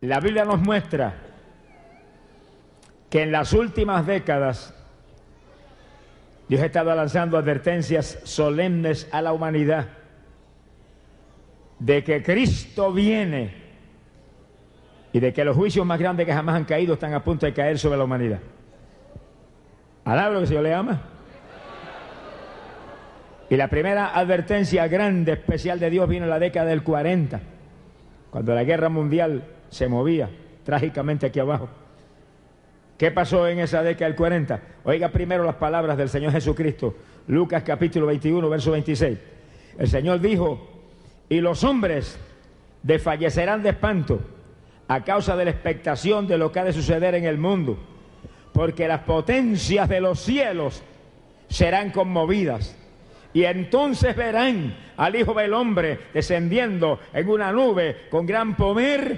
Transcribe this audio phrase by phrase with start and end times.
[0.00, 1.14] la Biblia nos muestra
[3.10, 4.74] que en las últimas décadas
[6.48, 9.88] Dios ha estado lanzando advertencias solemnes a la humanidad
[11.78, 13.54] de que Cristo viene
[15.12, 17.52] y de que los juicios más grandes que jamás han caído están a punto de
[17.52, 18.40] caer sobre la humanidad.
[20.04, 21.02] ¿Alabro que el Señor le ama?
[23.50, 27.40] Y la primera advertencia grande, especial de Dios vino en la década del 40,
[28.30, 30.30] cuando la guerra mundial se movía
[30.64, 31.68] trágicamente aquí abajo.
[32.96, 34.60] ¿Qué pasó en esa década del 40?
[34.84, 36.96] Oiga primero las palabras del Señor Jesucristo,
[37.28, 39.18] Lucas capítulo 21, verso 26.
[39.78, 40.66] El Señor dijo,
[41.28, 42.18] y los hombres
[42.82, 44.20] desfallecerán de espanto
[44.88, 47.78] a causa de la expectación de lo que ha de suceder en el mundo,
[48.52, 50.82] porque las potencias de los cielos
[51.48, 52.77] serán conmovidas.
[53.38, 59.16] Y entonces verán al Hijo del Hombre descendiendo en una nube con gran poder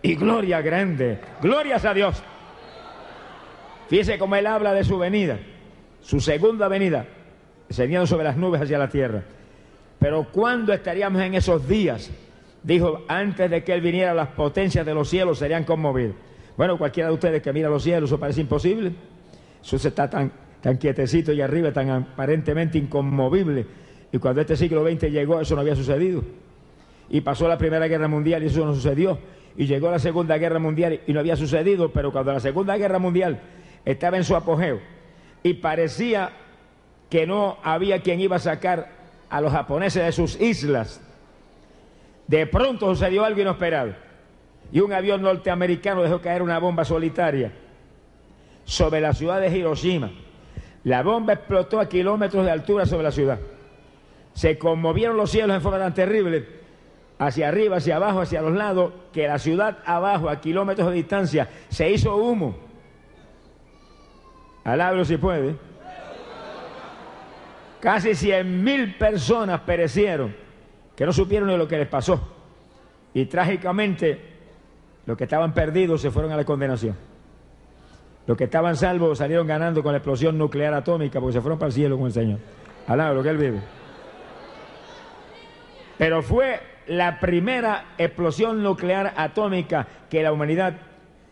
[0.00, 1.18] y gloria grande.
[1.42, 2.22] Glorias a Dios.
[3.90, 5.38] Fíjese cómo él habla de su venida,
[6.00, 7.04] su segunda venida,
[7.68, 9.22] descendiendo sobre las nubes hacia la tierra.
[9.98, 12.10] Pero ¿cuándo estaríamos en esos días?
[12.62, 16.14] Dijo, antes de que él viniera, las potencias de los cielos serían conmovidas.
[16.56, 18.92] Bueno, cualquiera de ustedes que mira los cielos, eso parece imposible.
[19.62, 23.66] Eso se está tan, tan quietecito y arriba, tan aparentemente inconmovible.
[24.12, 26.22] Y cuando este siglo XX llegó, eso no había sucedido.
[27.10, 29.18] Y pasó la Primera Guerra Mundial y eso no sucedió.
[29.56, 32.98] Y llegó la Segunda Guerra Mundial y no había sucedido, pero cuando la Segunda Guerra
[32.98, 33.40] Mundial
[33.84, 34.80] estaba en su apogeo
[35.42, 36.30] y parecía
[37.10, 38.92] que no había quien iba a sacar
[39.30, 41.00] a los japoneses de sus islas,
[42.26, 43.94] de pronto sucedió algo inesperado
[44.70, 47.52] y un avión norteamericano dejó caer una bomba solitaria
[48.64, 50.10] sobre la ciudad de Hiroshima.
[50.84, 53.38] La bomba explotó a kilómetros de altura sobre la ciudad.
[54.32, 56.46] Se conmovieron los cielos en forma tan terrible,
[57.18, 61.48] hacia arriba, hacia abajo, hacia los lados, que la ciudad abajo, a kilómetros de distancia,
[61.68, 62.56] se hizo humo.
[64.64, 65.56] Alabro si puede.
[67.80, 70.34] Casi cien mil personas perecieron,
[70.96, 72.20] que no supieron ni lo que les pasó.
[73.14, 74.20] Y trágicamente,
[75.06, 77.07] los que estaban perdidos se fueron a la condenación.
[78.28, 81.68] Los que estaban salvos salieron ganando con la explosión nuclear atómica porque se fueron para
[81.68, 82.38] el cielo con el Señor.
[82.86, 83.60] Alabro que Él vive.
[85.96, 90.74] Pero fue la primera explosión nuclear atómica que la humanidad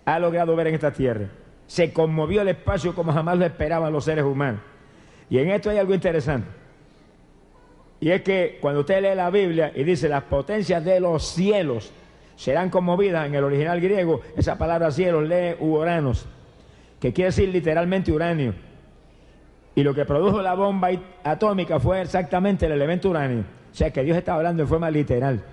[0.07, 1.27] ha logrado ver en esta tierra.
[1.67, 4.63] Se conmovió el espacio como jamás lo esperaban los seres humanos.
[5.29, 6.49] Y en esto hay algo interesante.
[8.01, 11.93] Y es que cuando usted lee la Biblia y dice las potencias de los cielos
[12.37, 16.27] serán conmovidas en el original griego, esa palabra cielos lee uranos,
[17.01, 18.55] que quiere decir literalmente uranio.
[19.75, 20.89] Y lo que produjo la bomba
[21.23, 23.45] atómica fue exactamente el elemento uranio.
[23.71, 25.45] O sea que Dios estaba hablando en forma literal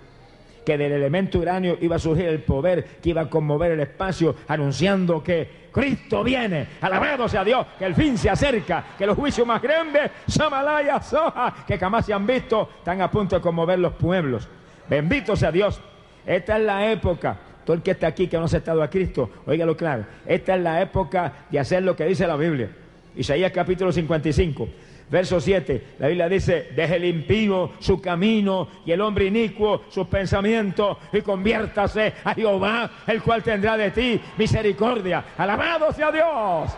[0.64, 4.36] que del elemento uranio iba a surgir el poder que iba a conmover el espacio,
[4.48, 9.46] anunciando que Cristo viene, alabado sea Dios, que el fin se acerca, que los juicios
[9.46, 13.94] más grandes, Samalaya, Soja, que jamás se han visto, están a punto de conmover los
[13.94, 14.48] pueblos.
[14.90, 15.82] Bendito sea Dios.
[16.26, 19.30] Esta es la época, todo el que está aquí que no ha aceptado a Cristo,
[19.46, 22.70] óigalo claro, esta es la época de hacer lo que dice la Biblia.
[23.16, 24.70] Isaías capítulo 55.
[25.10, 30.08] Verso 7, la Biblia dice, deje el impío su camino y el hombre inicuo sus
[30.08, 35.24] pensamientos y conviértase a Jehová, el cual tendrá de ti misericordia.
[35.38, 36.72] Alabado sea Dios.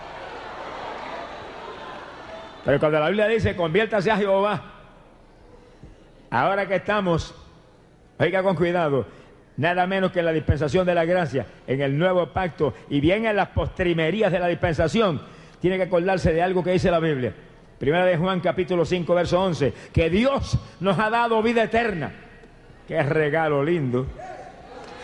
[2.65, 4.63] Pero cuando la Biblia dice, conviértase a Jehová,
[6.29, 7.33] ahora que estamos,
[8.19, 9.05] oiga con cuidado,
[9.57, 13.25] nada menos que en la dispensación de la gracia, en el nuevo pacto y bien
[13.25, 15.21] en las postrimerías de la dispensación,
[15.59, 17.33] tiene que acordarse de algo que dice la Biblia.
[17.79, 22.11] Primera de Juan capítulo 5 verso 11, que Dios nos ha dado vida eterna.
[22.87, 24.05] Qué regalo lindo.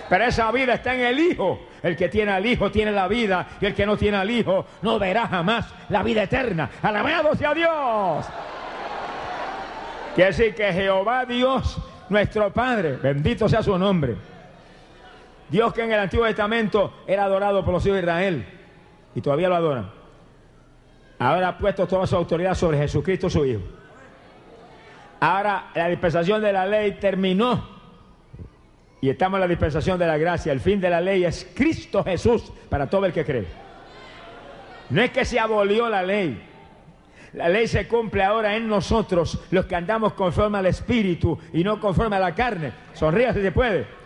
[0.09, 1.67] Pero esa vida está en el Hijo.
[1.81, 4.65] El que tiene al Hijo tiene la vida y el que no tiene al Hijo
[4.81, 6.69] no verá jamás la vida eterna.
[6.81, 8.25] Alabado sea Dios.
[10.13, 11.77] Quiere decir que Jehová Dios,
[12.09, 14.30] nuestro Padre, bendito sea su nombre.
[15.51, 18.45] Dios que en el Antiguo Testamento era adorado por los hijos de Israel
[19.13, 19.91] y todavía lo adoran.
[21.19, 23.61] Ahora ha puesto toda su autoridad sobre Jesucristo su Hijo.
[25.19, 27.81] Ahora la dispensación de la ley terminó.
[29.01, 30.53] Y estamos en la dispensación de la gracia.
[30.53, 33.45] El fin de la ley es Cristo Jesús para todo el que cree.
[34.89, 36.41] No es que se abolió la ley.
[37.33, 41.79] La ley se cumple ahora en nosotros, los que andamos conforme al Espíritu y no
[41.79, 42.71] conforme a la carne.
[42.93, 44.00] Sonríe si se puede.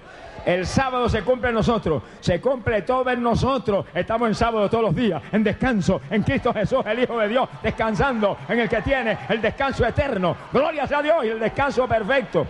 [0.45, 3.87] El sábado se cumple en nosotros, se cumple todo en nosotros.
[3.95, 7.49] Estamos en sábado todos los días, en descanso, en Cristo Jesús, el Hijo de Dios,
[7.63, 10.37] descansando en el que tiene el descanso eterno.
[10.53, 12.45] Gloria sea a Dios y el descanso perfecto.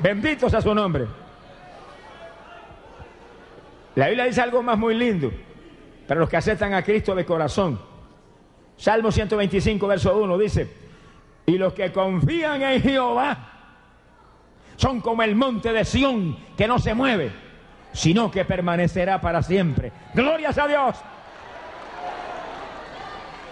[0.00, 1.06] Bendito sea su nombre.
[3.94, 5.30] La Biblia dice algo más muy lindo
[6.08, 7.78] para los que aceptan a Cristo de corazón.
[8.76, 10.72] Salmo 125, verso 1 dice,
[11.46, 13.53] y los que confían en Jehová
[14.76, 17.32] son como el monte de Sión que no se mueve,
[17.92, 19.92] sino que permanecerá para siempre.
[20.14, 20.96] Glorias a Dios.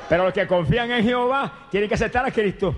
[0.09, 2.75] Pero los que confían en Jehová tienen que aceptar a Cristo.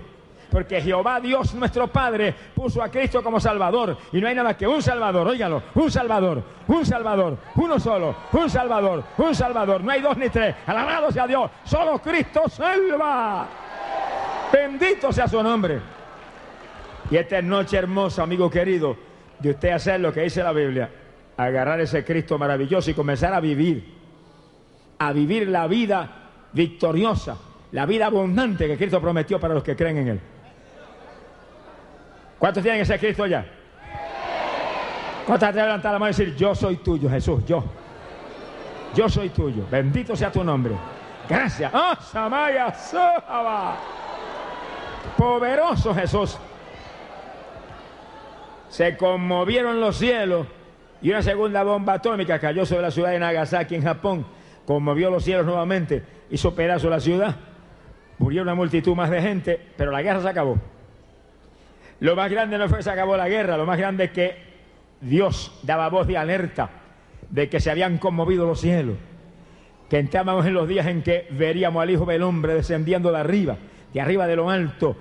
[0.49, 3.97] Porque Jehová Dios nuestro Padre puso a Cristo como Salvador.
[4.13, 8.49] Y no hay nada que un Salvador, óigalo, un Salvador, un Salvador, uno solo, un
[8.49, 9.83] Salvador, un Salvador.
[9.83, 10.55] No hay dos ni tres.
[10.65, 11.51] Alabado sea Dios.
[11.65, 13.47] Solo Cristo salva.
[14.53, 15.94] Bendito sea su nombre.
[17.09, 18.97] Y esta noche hermosa, amigo querido,
[19.39, 20.89] de usted hacer lo que dice la Biblia.
[21.37, 23.93] Agarrar ese Cristo maravilloso y comenzar a vivir.
[24.99, 26.09] A vivir la vida
[26.53, 27.37] victoriosa,
[27.73, 30.19] la vida abundante que Cristo prometió para los que creen en Él.
[32.39, 33.45] ¿Cuántos tienen ese Cristo ya?
[35.25, 37.63] ¿Cuántos te levantar la mano y decir, yo soy tuyo, Jesús, yo?
[38.93, 39.65] Yo soy tuyo.
[39.69, 40.75] Bendito sea tu nombre.
[41.27, 41.71] Gracias.
[41.73, 42.73] ¡Oh, Samaya
[45.17, 46.37] Poderoso Jesús.
[48.69, 50.47] Se conmovieron los cielos
[51.01, 54.25] y una segunda bomba atómica cayó sobre la ciudad de Nagasaki en Japón.
[54.65, 57.35] Conmovió los cielos nuevamente, hizo pedazo la ciudad.
[58.17, 60.57] Murió una multitud más de gente, pero la guerra se acabó.
[61.99, 64.37] Lo más grande no fue que se acabó la guerra, lo más grande es que
[65.01, 66.69] Dios daba voz de alerta
[67.29, 68.97] de que se habían conmovido los cielos,
[69.89, 73.57] que entrábamos en los días en que veríamos al Hijo del Hombre descendiendo de arriba,
[73.93, 74.95] de arriba de lo alto,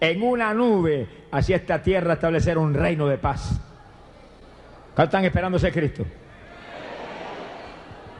[0.00, 3.60] en una nube, hacia esta tierra establecer un reino de paz.
[4.94, 6.04] ¿Cuántos están esperando ese Cristo?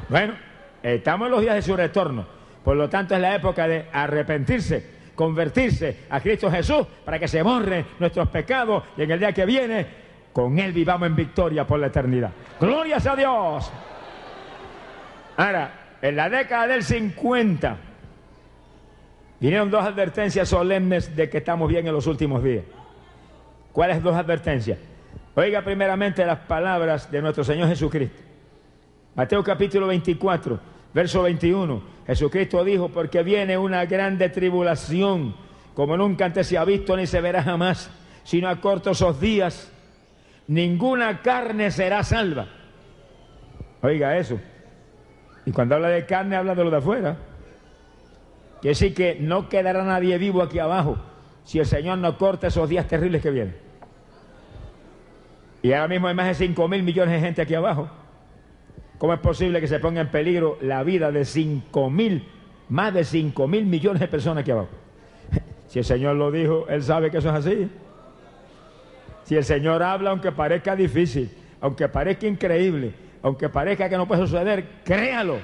[0.09, 0.35] Bueno,
[0.83, 2.27] estamos en los días de su retorno,
[2.65, 7.41] por lo tanto es la época de arrepentirse convertirse a Cristo Jesús para que se
[7.41, 9.87] borren nuestros pecados y en el día que viene
[10.33, 12.33] con Él vivamos en victoria por la eternidad.
[12.59, 13.71] Glorias a Dios.
[15.37, 15.71] Ahora,
[16.03, 17.77] en la década del 50
[19.39, 22.65] vinieron dos advertencias solemnes de que estamos bien en los últimos días.
[23.75, 24.79] ¿Cuáles dos advertencias?
[25.35, 28.23] Oiga primeramente las palabras de nuestro Señor Jesucristo.
[29.15, 35.35] Mateo capítulo 24 Verso 21, Jesucristo dijo, porque viene una grande tribulación,
[35.75, 37.91] como nunca antes se ha visto ni se verá jamás,
[38.23, 39.73] sino a cortos esos días,
[40.47, 42.47] ninguna carne será salva.
[43.83, 44.39] Oiga eso.
[45.45, 47.17] Y cuando habla de carne, habla de lo de afuera.
[48.61, 50.97] Quiere decir que no quedará nadie vivo aquí abajo
[51.43, 53.64] si el Señor no corta esos días terribles que vienen.
[55.65, 57.89] Y ahora mismo hay más de 5 mil millones de gente aquí abajo.
[58.99, 62.29] ¿Cómo es posible que se ponga en peligro la vida de 5 mil,
[62.69, 64.69] más de 5 mil millones de personas aquí abajo?
[65.69, 67.71] Si el Señor lo dijo, Él sabe que eso es así.
[69.23, 74.21] Si el Señor habla, aunque parezca difícil, aunque parezca increíble, aunque parezca que no puede
[74.21, 75.39] suceder, créalo.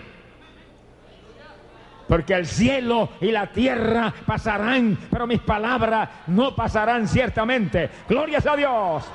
[2.06, 7.88] Porque el cielo y la tierra pasarán, pero mis palabras no pasarán ciertamente.
[8.06, 9.10] Glorias a Dios.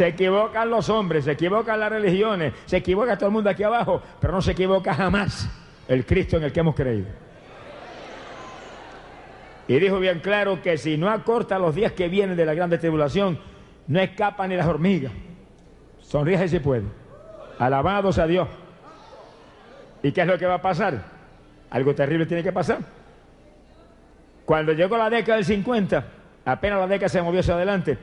[0.00, 4.00] Se equivocan los hombres, se equivocan las religiones, se equivoca todo el mundo aquí abajo,
[4.18, 5.46] pero no se equivoca jamás
[5.86, 7.08] el Cristo en el que hemos creído.
[9.68, 12.78] Y dijo bien claro que si no acorta los días que vienen de la grande
[12.78, 13.38] tribulación,
[13.88, 15.12] no escapan ni las hormigas.
[16.00, 16.84] Sonríe si puede.
[17.58, 18.48] Alabados a Dios.
[20.02, 21.04] ¿Y qué es lo que va a pasar?
[21.68, 22.78] Algo terrible tiene que pasar.
[24.46, 26.04] Cuando llegó la década del 50,
[26.46, 27.98] apenas la década se movió hacia adelante,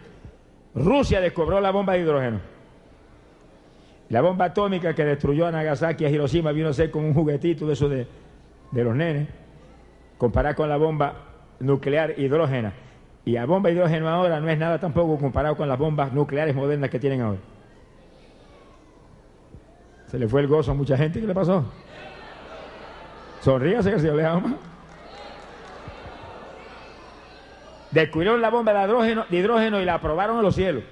[0.76, 2.40] Rusia descubrió la bomba de hidrógeno.
[4.10, 7.14] La bomba atómica que destruyó a Nagasaki y a Hiroshima vino a ser como un
[7.14, 8.08] juguetito de eso de,
[8.72, 9.28] los nenes,
[10.18, 11.14] comparado con la bomba
[11.60, 12.74] nuclear hidrógena.
[13.26, 16.90] Y la bomba hidrógeno ahora no es nada tampoco comparado con las bombas nucleares modernas
[16.90, 17.40] que tienen ahora.
[20.06, 21.20] Se le fue el gozo a mucha gente.
[21.20, 21.66] ¿Qué le pasó?
[23.42, 24.24] Sonríase que se le.
[27.98, 30.84] Descubrieron la bomba de hidrógeno, y la aprobaron en los cielos.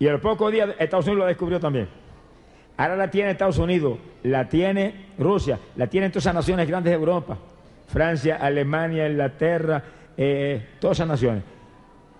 [0.00, 1.88] Y a los pocos días Estados Unidos lo descubrió también.
[2.76, 6.96] Ahora la tiene Estados Unidos, la tiene Rusia, la tienen todas esas naciones grandes de
[6.96, 7.38] Europa.
[7.86, 9.84] Francia, Alemania, Inglaterra,
[10.16, 11.44] eh, todas esas naciones.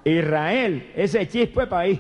[0.04, 1.98] Israel, ese chispo de país.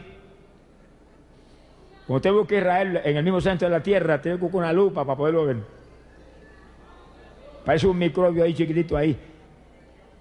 [2.06, 4.72] Cuando usted busca Israel en el mismo centro de la tierra, tiene que buscar una
[4.72, 5.56] lupa para poderlo ver.
[7.64, 9.18] Parece un microbio ahí chiquitito ahí.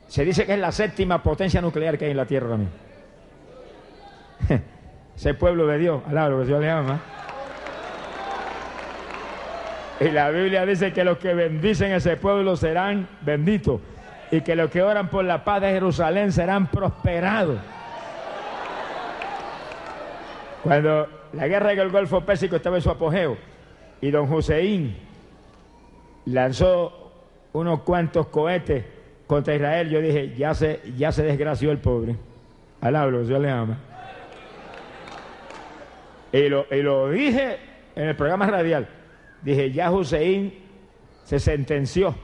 [0.08, 2.72] Se dice que es la séptima potencia nuclear que hay en la Tierra también.
[5.16, 7.00] Ese pueblo de Dios, al lo que Dios le ama.
[10.00, 13.82] Y la Biblia dice que los que bendicen ese pueblo serán benditos.
[14.30, 17.58] Y que los que oran por la paz de Jerusalén serán prosperados.
[20.62, 23.38] Cuando la guerra del Golfo Pérsico estaba en su apogeo
[24.02, 24.96] y don Hussein
[26.26, 27.14] lanzó
[27.54, 28.86] unos cuantos cohetes
[29.28, 32.16] contra Israel, yo dije, ya se, ya se desgració el pobre.
[32.82, 33.78] Alablo, Dios le ama.
[36.32, 37.58] Y lo, y lo dije
[37.96, 38.88] en el programa radial.
[39.42, 40.54] Dije, ya Hussein
[41.24, 42.16] se sentenció.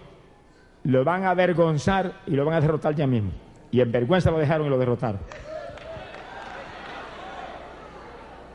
[0.83, 3.31] Lo van a avergonzar y lo van a derrotar ya mismo.
[3.71, 5.19] Y en vergüenza lo dejaron y lo derrotaron.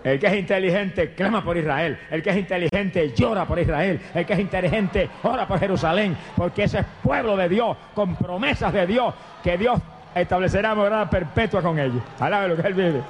[0.05, 1.99] El que es inteligente clama por Israel.
[2.11, 4.01] El que es inteligente llora por Israel.
[4.15, 6.17] El que es inteligente ora por Jerusalén.
[6.37, 9.81] Porque ese es pueblo de Dios, con promesas de Dios, que Dios
[10.15, 12.03] establecerá morada perpetua con ellos.
[12.21, 13.03] Alabe lo que Él vive.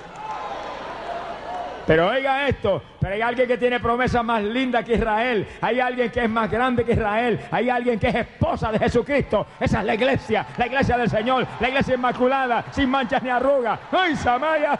[1.89, 6.11] Pero oiga esto, pero hay alguien que tiene promesa más linda que Israel, hay alguien
[6.11, 9.47] que es más grande que Israel, hay alguien que es esposa de Jesucristo.
[9.59, 13.81] Esa es la iglesia, la iglesia del Señor, la iglesia inmaculada, sin manchas ni arrugas.
[13.91, 14.79] ¡Ay, Samaya!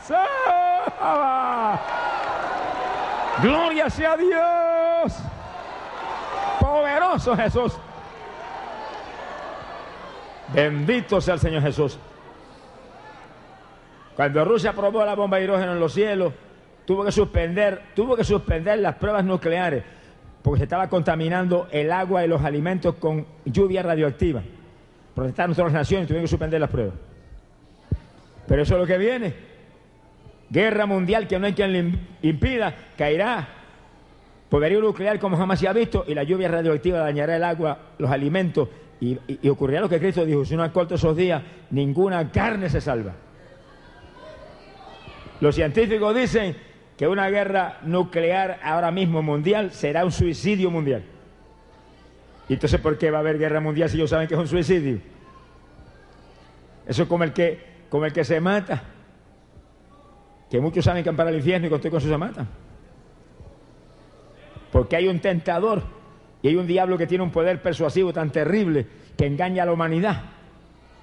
[3.43, 5.19] Gloria sea Dios.
[6.61, 7.73] Poderoso Jesús.
[10.53, 11.99] Bendito sea el Señor Jesús.
[14.15, 16.35] Cuando Rusia probó la bomba de hidrógeno en los cielos,
[16.89, 19.85] tuvo que suspender, tuvo que suspender las pruebas nucleares
[20.41, 24.43] porque se estaba contaminando el agua y los alimentos con lluvia radioactiva.
[25.15, 26.95] Protestaron todas las naciones tuvieron que suspender las pruebas.
[28.47, 29.35] Pero eso es lo que viene.
[30.49, 33.47] Guerra mundial que no hay quien le impida, caerá.
[34.49, 38.11] Poderío nuclear como jamás se ha visto y la lluvia radioactiva dañará el agua, los
[38.11, 38.67] alimentos
[38.99, 42.81] y, y ocurrirá lo que Cristo dijo, si no acorto esos días, ninguna carne se
[42.81, 43.13] salva.
[45.41, 46.68] Los científicos dicen
[46.99, 51.05] que una guerra nuclear ahora mismo mundial será un suicidio mundial.
[52.49, 54.49] ¿Y entonces por qué va a haber guerra mundial si ellos saben que es un
[54.49, 54.99] suicidio?
[56.89, 58.83] Eso es como el que, como el que se mata.
[60.51, 62.49] Que muchos saben que van para el infierno y con todo eso se matan.
[64.73, 65.85] Porque hay un tentador
[66.43, 68.87] y hay un diablo que tiene un poder persuasivo tan terrible
[69.17, 70.23] que engaña a la humanidad.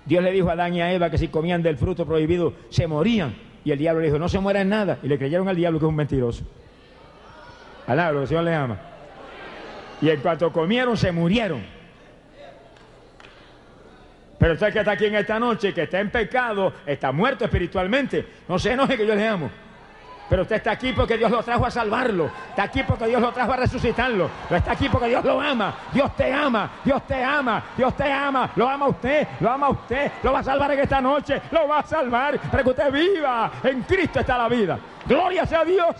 [0.05, 2.85] Dios le dijo a Adán y a Eva que si comían del fruto prohibido se
[2.85, 3.54] morían.
[3.65, 4.99] Y el diablo le dijo, no se muera en nada.
[5.01, 6.43] Y le creyeron al diablo que es un mentiroso.
[7.87, 8.77] Alabro, el Señor le ama.
[10.01, 11.63] Y en cuanto comieron, se murieron.
[14.37, 18.25] Pero usted que está aquí en esta noche, que está en pecado, está muerto espiritualmente.
[18.47, 19.49] No se enoje que yo le amo.
[20.29, 22.29] Pero usted está aquí porque Dios lo trajo a salvarlo.
[22.49, 24.29] Está aquí porque Dios lo trajo a resucitarlo.
[24.49, 25.73] está aquí porque Dios lo ama.
[25.93, 26.69] Dios te ama.
[26.83, 27.63] Dios te ama.
[27.77, 28.49] Dios te ama.
[28.55, 29.27] Lo ama usted.
[29.39, 30.11] Lo ama usted.
[30.23, 31.41] Lo va a salvar en esta noche.
[31.51, 33.51] Lo va a salvar para que usted viva.
[33.63, 34.79] En Cristo está la vida.
[35.05, 35.95] Gloria sea Dios.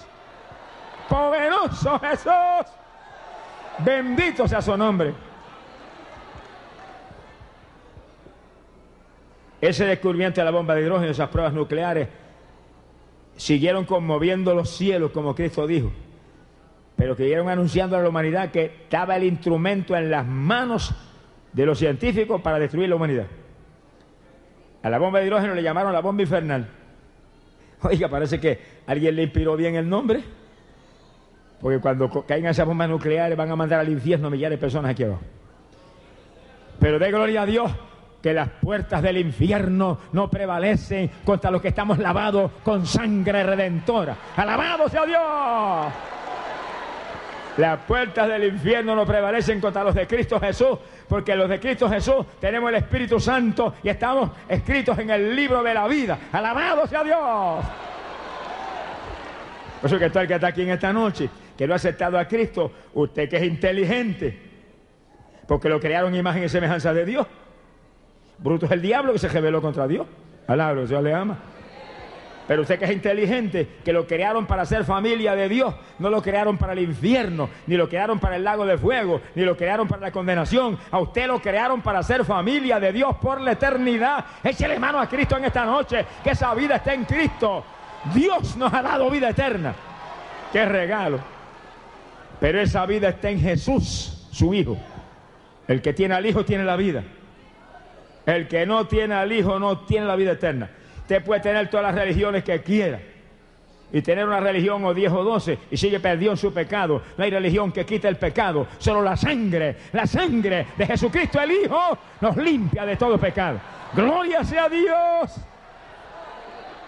[1.07, 2.73] Poderoso Jesús.
[3.79, 5.13] Bendito sea su nombre.
[9.61, 12.07] Ese descubrimiento de la bomba de hidrógeno, esas pruebas nucleares,
[13.35, 15.91] siguieron conmoviendo los cielos, como Cristo dijo,
[16.95, 20.93] pero que siguieron anunciando a la humanidad que estaba el instrumento en las manos
[21.51, 23.27] de los científicos para destruir la humanidad.
[24.83, 26.69] A la bomba de hidrógeno le llamaron la bomba infernal.
[27.81, 30.23] Oiga, parece que alguien le inspiró bien el nombre,
[31.59, 35.03] porque cuando caigan esas bombas nucleares van a mandar al infierno millares de personas aquí
[35.03, 35.21] abajo.
[36.79, 37.71] Pero de gloria a Dios
[38.25, 44.17] que las puertas del infierno no prevalecen contra los que estamos lavados con sangre redentora.
[44.35, 45.93] Alabado sea Dios.
[47.57, 51.87] Las puertas del infierno no prevalecen contra los de Cristo Jesús, porque los de Cristo
[51.87, 56.17] Jesús tenemos el Espíritu Santo y estamos escritos en el libro de la vida.
[56.31, 57.63] Alabado sea Dios.
[59.81, 62.17] Por eso que está el que está aquí en esta noche, que lo ha aceptado
[62.17, 64.35] a Cristo, usted que es inteligente,
[65.47, 67.27] porque lo crearon imagen y semejanza de Dios.
[68.37, 70.07] Bruto es el diablo que se rebeló contra Dios.
[70.47, 71.37] Alabro, Dios le ama.
[72.47, 76.21] Pero usted que es inteligente, que lo crearon para ser familia de Dios, no lo
[76.21, 79.87] crearon para el infierno, ni lo crearon para el lago de fuego, ni lo crearon
[79.87, 80.77] para la condenación.
[80.91, 84.25] A usted lo crearon para ser familia de Dios por la eternidad.
[84.43, 87.63] Échele mano a Cristo en esta noche, que esa vida está en Cristo.
[88.13, 89.73] Dios nos ha dado vida eterna.
[90.53, 91.19] Qué regalo.
[92.39, 94.77] Pero esa vida está en Jesús, su Hijo.
[95.67, 97.03] El que tiene al Hijo tiene la vida.
[98.25, 100.69] El que no tiene al Hijo no tiene la vida eterna.
[101.01, 102.99] Usted puede tener todas las religiones que quiera
[103.91, 107.01] y tener una religión o 10 o 12 y sigue perdido en su pecado.
[107.17, 111.51] No hay religión que quite el pecado, solo la sangre, la sangre de Jesucristo el
[111.51, 113.59] Hijo nos limpia de todo pecado.
[113.93, 115.35] Gloria sea Dios.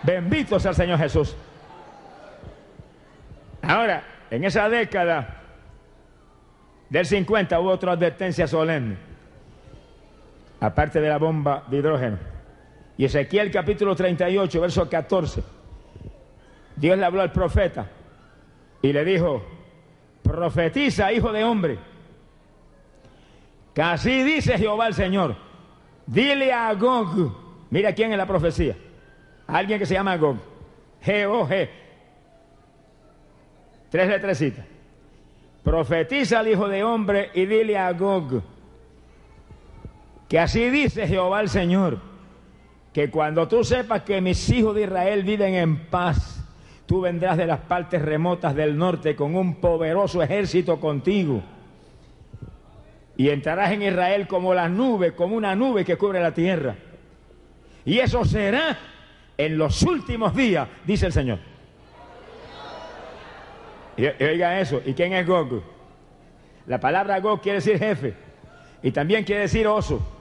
[0.02, 1.36] Bendito sea el Señor Jesús.
[3.62, 5.42] Ahora, en esa década
[6.90, 9.07] del 50 hubo otra advertencia solemne
[10.60, 12.18] aparte de la bomba de hidrógeno.
[12.98, 15.44] Y Ezequiel capítulo 38, verso 14.
[16.76, 17.88] Dios le habló al profeta
[18.82, 19.44] y le dijo,
[20.22, 21.80] profetiza, hijo de hombre,
[23.74, 25.36] que así dice Jehová el Señor,
[26.06, 28.76] dile a Gog, mira quién es la profecía,
[29.48, 30.38] alguien que se llama Gog,
[31.04, 31.70] G-O-G,
[33.90, 34.66] tres letrecitas,
[35.64, 38.42] profetiza al hijo de hombre y dile a Gog,
[40.28, 42.00] que así dice Jehová el Señor,
[42.94, 46.44] que cuando tú sepas que mis hijos de Israel viven en paz,
[46.86, 51.44] tú vendrás de las partes remotas del norte con un poderoso ejército contigo.
[53.16, 56.76] Y entrarás en Israel como la nube, como una nube que cubre la tierra.
[57.86, 58.78] Y eso será
[59.38, 61.40] en los últimos días, dice el Señor.
[63.96, 65.64] Y, oiga eso, ¿y quién es Gog?
[66.68, 68.14] La palabra Gog quiere decir jefe
[68.84, 70.17] y también quiere decir oso.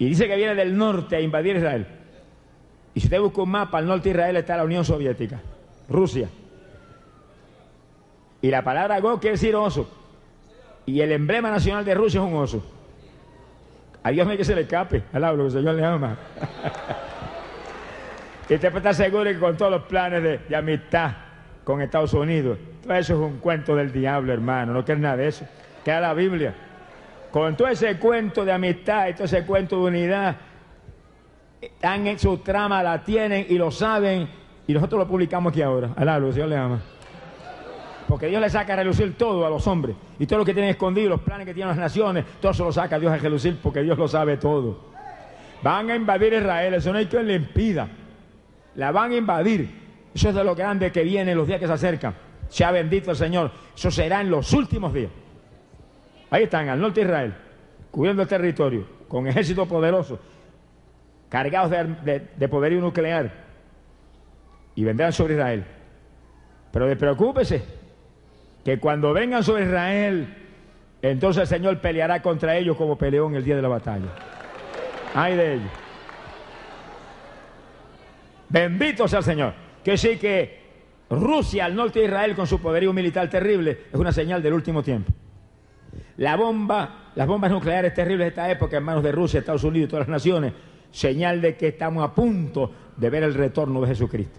[0.00, 1.86] Y dice que viene del norte a invadir Israel.
[2.94, 5.38] Y si usted busca un mapa, al norte de Israel está la Unión Soviética,
[5.90, 6.26] Rusia.
[8.40, 9.90] Y la palabra Go quiere decir oso.
[10.86, 12.64] Y el emblema nacional de Rusia es un oso.
[14.02, 16.16] A Dios me que se le escape, al hablo que el Señor le ama.
[18.48, 21.12] y usted estar seguro que con todos los planes de, de amistad
[21.62, 24.72] con Estados Unidos, todo eso es un cuento del diablo, hermano.
[24.72, 25.44] No quiere nada de eso.
[25.84, 26.54] Queda la Biblia.
[27.30, 30.36] Con todo ese cuento de amistad y todo ese cuento de unidad,
[31.60, 34.28] están en su trama, la tienen y lo saben,
[34.66, 35.90] y nosotros lo publicamos aquí ahora.
[35.96, 36.80] El Señor le ama.
[38.08, 39.94] Porque Dios le saca a relucir todo a los hombres.
[40.18, 42.72] Y todo lo que tienen escondido, los planes que tienen las naciones, todo eso lo
[42.72, 44.90] saca Dios a relucir porque Dios lo sabe todo.
[45.62, 47.88] Van a invadir Israel, eso no hay quien le impida.
[48.74, 49.70] La van a invadir.
[50.12, 52.14] Eso es de lo grande que viene los días que se acercan.
[52.48, 53.52] Sea bendito el Señor.
[53.76, 55.10] Eso será en los últimos días.
[56.30, 57.34] Ahí están, al norte de Israel,
[57.90, 60.18] cubriendo el territorio, con ejércitos poderosos,
[61.28, 63.30] cargados de, poderío nuclear,
[64.76, 65.64] y vendrán sobre Israel.
[66.72, 67.64] Pero despreocúpese,
[68.64, 70.36] que cuando vengan sobre Israel,
[71.02, 74.06] entonces el Señor peleará contra ellos como peleó en el día de la batalla.
[75.14, 75.70] Ay de ellos.
[78.48, 79.54] Bendito sea el Señor.
[79.82, 80.60] Que sí que
[81.08, 84.82] Rusia al norte de Israel con su poderío militar terrible es una señal del último
[84.82, 85.10] tiempo.
[86.20, 89.88] La bomba, las bombas nucleares terribles de esta época en manos de Rusia, Estados Unidos
[89.88, 90.52] y todas las naciones,
[90.90, 94.38] señal de que estamos a punto de ver el retorno de Jesucristo.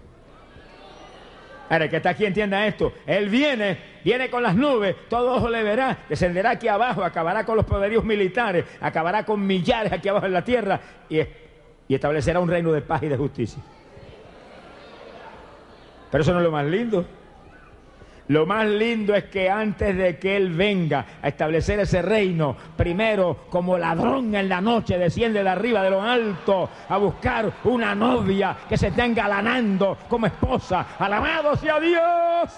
[1.68, 2.92] Ahora, que está aquí entienda esto.
[3.04, 7.56] Él viene, viene con las nubes, todo ojo le verá, descenderá aquí abajo, acabará con
[7.56, 12.48] los poderíos militares, acabará con millares aquí abajo en la tierra y, y establecerá un
[12.48, 13.60] reino de paz y de justicia.
[16.12, 17.04] Pero eso no es lo más lindo.
[18.32, 23.40] Lo más lindo es que antes de que Él venga a establecer ese reino, primero
[23.50, 28.56] como ladrón en la noche desciende de arriba de lo alto a buscar una novia
[28.66, 30.96] que se esté engalanando como esposa.
[30.98, 32.56] Alabado sea Dios.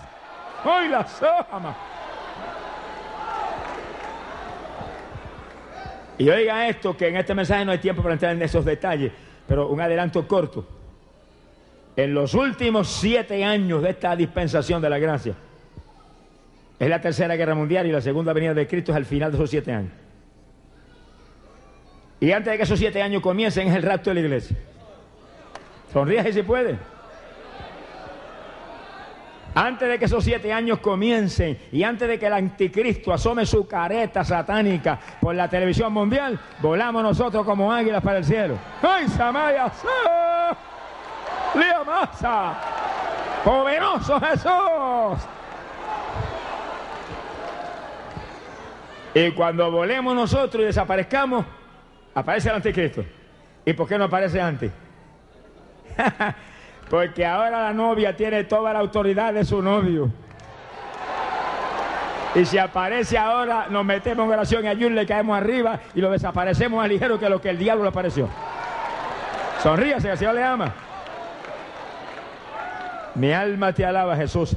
[0.65, 1.05] Hoy la
[1.51, 1.77] ama.
[6.19, 9.11] Y oiga esto, que en este mensaje no hay tiempo para entrar en esos detalles,
[9.49, 10.65] pero un adelanto corto.
[11.97, 15.35] En los últimos siete años de esta dispensación de la gracia,
[16.79, 19.37] es la tercera guerra mundial y la segunda venida de Cristo es al final de
[19.37, 19.93] esos siete años.
[22.21, 24.57] Y antes de que esos siete años comiencen es el rapto de la iglesia.
[25.93, 26.77] Sonríe si puede.
[29.55, 33.69] Antes de que esos siete años comiencen y antes de que el anticristo asome su
[33.69, 38.59] careta satánica por la televisión mundial, volamos nosotros como águilas para el cielo.
[38.83, 39.71] ¡Ay, Samaya!
[41.55, 42.55] ¡Lía masa!
[43.45, 45.29] ¡Poderoso Jesús!
[49.14, 51.46] Y cuando volemos nosotros y desaparezcamos,
[52.14, 53.05] aparece el anticristo.
[53.64, 54.72] ¿Y por qué no aparece antes?
[56.90, 60.11] Porque ahora la novia tiene toda la autoridad de su novio.
[62.35, 66.11] Y si aparece ahora, nos metemos en oración y ayuno, le caemos arriba y lo
[66.11, 68.29] desaparecemos más ligero que lo que el diablo le apareció.
[69.62, 70.74] Sonríase, que el Señor le ama.
[73.14, 74.57] Mi alma te alaba, Jesús.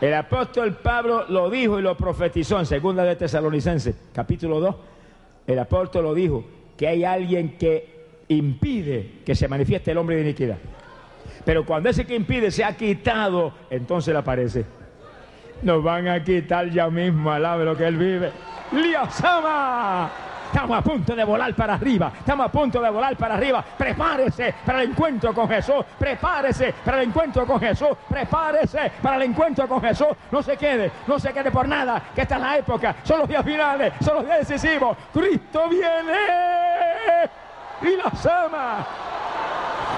[0.00, 4.76] El apóstol Pablo lo dijo y lo profetizó en segunda de Tesalonicenses, capítulo 2.
[5.46, 6.44] El apóstol lo dijo,
[6.76, 7.94] que hay alguien que
[8.28, 10.58] impide que se manifieste el hombre de iniquidad.
[11.44, 14.64] Pero cuando ese que impide se ha quitado, entonces le aparece.
[15.62, 18.30] Nos van a quitar ya mismo, alabe lo que él vive.
[18.72, 20.10] ¡Liasama!
[20.54, 22.12] Estamos a punto de volar para arriba.
[22.16, 23.64] Estamos a punto de volar para arriba.
[23.76, 25.84] Prepárese para el encuentro con Jesús.
[25.98, 27.88] Prepárese para el encuentro con Jesús.
[28.08, 30.10] Prepárese para el encuentro con Jesús.
[30.30, 32.00] No se quede, no se quede por nada.
[32.14, 32.94] Que esta es la época.
[33.02, 34.96] Son los días finales, son los días decisivos.
[35.12, 36.12] Cristo viene
[37.82, 38.86] y los ama.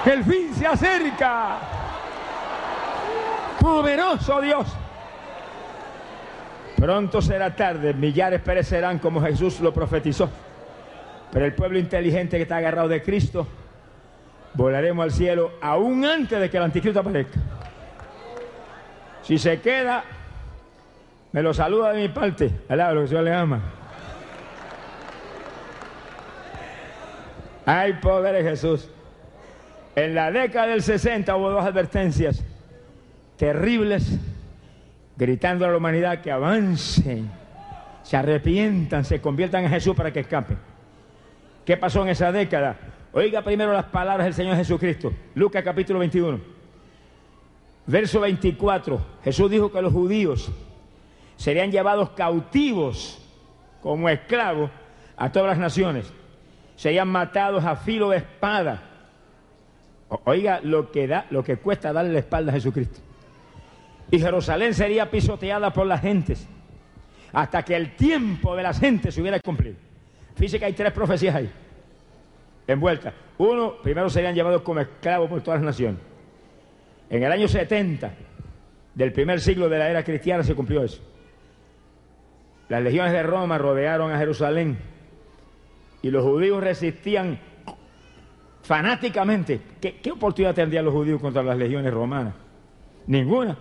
[0.05, 1.57] El fin se acerca.
[3.59, 4.75] Poderoso Dios.
[6.77, 10.29] Pronto será tarde, millares perecerán como Jesús lo profetizó.
[11.31, 13.47] Pero el pueblo inteligente que está agarrado de Cristo,
[14.53, 17.39] volaremos al cielo aún antes de que el anticristo aparezca.
[19.23, 20.03] Si se queda,
[21.31, 22.49] me lo saluda de mi parte.
[22.69, 23.61] Alá, lo que Dios le ama.
[27.65, 28.89] Hay poder en Jesús.
[29.95, 32.43] En la década del 60 hubo dos advertencias
[33.35, 34.17] terribles,
[35.17, 37.29] gritando a la humanidad que avancen,
[38.03, 40.57] se arrepientan, se conviertan en Jesús para que escapen.
[41.67, 42.77] ¿Qué pasó en esa década?
[43.11, 45.11] Oiga primero las palabras del Señor Jesucristo.
[45.35, 46.39] Lucas capítulo 21.
[47.87, 49.05] Verso 24.
[49.21, 50.49] Jesús dijo que los judíos
[51.35, 53.21] serían llevados cautivos
[53.81, 54.71] como esclavos
[55.17, 56.09] a todas las naciones.
[56.77, 58.83] Serían matados a filo de espada.
[60.23, 63.01] Oiga lo que da, lo que cuesta darle la espalda a Jesucristo.
[64.09, 66.47] Y Jerusalén sería pisoteada por las gentes
[67.33, 69.75] hasta que el tiempo de las gentes se hubiera cumplido.
[70.37, 71.49] Fíjese que hay tres profecías ahí,
[72.67, 73.11] envueltas.
[73.39, 75.99] Uno, primero serían llevados como esclavos por todas las naciones.
[77.09, 78.13] En el año 70
[78.93, 81.01] del primer siglo de la era cristiana se cumplió eso.
[82.69, 84.77] Las legiones de Roma rodearon a Jerusalén
[86.03, 87.39] y los judíos resistían
[88.61, 89.59] fanáticamente.
[89.81, 92.35] ¿Qué, oportunidad tendrían los judíos contra las legiones romanas?
[93.07, 93.57] Ninguna.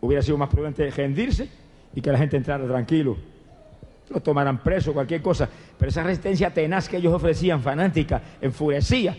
[0.00, 1.50] Hubiera sido más prudente rendirse
[1.94, 3.18] y que la gente entrara tranquilo
[4.08, 5.48] lo tomaran preso, cualquier cosa.
[5.78, 9.16] Pero esa resistencia tenaz que ellos ofrecían, fanática, enfurecía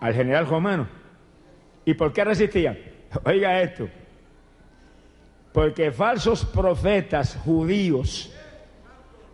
[0.00, 0.86] al general romano.
[1.84, 2.78] ¿Y por qué resistían?
[3.24, 3.88] Oiga esto.
[5.52, 8.32] Porque falsos profetas judíos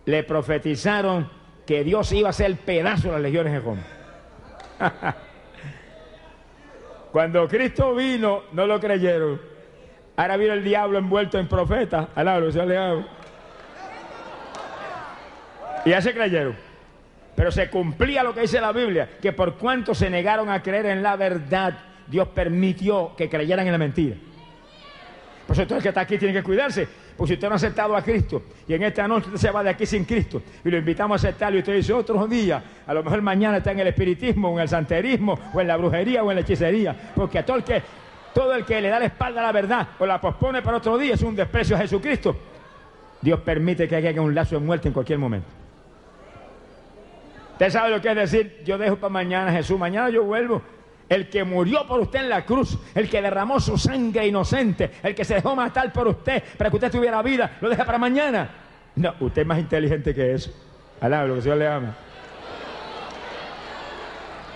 [0.04, 1.30] le profetizaron
[1.66, 3.82] que Dios iba a hacer pedazo de las legiones de Roma.
[7.12, 9.49] Cuando Cristo vino, no lo creyeron.
[10.20, 12.10] Ahora vino el diablo envuelto en profeta.
[12.14, 12.76] Alabro, se le
[15.86, 16.54] Y ya se creyeron.
[17.34, 20.84] Pero se cumplía lo que dice la Biblia, que por cuanto se negaron a creer
[20.84, 21.72] en la verdad,
[22.06, 24.14] Dios permitió que creyeran en la mentira.
[25.46, 26.86] Por eso todo el que está aquí tiene que cuidarse.
[27.16, 29.62] Porque si usted no ha aceptado a Cristo y en esta noche usted se va
[29.62, 32.92] de aquí sin Cristo y lo invitamos a aceptarlo y usted dice otro día, a
[32.92, 36.22] lo mejor mañana está en el espiritismo, o en el santerismo, o en la brujería,
[36.22, 36.94] o en la hechicería.
[37.14, 37.82] Porque a todo el que
[38.34, 40.96] todo el que le da la espalda a la verdad o la pospone para otro
[40.98, 42.36] día es un desprecio a Jesucristo.
[43.20, 45.48] Dios permite que haya un lazo de muerte en cualquier momento.
[47.52, 50.62] Usted sabe lo que es decir, yo dejo para mañana Jesús, mañana yo vuelvo.
[51.08, 55.14] El que murió por usted en la cruz, el que derramó su sangre inocente, el
[55.14, 58.48] que se dejó matar por usted para que usted tuviera vida, lo deja para mañana.
[58.94, 60.52] No, usted es más inteligente que eso.
[61.00, 61.96] Alá, lo que Dios le ama.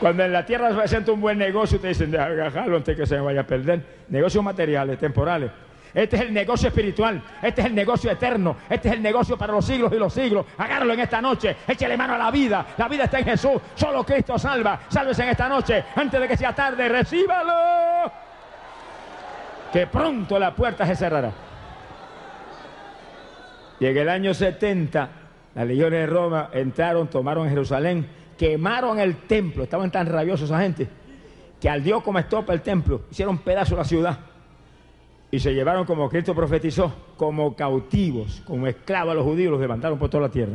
[0.05, 3.19] Cuando en la tierra se presenta un buen negocio, te dicen, déjalo antes que se
[3.19, 3.81] vaya a perder.
[4.11, 5.51] Negocios materiales, temporales.
[5.95, 9.55] Este es el negocio espiritual, este es el negocio eterno, este es el negocio para
[9.55, 10.45] los siglos y los siglos.
[10.59, 12.67] Agárralo en esta noche, échale mano a la vida.
[12.77, 14.81] La vida está en Jesús, solo Cristo salva.
[14.91, 18.13] Sálvese en esta noche, antes de que sea tarde, recíbalo.
[19.73, 21.33] Que pronto la puerta se cerrará.
[23.81, 25.09] Y en el año 70,
[25.55, 30.89] las legiones de Roma entraron, tomaron Jerusalén quemaron el templo, estaban tan rabiosos esa gente,
[31.61, 34.19] que al Dios como estopa el templo, hicieron pedazo la ciudad
[35.35, 39.99] y se llevaron, como Cristo profetizó, como cautivos, como esclavos a los judíos, los levantaron
[39.99, 40.55] por toda la tierra.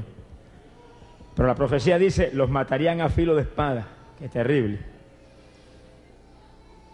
[1.35, 3.87] Pero la profecía dice, los matarían a filo de espada.
[4.17, 4.79] Qué terrible.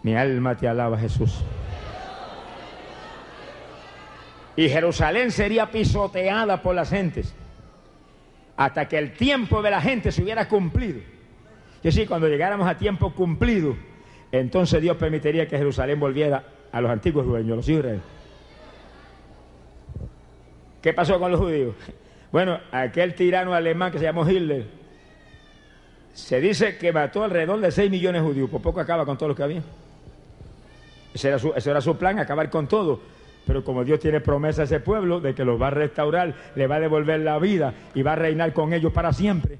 [0.02, 1.44] Mi alma te alaba, Jesús.
[4.56, 7.34] Y Jerusalén sería pisoteada por las gentes
[8.56, 11.00] hasta que el tiempo de la gente se hubiera cumplido.
[11.82, 13.76] Y así, cuando llegáramos a tiempo cumplido,
[14.32, 18.00] entonces Dios permitiría que Jerusalén volviera a los antiguos dueños, los Israel.
[20.82, 21.74] ¿Qué pasó con los judíos?
[22.32, 24.66] Bueno, aquel tirano alemán que se llamó Hitler,
[26.12, 29.28] se dice que mató alrededor de 6 millones de judíos, por poco acaba con todo
[29.28, 29.62] lo que había.
[31.12, 33.00] Ese era su, ese era su plan, acabar con todo.
[33.46, 36.66] Pero como Dios tiene promesa a ese pueblo de que los va a restaurar, le
[36.66, 39.58] va a devolver la vida y va a reinar con ellos para siempre,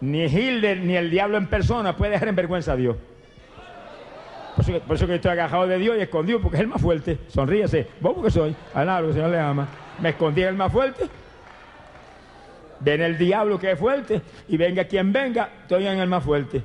[0.00, 2.96] ni Hilder ni el diablo en persona puede dejar en vergüenza a Dios.
[4.86, 7.18] Por eso, que estoy agajado de Dios y escondido porque es el más fuerte.
[7.28, 7.88] Sonríese.
[8.00, 8.54] Vos porque soy.
[8.74, 9.66] A nada, el Señor le ama.
[10.00, 11.08] Me escondí en el más fuerte.
[12.80, 16.62] Ven el diablo que es fuerte y venga quien venga, estoy en el más fuerte.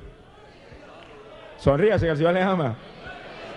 [1.58, 2.76] Sonríase que el Señor le ama.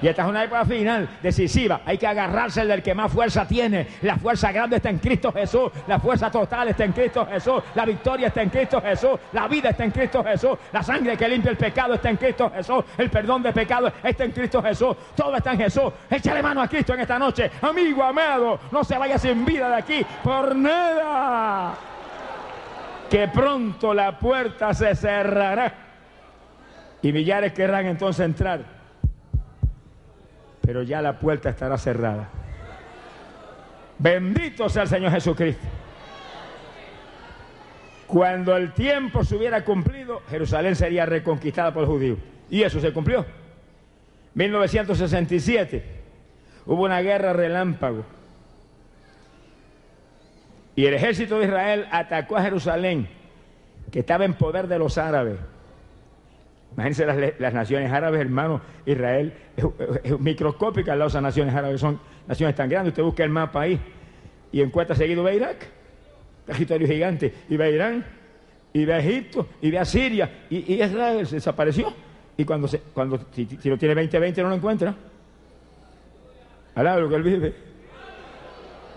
[0.02, 1.82] Y esta es una época final, decisiva.
[1.86, 3.88] Hay que agarrarse del que más fuerza tiene.
[4.02, 5.72] La fuerza grande está en Cristo Jesús.
[5.88, 7.62] La fuerza total está en Cristo Jesús.
[7.76, 9.20] La victoria está en Cristo Jesús.
[9.34, 10.58] La vida está en Cristo Jesús.
[10.72, 12.84] La sangre que limpia el pecado está en Cristo Jesús.
[12.98, 14.96] El perdón de pecados está en Cristo Jesús.
[15.16, 15.94] Todo está en Jesús.
[16.10, 17.52] Échale mano a Cristo en esta noche.
[17.62, 21.76] Amigo amado, no se vaya sin vida de aquí por nada.
[23.08, 25.74] Que pronto la puerta se cerrará.
[27.04, 28.81] Y millares querrán entonces entrar
[30.62, 32.30] pero ya la puerta estará cerrada.
[33.98, 35.68] Bendito sea el Señor Jesucristo.
[38.08, 42.18] Cuando el tiempo se hubiera cumplido, Jerusalén sería reconquistada por los judíos.
[42.50, 43.26] Y eso se cumplió.
[44.34, 45.84] 1967
[46.66, 48.04] hubo una guerra relámpago.
[50.76, 53.08] Y el ejército de Israel atacó a Jerusalén,
[53.92, 55.38] que estaba en poder de los árabes.
[56.74, 57.06] Imagínense
[57.40, 62.56] las, naciones árabes, hermano, Israel es, microscópica al lado de esas naciones árabes, son naciones
[62.56, 62.92] tan grandes.
[62.92, 63.80] Usted busca el mapa ahí
[64.52, 65.68] y encuentra seguido ve Irak,
[66.46, 68.06] territorio gigante, y ve Irán,
[68.74, 71.94] y ve Egipto, y ve a Siria, y, Israel se desapareció.
[72.38, 74.96] Y cuando, se, cuando si, no tiene 20-20 no lo encuentra.
[76.74, 77.54] Alá lo que él vive.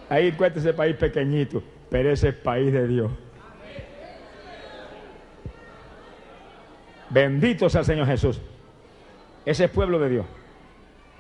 [0.08, 3.10] Ahí encuentra ese país pequeñito, pero ese es país de Dios.
[7.14, 8.40] Bendito sea el Señor Jesús.
[9.46, 10.26] Ese es pueblo de Dios.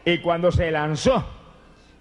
[0.04, 1.24] Y cuando se lanzó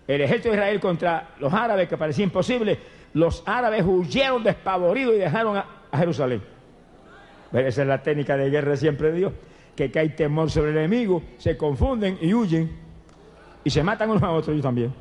[0.07, 2.79] el ejército de Israel contra los árabes, que parecía imposible,
[3.13, 6.41] los árabes huyeron despavoridos y dejaron a, Jerusalén.
[7.51, 9.33] esa es la técnica de guerra siempre de Dios,
[9.75, 12.75] que hay temor sobre el enemigo, se confunden y huyen
[13.63, 14.91] y se matan unos a otros ellos también.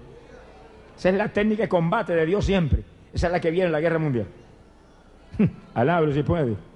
[0.98, 2.82] Esa es la técnica de combate de Dios siempre.
[3.14, 4.26] Esa es la que viene en la guerra mundial.
[5.74, 6.71] Alabro si puede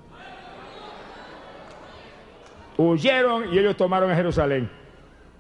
[2.79, 4.69] huyeron y ellos tomaron a Jerusalén.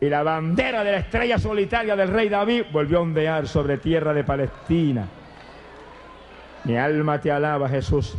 [0.00, 4.12] Y la bandera de la estrella solitaria del rey David volvió a ondear sobre tierra
[4.12, 5.06] de Palestina.
[6.64, 8.14] Mi alma te alaba, Jesús.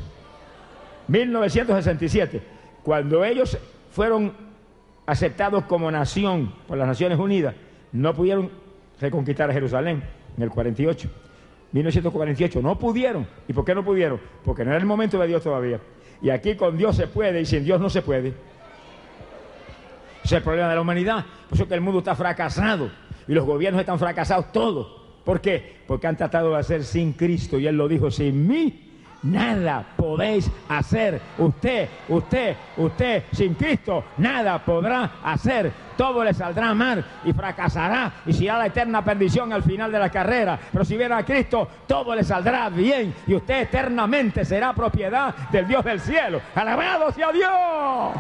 [1.08, 2.42] 1967,
[2.84, 3.58] cuando ellos
[3.92, 4.34] fueron
[5.06, 7.56] aceptados como nación por las Naciones Unidas,
[7.92, 8.50] no pudieron
[9.00, 10.04] reconquistar a Jerusalén
[10.36, 11.10] en el 48.
[11.72, 13.28] 1948, no pudieron.
[13.48, 14.20] ¿Y por qué no pudieron?
[14.44, 15.80] Porque no era el momento de Dios todavía.
[16.22, 18.34] Y aquí con Dios se puede y sin Dios no se puede.
[20.28, 21.24] Es el problema de la humanidad.
[21.48, 22.92] Por eso que el mundo está fracasado
[23.30, 24.86] y los gobiernos están fracasados todos.
[25.24, 25.78] ¿Por qué?
[25.88, 28.92] Porque han tratado de hacer sin Cristo y Él lo dijo, sin mí
[29.24, 31.22] nada podéis hacer.
[31.38, 35.72] Usted, usted, usted, sin Cristo, nada podrá hacer.
[35.96, 40.10] Todo le saldrá mal y fracasará y será la eterna perdición al final de la
[40.10, 40.60] carrera.
[40.74, 45.70] Pero si viene a Cristo, todo le saldrá bien y usted eternamente será propiedad del
[45.70, 46.42] Dios del cielo.
[46.54, 48.12] Alabado sea Dios.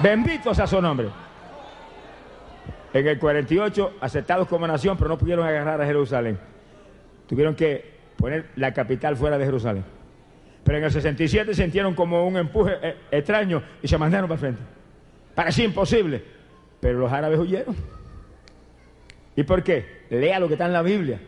[0.00, 1.08] Bendito sea su nombre.
[2.92, 6.38] En el 48, aceptados como nación, pero no pudieron agarrar a Jerusalén.
[7.26, 9.84] Tuvieron que poner la capital fuera de Jerusalén.
[10.64, 14.62] Pero en el 67 sintieron como un empuje eh, extraño y se mandaron para frente.
[15.34, 16.22] Parecía imposible,
[16.80, 17.76] pero los árabes huyeron.
[19.36, 20.04] ¿Y por qué?
[20.10, 21.20] Lea lo que está en la Biblia.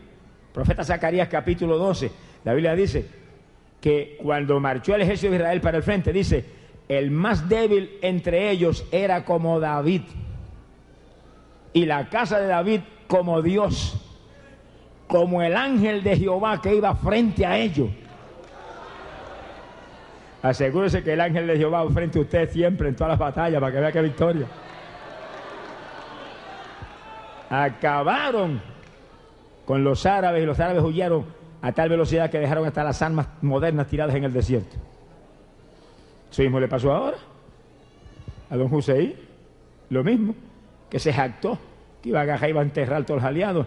[0.52, 2.10] Profeta Zacarías capítulo 12.
[2.44, 3.06] La Biblia dice
[3.80, 6.44] que cuando marchó el ejército de Israel para el frente, dice,
[6.90, 10.02] el más débil entre ellos era como David.
[11.72, 13.94] Y la casa de David como Dios,
[15.06, 17.90] como el ángel de Jehová que iba frente a ellos.
[20.42, 23.60] Asegúrese que el ángel de Jehová va frente a usted siempre en todas las batallas
[23.60, 24.46] para que vea que victoria.
[27.50, 28.60] Acabaron
[29.64, 31.24] con los árabes y los árabes huyeron
[31.62, 34.76] a tal velocidad que dejaron hasta las armas modernas tiradas en el desierto.
[36.30, 37.16] Eso mismo le pasó ahora.
[38.50, 39.14] A don Hussein,
[39.90, 40.34] lo mismo,
[40.88, 41.58] que se jactó,
[42.02, 43.66] que iba a agarrar, iba a enterrar a todos los aliados.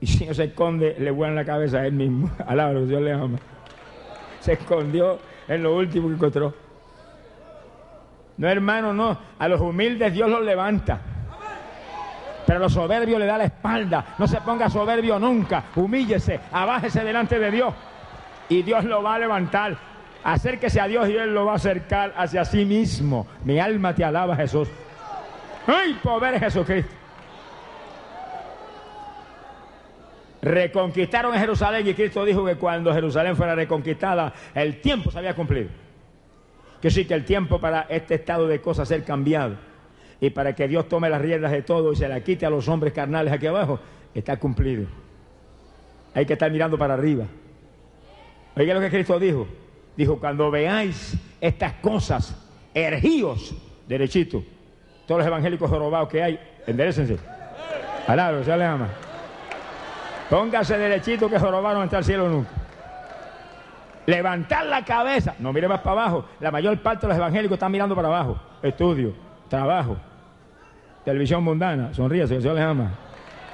[0.00, 2.30] Y si no se esconde, le vuelan la cabeza a él mismo.
[2.46, 3.38] Alabro, Dios le ama.
[4.40, 6.54] Se escondió en lo último que encontró.
[8.36, 9.18] No, hermano, no.
[9.38, 11.00] A los humildes Dios los levanta.
[12.46, 14.14] Pero a los soberbios le da la espalda.
[14.18, 15.64] No se ponga soberbio nunca.
[15.74, 17.74] Humíllese, abájese delante de Dios.
[18.48, 19.76] Y Dios lo va a levantar.
[20.26, 23.28] Acérquese a Dios y Él lo va a acercar hacia sí mismo.
[23.44, 24.68] Mi alma te alaba, Jesús.
[25.68, 26.90] ¡Ay, poder Jesucristo!
[30.42, 35.68] Reconquistaron Jerusalén y Cristo dijo que cuando Jerusalén fuera reconquistada, el tiempo se había cumplido.
[36.82, 39.54] Que sí, que el tiempo para este estado de cosas ser cambiado
[40.20, 42.66] y para que Dios tome las riendas de todo y se la quite a los
[42.66, 43.78] hombres carnales aquí abajo,
[44.12, 44.86] está cumplido.
[46.14, 47.26] Hay que estar mirando para arriba.
[48.56, 49.46] Oiga lo que Cristo dijo.
[49.96, 52.36] Dijo, cuando veáis estas cosas,
[52.74, 53.54] ergíos,
[53.88, 54.42] derechito,
[55.06, 57.18] todos los evangélicos jorobados que hay, enderecense.
[58.06, 58.88] Alabro, se le ama.
[60.28, 62.50] Póngase derechito que jorobados no entrar al cielo nunca.
[64.06, 65.34] Levantar la cabeza.
[65.38, 66.26] No mire más para abajo.
[66.40, 68.38] La mayor parte de los evangélicos están mirando para abajo.
[68.62, 69.14] Estudio,
[69.48, 69.96] trabajo,
[71.04, 71.94] televisión mundana.
[71.94, 73.05] Sonríe, que Dios les ama.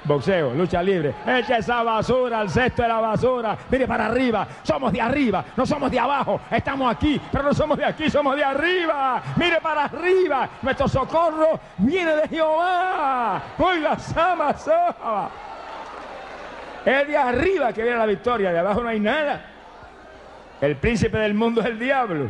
[0.05, 1.15] Boxeo, lucha libre.
[1.27, 3.57] Echa esa basura al cesto de la basura.
[3.71, 4.47] Mire para arriba.
[4.63, 6.41] Somos de arriba, no somos de abajo.
[6.51, 9.23] Estamos aquí, pero no somos de aquí, somos de arriba.
[9.37, 10.49] Mire para arriba.
[10.61, 13.43] Nuestro socorro viene de Jehová.
[13.59, 14.55] Hoy la sama.
[16.85, 19.41] Es de arriba que viene la victoria, de abajo no hay nada.
[20.61, 22.29] El príncipe del mundo es el diablo.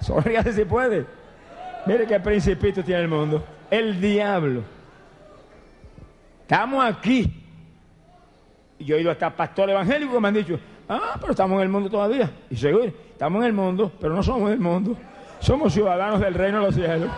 [0.00, 1.06] Sonríase si puede.
[1.86, 3.44] Mire qué principito tiene el mundo.
[3.70, 4.62] El diablo.
[6.52, 7.32] Estamos aquí.
[8.78, 11.62] Y yo he ido hasta pastor evangélico que me han dicho, ah, pero estamos en
[11.62, 12.30] el mundo todavía.
[12.50, 14.94] Y seguro, estamos en el mundo, pero no somos del mundo.
[15.40, 17.08] Somos ciudadanos del reino de los cielos.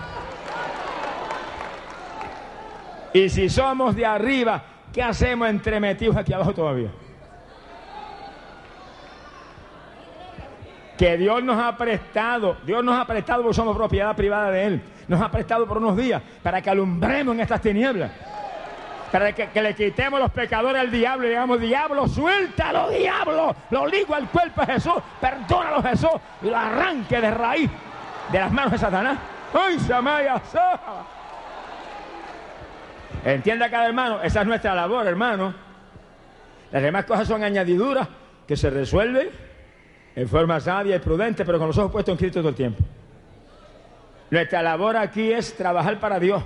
[3.13, 6.91] Y si somos de arriba, ¿qué hacemos entremetidos aquí abajo todavía?
[10.97, 14.83] que Dios nos ha prestado, Dios nos ha prestado porque somos propiedad privada de Él,
[15.09, 18.13] nos ha prestado por unos días para que alumbremos en estas tinieblas,
[19.15, 24.13] para que, le quitemos los pecadores al diablo y digamos, diablo, suéltalo, diablo, lo ligo
[24.13, 26.11] al cuerpo de Jesús, perdónalo Jesús
[26.43, 27.71] y lo arranque de raíz
[28.33, 29.17] de las manos de Satanás.
[29.53, 30.43] ¡Ay, Samaya!
[33.25, 35.55] Entienda cada hermano, esa es nuestra labor, hermano.
[36.73, 38.09] Las demás cosas son añadiduras
[38.49, 39.29] que se resuelven
[40.17, 42.83] en forma sabia y prudente, pero con los ojos puestos en Cristo todo el tiempo.
[44.29, 46.43] Nuestra labor aquí es trabajar para Dios,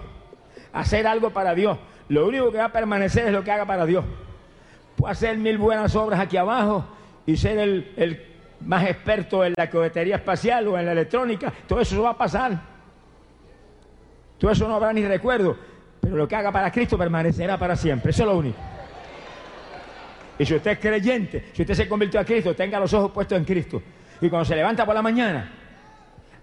[0.74, 1.78] hacer algo para Dios.
[2.08, 4.04] Lo único que va a permanecer es lo que haga para Dios.
[4.96, 6.84] Puedo hacer mil buenas obras aquí abajo
[7.26, 8.24] y ser el, el
[8.60, 11.52] más experto en la cohetería espacial o en la electrónica.
[11.66, 12.58] Todo eso va a pasar.
[14.38, 15.56] Todo eso no habrá ni recuerdo.
[16.00, 18.10] Pero lo que haga para Cristo permanecerá para siempre.
[18.10, 18.58] Eso es lo único.
[20.38, 23.36] Y si usted es creyente, si usted se convirtió a Cristo, tenga los ojos puestos
[23.36, 23.82] en Cristo.
[24.20, 25.50] Y cuando se levanta por la mañana,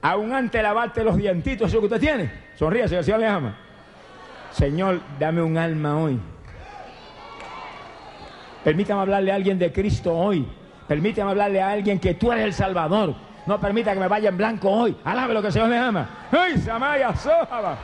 [0.02, 3.28] aún antes de lavarte los dientitos, eso que usted tiene, sonríe, si el Señor le
[3.28, 3.58] ama.
[4.58, 6.18] Señor, dame un alma hoy.
[8.64, 10.48] Permítame hablarle a alguien de Cristo hoy.
[10.88, 13.14] Permítame hablarle a alguien que tú eres el Salvador.
[13.46, 14.96] No permita que me vaya en blanco hoy.
[15.04, 16.10] Alabe lo que el Señor le ama.
[16.32, 17.78] ¡Ay, Samaya, Sohaba!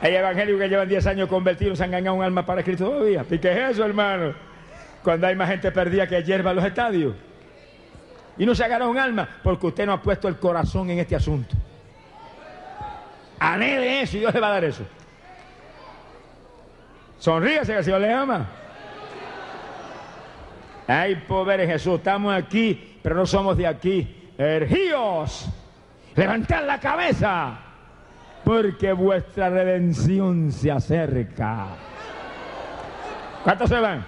[0.00, 3.24] Hay evangélicos que llevan 10 años convertidos, se han ganado un alma para Cristo todavía.
[3.28, 4.34] ¿Y qué es eso, hermano?
[5.02, 7.14] Cuando hay más gente perdida que hierba en los estadios.
[8.38, 11.00] Y no se ha ganado un alma porque usted no ha puesto el corazón en
[11.00, 11.56] este asunto.
[13.38, 14.84] Anhele eso y Dios le va a dar eso.
[17.18, 18.46] Sonríase que el Señor le ama.
[20.86, 21.96] Hay poder en Jesús.
[21.96, 24.30] Estamos aquí, pero no somos de aquí.
[24.38, 25.48] Ergíos.
[26.14, 27.58] Levantad la cabeza
[28.44, 31.66] porque vuestra redención se acerca.
[33.42, 34.06] ¿Cuántos se van?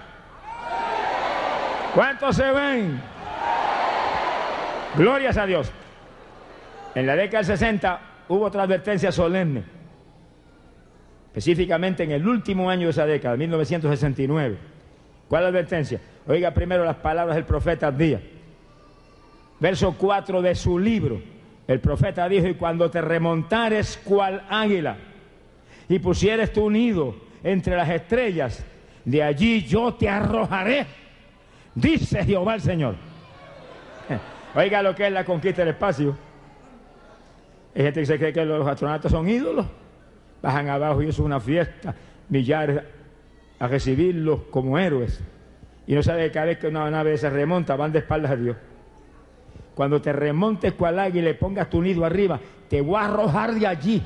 [1.93, 3.01] ¿Cuántos se ven?
[4.95, 5.71] Glorias a Dios.
[6.95, 9.63] En la década del 60 hubo otra advertencia solemne,
[11.27, 14.57] específicamente en el último año de esa década, 1969.
[15.27, 15.99] ¿Cuál advertencia?
[16.27, 18.21] Oiga primero las palabras del profeta Díaz.
[19.59, 21.21] Verso 4 de su libro.
[21.67, 24.97] El profeta dijo, y cuando te remontares cual águila
[25.87, 28.65] y pusieres tu nido entre las estrellas,
[29.05, 30.85] de allí yo te arrojaré,
[31.75, 32.95] dice Jehová el Señor.
[34.55, 36.28] Oiga lo que es la conquista del espacio.
[37.79, 39.65] Hay gente que se cree que los astronautas son ídolos.
[40.41, 41.95] Bajan abajo y eso es una fiesta.
[42.27, 42.81] Millares
[43.57, 45.21] a recibirlos como héroes.
[45.87, 48.35] Y no sabe que cada vez que una nave se remonta van de espaldas a
[48.35, 48.57] Dios.
[49.75, 52.37] Cuando te remontes cual águila y le pongas tu nido arriba,
[52.67, 54.03] te voy a arrojar de allí.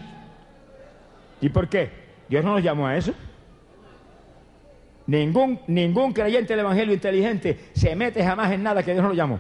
[1.42, 1.90] ¿Y por qué?
[2.30, 3.12] Dios no nos llamó a eso.
[5.08, 9.16] Ningún, ningún creyente del Evangelio inteligente se mete jamás en nada que Dios no lo
[9.16, 9.40] llamó.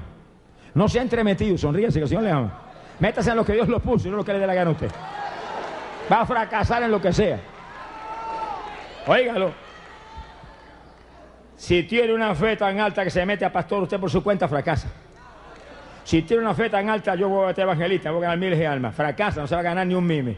[0.73, 2.72] No se ha entremetido, sonríese que el Señor le ama.
[3.03, 4.69] Métase en lo que Dios lo puso y no lo que le dé la gana
[4.69, 4.89] a usted.
[6.09, 7.37] Va a fracasar en lo que sea.
[9.05, 9.51] Óigalo.
[11.57, 14.47] Si tiene una fe tan alta que se mete a pastor, usted por su cuenta
[14.47, 14.87] fracasa.
[16.05, 18.57] Si tiene una fe tan alta, yo voy a ser evangelista, voy a ganar miles
[18.57, 18.95] de almas.
[18.95, 20.37] Fracasa, no se va a ganar ni un mime.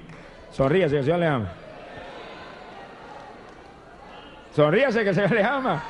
[0.49, 1.51] Sonríase, que el Señor le ama.
[4.55, 5.83] Sonríase, que el Señor le ama.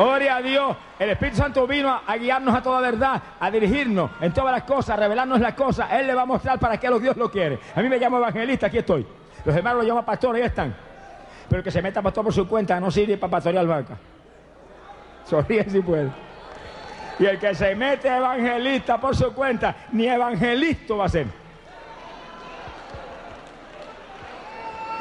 [0.00, 0.74] Ore a Dios.
[0.98, 4.90] El Espíritu Santo vino a guiarnos a toda verdad, a dirigirnos en todas las cosas,
[4.90, 5.92] a revelarnos las cosas.
[5.92, 7.58] Él le va a mostrar para qué los Dios lo quiere.
[7.74, 9.06] A mí me llamo evangelista, aquí estoy.
[9.44, 10.74] Los hermanos lo llaman pastor, ahí están.
[11.50, 13.98] Pero el que se meta pastor por su cuenta no sirve para pastorear vaca.
[15.26, 16.10] Sonríe si puede.
[17.18, 21.26] Y el que se mete evangelista por su cuenta, ni evangelista va a ser.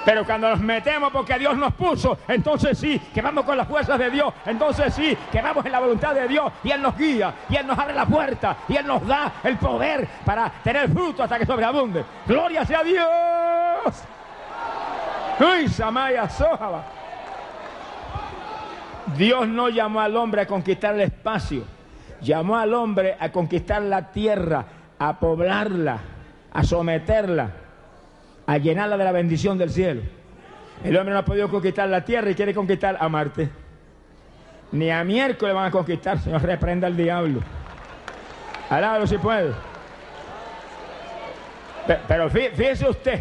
[0.09, 3.99] Pero cuando nos metemos porque Dios nos puso, entonces sí, que vamos con las fuerzas
[3.99, 7.31] de Dios, entonces sí, que vamos en la voluntad de Dios y Él nos guía
[7.47, 11.21] y Él nos abre la puerta y Él nos da el poder para tener fruto
[11.21, 12.03] hasta que sobreabunde.
[12.25, 14.03] Gloria sea Dios.
[15.41, 16.85] Uy, Samaya Sojaba.
[19.15, 21.65] Dios no llamó al hombre a conquistar el espacio,
[22.19, 24.65] llamó al hombre a conquistar la tierra,
[24.97, 25.99] a poblarla,
[26.51, 27.51] a someterla
[28.49, 30.01] a llenarla de la bendición del cielo.
[30.83, 33.47] El hombre no ha podido conquistar la tierra y quiere conquistar a Marte.
[34.71, 37.41] Ni a miércoles van a conquistar, Señor, reprenda al diablo.
[38.71, 39.51] Alábalo si puede.
[42.07, 43.19] Pero fíjese usted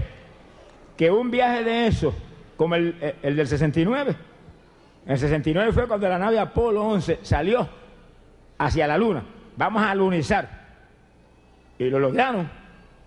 [0.96, 2.14] que un viaje de eso,
[2.56, 4.16] como el, el del 69,
[5.04, 7.68] en el 69 fue cuando la nave Apolo 11 salió
[8.56, 9.22] hacia la luna.
[9.58, 10.48] Vamos a lunizar.
[11.78, 12.48] Y lo lograron.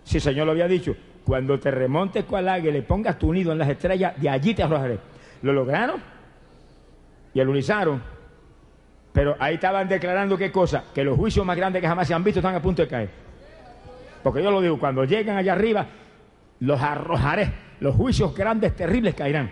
[0.04, 0.96] Si el Señor lo había dicho.
[1.32, 4.28] Cuando te remontes con el águila y le pongas tu nido en las estrellas, de
[4.28, 5.00] allí te arrojaré.
[5.44, 5.96] Lo lograron
[7.34, 8.04] y alunizaron.
[9.14, 12.22] Pero ahí estaban declarando qué cosa, que los juicios más grandes que jamás se han
[12.22, 13.10] visto están a punto de caer.
[14.22, 15.86] Porque yo lo digo, cuando lleguen allá arriba,
[16.60, 17.50] los arrojaré.
[17.80, 19.50] Los juicios grandes, terribles caerán.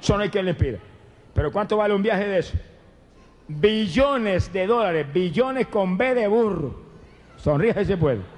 [0.00, 0.78] Eso no hay quien les pida.
[1.34, 2.56] Pero ¿cuánto vale un viaje de eso?
[3.48, 6.80] Billones de dólares, billones con B de burro.
[7.38, 8.33] Sonríe ese pueblo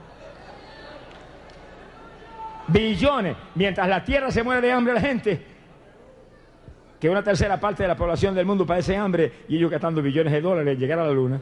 [2.68, 5.40] billones, mientras la tierra se muere de hambre la gente,
[7.00, 10.32] que una tercera parte de la población del mundo padece hambre y ellos gastando billones
[10.32, 11.40] de dólares en llegar a la luna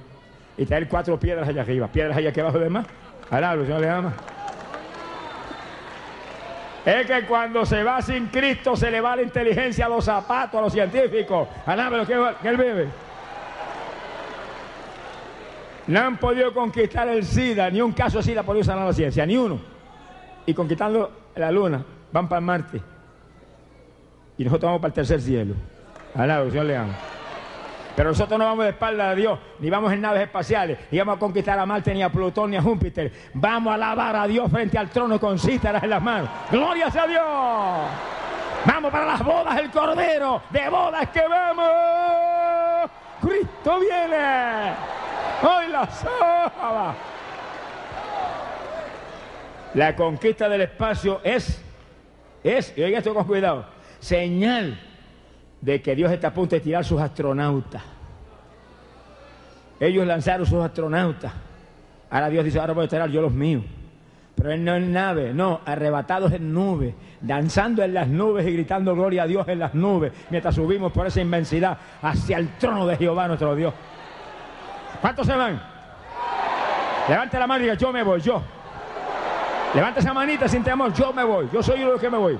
[0.56, 2.86] y traer cuatro piedras allá arriba, piedras allá abajo de más.
[3.30, 4.12] Alablo, Señor le ama.
[6.84, 10.58] Es que cuando se va sin Cristo se le va la inteligencia a los zapatos,
[10.58, 11.48] a los científicos.
[11.64, 12.88] Alablo, que, que él bebe.
[15.86, 18.92] No han podido conquistar el SIDA, ni un caso de SIDA ha podido sanar la
[18.92, 19.73] ciencia, ni uno
[20.46, 22.80] y conquistando la luna, van para Marte.
[24.36, 25.54] Y nosotros vamos para el tercer cielo.
[26.14, 26.94] Alado, Señor le ama.
[27.96, 31.16] Pero nosotros no vamos de espalda a Dios, ni vamos en naves espaciales, ni vamos
[31.16, 33.12] a conquistar a Marte, ni a Plutón, ni a Júpiter.
[33.34, 36.28] Vamos a alabar a Dios frente al trono con cítaras en las manos.
[36.50, 37.22] ¡Gloria sea Dios!
[38.66, 42.90] Vamos para las bodas del Cordero, de bodas que vamos.
[43.20, 44.72] Cristo viene.
[45.42, 46.94] Hoy la soba.
[49.74, 51.60] La conquista del espacio es,
[52.44, 53.66] es, y oiga esto con cuidado,
[53.98, 54.78] señal
[55.60, 57.82] de que Dios está a punto de tirar sus astronautas.
[59.80, 61.32] Ellos lanzaron sus astronautas.
[62.10, 63.64] Ahora Dios dice, ahora voy a tirar yo los míos.
[64.36, 68.94] Pero él no en nave, no, arrebatados en nubes, danzando en las nubes y gritando
[68.94, 72.96] gloria a Dios en las nubes, mientras subimos por esa inmensidad hacia el trono de
[72.96, 73.74] Jehová nuestro Dios.
[75.00, 75.60] ¿Cuántos se van?
[77.08, 78.42] Levante la mano y diga, yo me voy, yo.
[79.74, 82.38] Levanta esa manita sin temor, yo me voy, yo soy uno que me voy.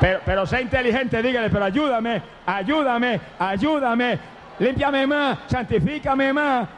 [0.00, 4.18] Pero, pero sé inteligente, dígale, pero ayúdame, ayúdame, ayúdame,
[4.58, 6.68] límpiame más, santifícame más,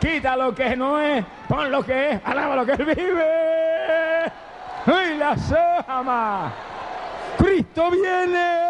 [0.00, 4.32] quita lo que no es, pon lo que es, alaba lo que él vive.
[4.84, 6.52] ¡Ay, la sama!
[7.38, 8.62] ¡Cristo viene!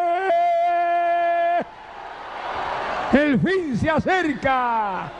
[3.13, 5.11] El fin se acerca.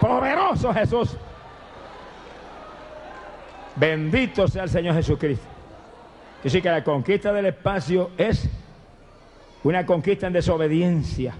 [0.00, 1.16] Poderoso Jesús.
[3.78, 5.46] Bendito sea el Señor Jesucristo.
[6.44, 8.48] Así que la conquista del espacio es
[9.64, 11.34] una conquista en desobediencia,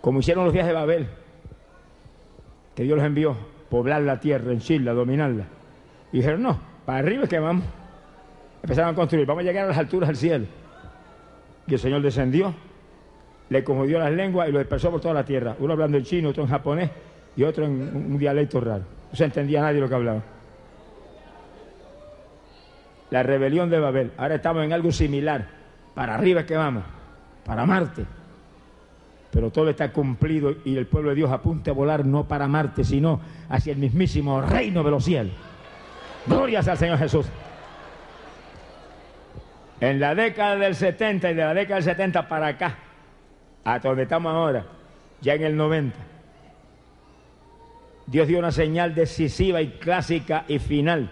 [0.00, 1.08] como hicieron los días de Babel,
[2.74, 3.36] que Dios los envió,
[3.70, 5.44] poblar la tierra, henchirla, dominarla.
[6.12, 7.64] Y dijeron, no, para arriba es que vamos.
[8.62, 10.46] Empezaron a construir, vamos a llegar a las alturas del cielo.
[11.66, 12.54] Y el Señor descendió,
[13.48, 15.56] le confundió las lenguas y lo dispersó por toda la tierra.
[15.58, 16.90] Uno hablando en chino, otro en japonés
[17.36, 18.84] y otro en un dialecto raro.
[19.10, 20.35] No se entendía nadie lo que hablaba
[23.10, 24.12] la rebelión de Babel.
[24.16, 25.46] Ahora estamos en algo similar.
[25.94, 26.84] Para arriba que vamos,
[27.44, 28.04] para Marte.
[29.30, 32.84] Pero todo está cumplido y el pueblo de Dios apunta a volar no para Marte,
[32.84, 35.34] sino hacia el mismísimo reino de los cielos.
[36.26, 37.26] Glorias al Señor Jesús.
[39.80, 42.76] En la década del 70 y de la década del 70 para acá,
[43.62, 44.64] hasta donde estamos ahora,
[45.20, 45.96] ya en el 90,
[48.06, 51.10] Dios dio una señal decisiva y clásica y final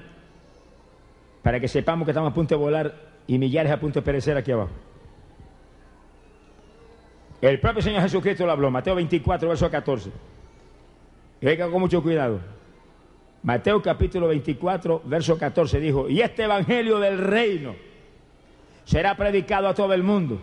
[1.45, 2.95] para que sepamos que estamos a punto de volar
[3.27, 4.71] y millares a punto de perecer aquí abajo.
[7.43, 10.11] El propio Señor Jesucristo lo habló, Mateo 24, verso 14.
[11.43, 12.41] Y venga con mucho cuidado.
[13.43, 17.75] Mateo capítulo 24, verso 14 dijo, y este evangelio del reino
[18.87, 20.41] será predicado a todo el mundo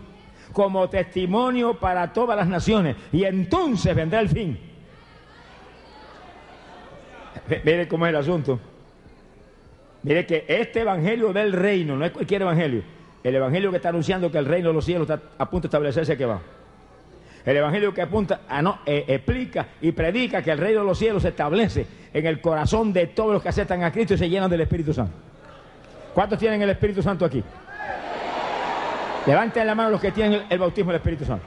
[0.52, 4.56] como testimonio para todas las naciones y entonces vendrá el fin.
[7.64, 8.60] Mire cómo es el asunto.
[10.02, 12.82] Mire que este evangelio del reino, no es cualquier evangelio,
[13.22, 15.68] el evangelio que está anunciando que el reino de los cielos está a punto de
[15.68, 16.42] establecerse aquí abajo.
[17.44, 20.98] El evangelio que apunta, a no, eh, explica y predica que el reino de los
[20.98, 24.28] cielos se establece en el corazón de todos los que aceptan a Cristo y se
[24.28, 25.12] llenan del Espíritu Santo.
[26.14, 27.42] ¿Cuántos tienen el Espíritu Santo aquí?
[29.26, 31.44] Levanten la mano los que tienen el, el bautismo del Espíritu Santo.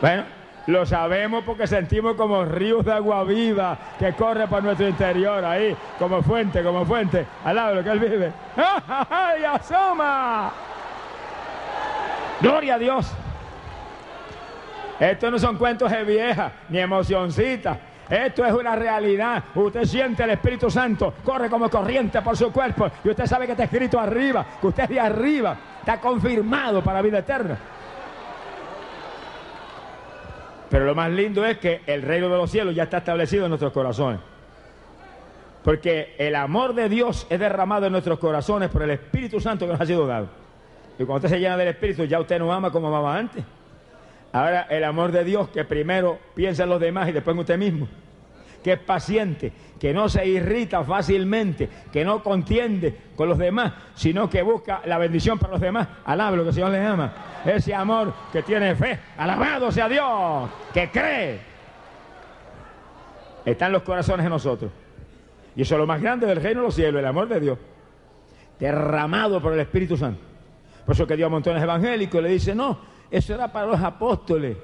[0.00, 0.24] Bueno,
[0.66, 5.76] lo sabemos porque sentimos como ríos de agua viva que corre por nuestro interior ahí,
[5.98, 8.32] como fuente, como fuente, al lado de lo que Él vive.
[9.10, 10.52] ¡Ay, asoma!
[12.40, 13.12] Gloria a Dios.
[14.98, 17.78] Esto no son cuentos de vieja ni emocioncitas.
[18.08, 19.42] Esto es una realidad.
[19.54, 22.90] Usted siente el Espíritu Santo, corre como corriente por su cuerpo.
[23.02, 25.56] Y usted sabe que está escrito arriba, que usted es de arriba.
[25.80, 27.58] Está confirmado para vida eterna.
[30.74, 33.50] Pero lo más lindo es que el reino de los cielos ya está establecido en
[33.50, 34.18] nuestros corazones.
[35.62, 39.72] Porque el amor de Dios es derramado en nuestros corazones por el Espíritu Santo que
[39.72, 40.26] nos ha sido dado.
[40.98, 43.44] Y cuando usted se llena del Espíritu, ya usted no ama como amaba antes.
[44.32, 47.56] Ahora el amor de Dios que primero piensa en los demás y después en usted
[47.56, 47.86] mismo.
[48.64, 49.52] Que es paciente,
[49.84, 54.96] que no se irrita fácilmente, que no contiende con los demás, sino que busca la
[54.96, 55.86] bendición para los demás.
[56.06, 57.12] Alabe lo que el Señor le ama.
[57.44, 58.98] Ese amor que tiene fe.
[59.18, 61.38] Alabado sea Dios, que cree.
[63.44, 64.72] Está en los corazones de nosotros.
[65.54, 67.58] Y eso es lo más grande del reino de los cielos, el amor de Dios.
[68.58, 70.22] Derramado por el Espíritu Santo.
[70.86, 72.78] Por eso que Dios a montones evangélicos le dice, no,
[73.10, 74.56] eso era para los apóstoles.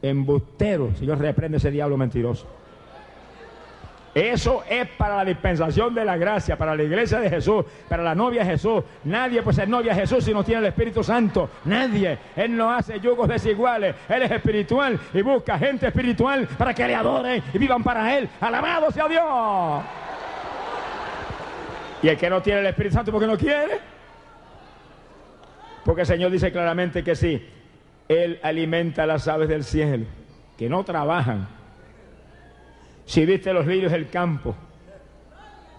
[0.00, 0.98] Embusteros.
[0.98, 2.61] Señor, reprende ese diablo mentiroso.
[4.14, 8.14] Eso es para la dispensación de la gracia, para la iglesia de Jesús, para la
[8.14, 8.84] novia de Jesús.
[9.04, 11.48] Nadie puede ser novia de Jesús si no tiene el Espíritu Santo.
[11.64, 12.18] Nadie.
[12.36, 13.94] Él no hace yugos desiguales.
[14.10, 18.28] Él es espiritual y busca gente espiritual para que le adoren y vivan para Él.
[18.40, 19.82] Alabado sea Dios.
[22.02, 23.78] Y el que no tiene el Espíritu Santo porque no quiere.
[25.86, 27.48] Porque el Señor dice claramente que sí.
[28.08, 30.04] Él alimenta a las aves del cielo,
[30.58, 31.61] que no trabajan
[33.12, 34.54] si viste los lirios del campo,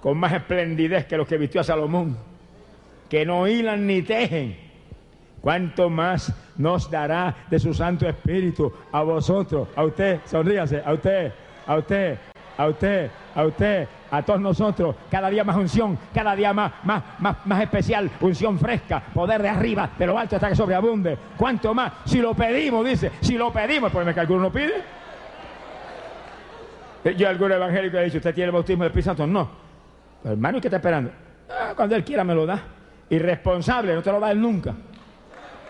[0.03, 2.15] con más esplendidez que los que vistió a Salomón,
[3.09, 4.55] que no hilan ni tejen,
[5.41, 9.67] ¿cuánto más nos dará de su Santo Espíritu a vosotros?
[9.75, 11.33] A usted, sonríase, a usted,
[11.65, 12.19] a usted,
[12.55, 17.03] a usted, a usted, a todos nosotros, cada día más unción, cada día más, más,
[17.17, 21.17] más, más especial, unción fresca, poder de arriba, de lo alto hasta que sobreabunde.
[21.35, 21.93] ¿Cuánto más?
[22.05, 25.02] Si lo pedimos, dice, si lo pedimos, pues me calculo, no pide.
[27.11, 29.27] Yo algún evangélico le dicho, ¿usted tiene el bautismo del Espíritu Santo?
[29.27, 29.49] No.
[30.21, 31.11] Pero, hermano, ¿y qué está esperando?
[31.49, 32.61] Ah, cuando Él quiera me lo da.
[33.09, 34.73] Irresponsable, no te lo da Él nunca.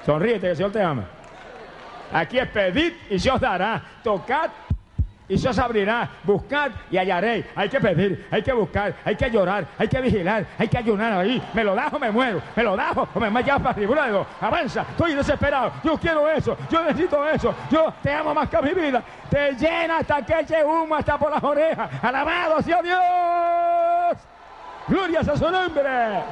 [0.06, 1.06] Sonríete que el Señor te ama.
[2.14, 3.82] Aquí es pedir y se os dará.
[4.04, 4.52] Tocad
[5.28, 6.10] y se os abrirá.
[6.24, 7.46] Buscad y hallaréis.
[7.56, 11.14] Hay que pedir, hay que buscar, hay que llorar, hay que vigilar, hay que ayunar
[11.14, 11.42] ahí.
[11.54, 12.42] Me lo das o me muero.
[12.56, 14.28] Me lo das o me llevas para arriba.
[14.42, 14.82] Avanza.
[14.82, 15.72] Estoy desesperado.
[15.84, 16.58] Yo quiero eso.
[16.70, 17.54] Yo necesito eso.
[17.72, 19.04] Yo te amo más que mi vida.
[19.30, 21.90] Te llena hasta que eche humo hasta por las orejas.
[22.04, 24.18] Alabado sea Dios.
[24.88, 26.24] Gloria a su nombre.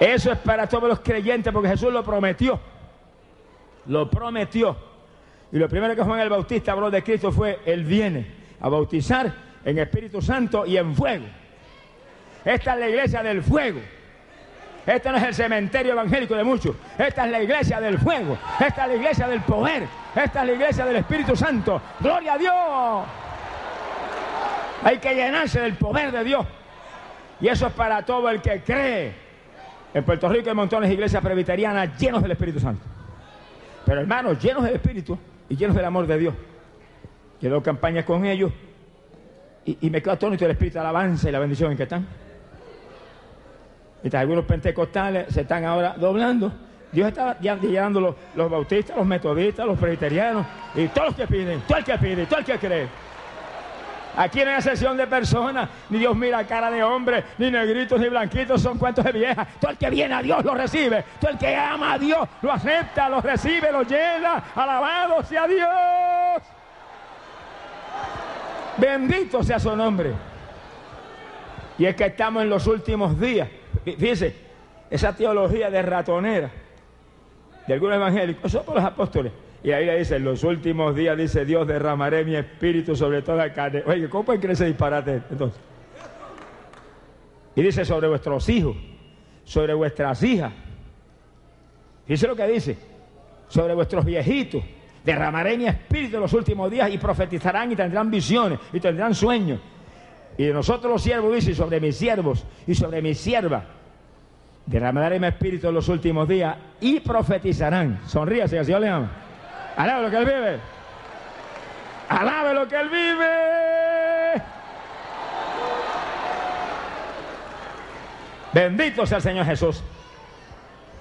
[0.00, 2.58] Eso es para todos los creyentes porque Jesús lo prometió.
[3.86, 4.87] Lo prometió.
[5.50, 8.26] Y lo primero que Juan el Bautista habló de Cristo fue, Él viene
[8.60, 9.32] a bautizar
[9.64, 11.24] en Espíritu Santo y en fuego.
[12.44, 13.80] Esta es la iglesia del fuego.
[14.86, 16.74] Este no es el cementerio evangélico de muchos.
[16.96, 18.38] Esta es la iglesia del fuego.
[18.58, 19.82] Esta es la iglesia del poder.
[20.14, 21.80] Esta es la iglesia del Espíritu Santo.
[22.00, 23.04] Gloria a Dios.
[24.84, 26.46] Hay que llenarse del poder de Dios.
[27.40, 29.12] Y eso es para todo el que cree.
[29.92, 32.82] En Puerto Rico hay montones de iglesias presbiterianas llenos del Espíritu Santo.
[33.84, 35.18] Pero hermanos, llenos del Espíritu
[35.48, 36.34] y llenos del amor de Dios.
[37.40, 38.52] Doy campañas con ellos
[39.64, 42.06] y, me quedo atónito del Espíritu alabanza y la bendición en que están.
[44.02, 46.52] Mientras algunos pentecostales se están ahora doblando,
[46.90, 51.26] Dios está ya llenando los, los bautistas, los metodistas, los presbiterianos y todos los que
[51.26, 52.88] piden, todo el que pide, todo el que cree.
[54.18, 58.08] Aquí no hay excepción de personas, ni Dios mira cara de hombre, ni negritos ni
[58.08, 59.46] blanquitos, son cuentos de viejas.
[59.60, 62.50] Todo el que viene a Dios lo recibe, todo el que ama a Dios lo
[62.50, 64.42] acepta, lo recibe, lo llena.
[64.56, 66.42] Alabado sea Dios.
[68.76, 70.12] Bendito sea su nombre.
[71.78, 73.48] Y es que estamos en los últimos días.
[73.84, 74.34] Fíjense,
[74.90, 76.50] esa teología de ratonera
[77.68, 79.32] de algunos evangélicos, eso por los apóstoles.
[79.62, 83.52] Y ahí le dice, en los últimos días, dice Dios, derramaré mi espíritu sobre toda
[83.52, 83.82] carne.
[83.86, 85.60] Oye, ¿cómo pueden creer ese disparate entonces?
[87.56, 88.76] Y dice sobre vuestros hijos,
[89.44, 90.52] sobre vuestras hijas.
[92.06, 92.78] Dice lo que dice,
[93.48, 94.62] sobre vuestros viejitos.
[95.04, 99.58] Derramaré mi espíritu en los últimos días y profetizarán y tendrán visiones y tendrán sueños.
[100.36, 103.64] Y de nosotros los siervos dice, sobre mis siervos y sobre mis siervas,
[104.66, 108.00] derramaré mi espíritu en los últimos días y profetizarán.
[108.06, 109.10] Sonríase, que el le ama.
[109.78, 110.60] Alabe lo que Él vive.
[112.08, 114.42] Alabe lo que Él vive.
[118.52, 119.84] Bendito sea el Señor Jesús.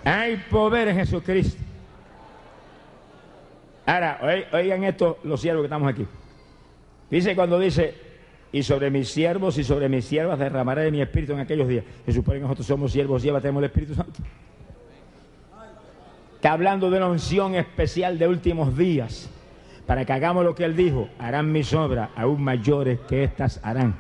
[0.06, 1.60] Hay poder en Jesucristo.
[3.88, 4.20] Ahora,
[4.54, 6.06] oigan esto los siervos que estamos aquí.
[7.10, 7.96] Dice cuando dice,
[8.52, 11.84] y sobre mis siervos y sobre mis siervas derramaré de mi espíritu en aquellos días.
[12.06, 14.20] Se supone que nosotros somos siervos y tenemos el Espíritu Santo.
[16.38, 19.28] Está hablando de una unción especial de últimos días.
[19.88, 23.96] Para que hagamos lo que él dijo, harán mis obras aún mayores que estas harán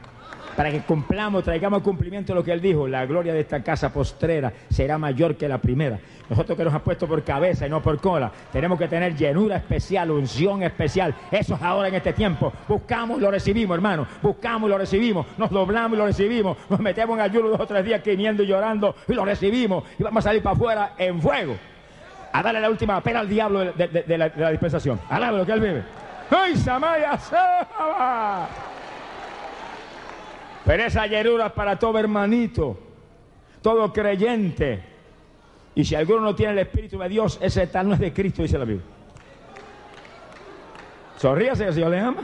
[0.57, 4.51] para que cumplamos, traigamos cumplimiento lo que él dijo, la gloria de esta casa postrera
[4.71, 5.99] será mayor que la primera.
[6.27, 9.57] Nosotros que nos ha puesto por cabeza y no por cola, tenemos que tener llenura
[9.57, 11.13] especial, unción especial.
[11.29, 12.51] Eso es ahora en este tiempo.
[12.67, 14.07] Buscamos y lo recibimos, hermano.
[14.19, 15.27] Buscamos y lo recibimos.
[15.37, 16.57] Nos doblamos y lo recibimos.
[16.71, 19.83] Nos metemos en ayuno dos o tres días quiniendo y llorando y lo recibimos.
[19.99, 21.55] Y vamos a salir para afuera en fuego.
[22.37, 25.01] A darle la última pena al diablo de, la, dispensación.
[25.09, 25.83] Alaba lo que él vive.
[26.29, 27.17] ¡Ay, Samaya!
[30.63, 32.77] Pero esa llenura es para todo hermanito,
[33.59, 34.83] todo creyente.
[35.73, 38.43] Y si alguno no tiene el Espíritu de Dios, ese tal no es de Cristo,
[38.43, 38.85] dice la Biblia.
[41.17, 42.21] Sonríase que el Señor le ama.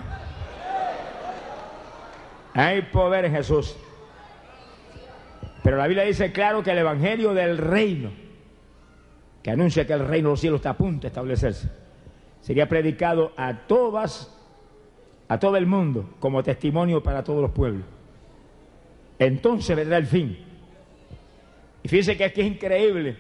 [2.54, 3.76] Hay poder en Jesús.
[5.64, 8.12] Pero la Biblia dice claro que el Evangelio del reino,
[9.44, 11.70] que anuncia que el reino de los cielos está a punto de establecerse,
[12.42, 14.36] sería predicado a todas,
[15.28, 17.84] a todo el mundo, como testimonio para todos los pueblos
[19.20, 20.38] entonces vendrá el fin.
[21.82, 23.16] Y fíjense que aquí es increíble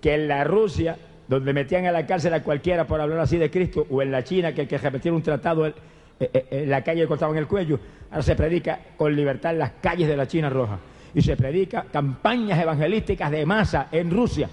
[0.00, 0.96] que en la Rusia,
[1.28, 4.24] donde metían a la cárcel a cualquiera por hablar así de Cristo, o en la
[4.24, 5.74] China, que el que repetía un tratado eh,
[6.20, 7.78] eh, en la calle le cortaban el cuello,
[8.10, 10.78] ahora se predica con libertad en las calles de la China Roja.
[11.14, 14.48] Y se predica campañas evangelísticas de masa en Rusia.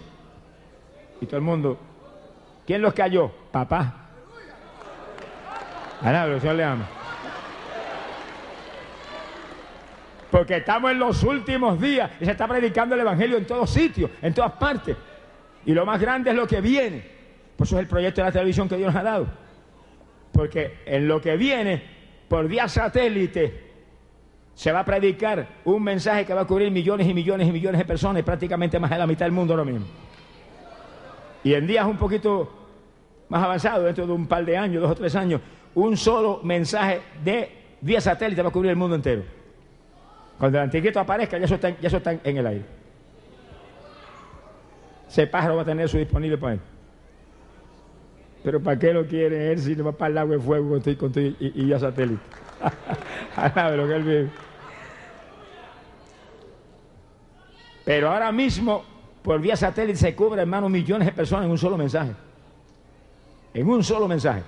[1.24, 1.78] Y todo el mundo,
[2.67, 3.32] ¿quién los cayó?
[3.49, 4.09] Papá.
[6.01, 6.86] Ana, Señor le ama.
[10.30, 14.11] Porque estamos en los últimos días y se está predicando el Evangelio en todos sitios,
[14.21, 14.97] en todas partes.
[15.65, 17.05] Y lo más grande es lo que viene.
[17.55, 19.28] Por eso es el proyecto de la televisión que Dios nos ha dado.
[20.34, 21.82] Porque en lo que viene,
[22.28, 23.71] por vía satélite,
[24.55, 27.80] se va a predicar un mensaje que va a cubrir millones y millones y millones
[27.80, 29.86] de personas y prácticamente más de la mitad del mundo lo mismo.
[31.44, 32.50] Y en días un poquito
[33.30, 35.41] más avanzados, dentro de un par de años, dos o tres años,
[35.76, 37.50] un solo mensaje de
[37.82, 39.24] vía satélite va a cubrir el mundo entero.
[40.38, 42.66] Cuando el anticristo aparezca, ya eso está, ya eso está en el aire.
[45.08, 46.60] Ese pájaro va a tener eso disponible para él.
[48.44, 51.12] Pero ¿para qué lo quiere él si no va para el agua de fuego con
[51.12, 52.22] tu, y, y, ya satélite?
[53.36, 54.30] que él vive.
[57.86, 58.84] Pero ahora mismo,
[59.24, 62.11] por vía satélite, se cubre, hermano, millones de personas en un solo mensaje.
[63.53, 64.43] En un solo mensaje.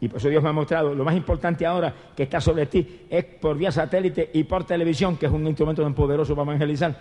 [0.00, 3.06] Y por eso Dios me ha mostrado, lo más importante ahora que está sobre ti
[3.08, 6.96] es por vía satélite y por televisión, que es un instrumento tan poderoso para evangelizar.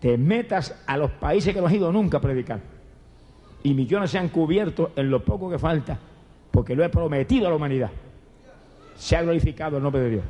[0.00, 2.60] Te metas a los países que no has ido nunca a predicar.
[3.62, 5.98] Y millones se han cubierto en lo poco que falta,
[6.50, 7.90] porque lo he prometido a la humanidad.
[8.96, 10.24] Se ha glorificado el nombre de Dios.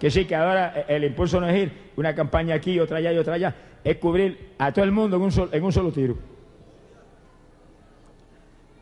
[0.00, 3.18] Que sí, que ahora el impulso no es ir una campaña aquí, otra allá y
[3.18, 5.16] otra allá, es cubrir a todo el mundo
[5.52, 6.16] en un solo tiro.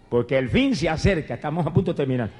[0.08, 2.30] Porque el fin se acerca, estamos a punto de terminar.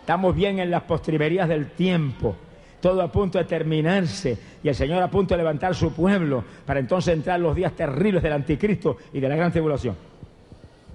[0.00, 2.36] Estamos bien en las postrimerías del tiempo,
[2.80, 6.80] todo a punto de terminarse y el Señor a punto de levantar su pueblo para
[6.80, 9.96] entonces entrar los días terribles del anticristo y de la gran tribulación.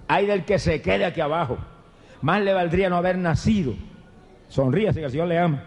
[0.08, 1.58] Hay del que se quede aquí abajo.
[2.22, 3.74] Más le valdría no haber nacido.
[4.48, 5.64] Sonríase que el Señor le ama.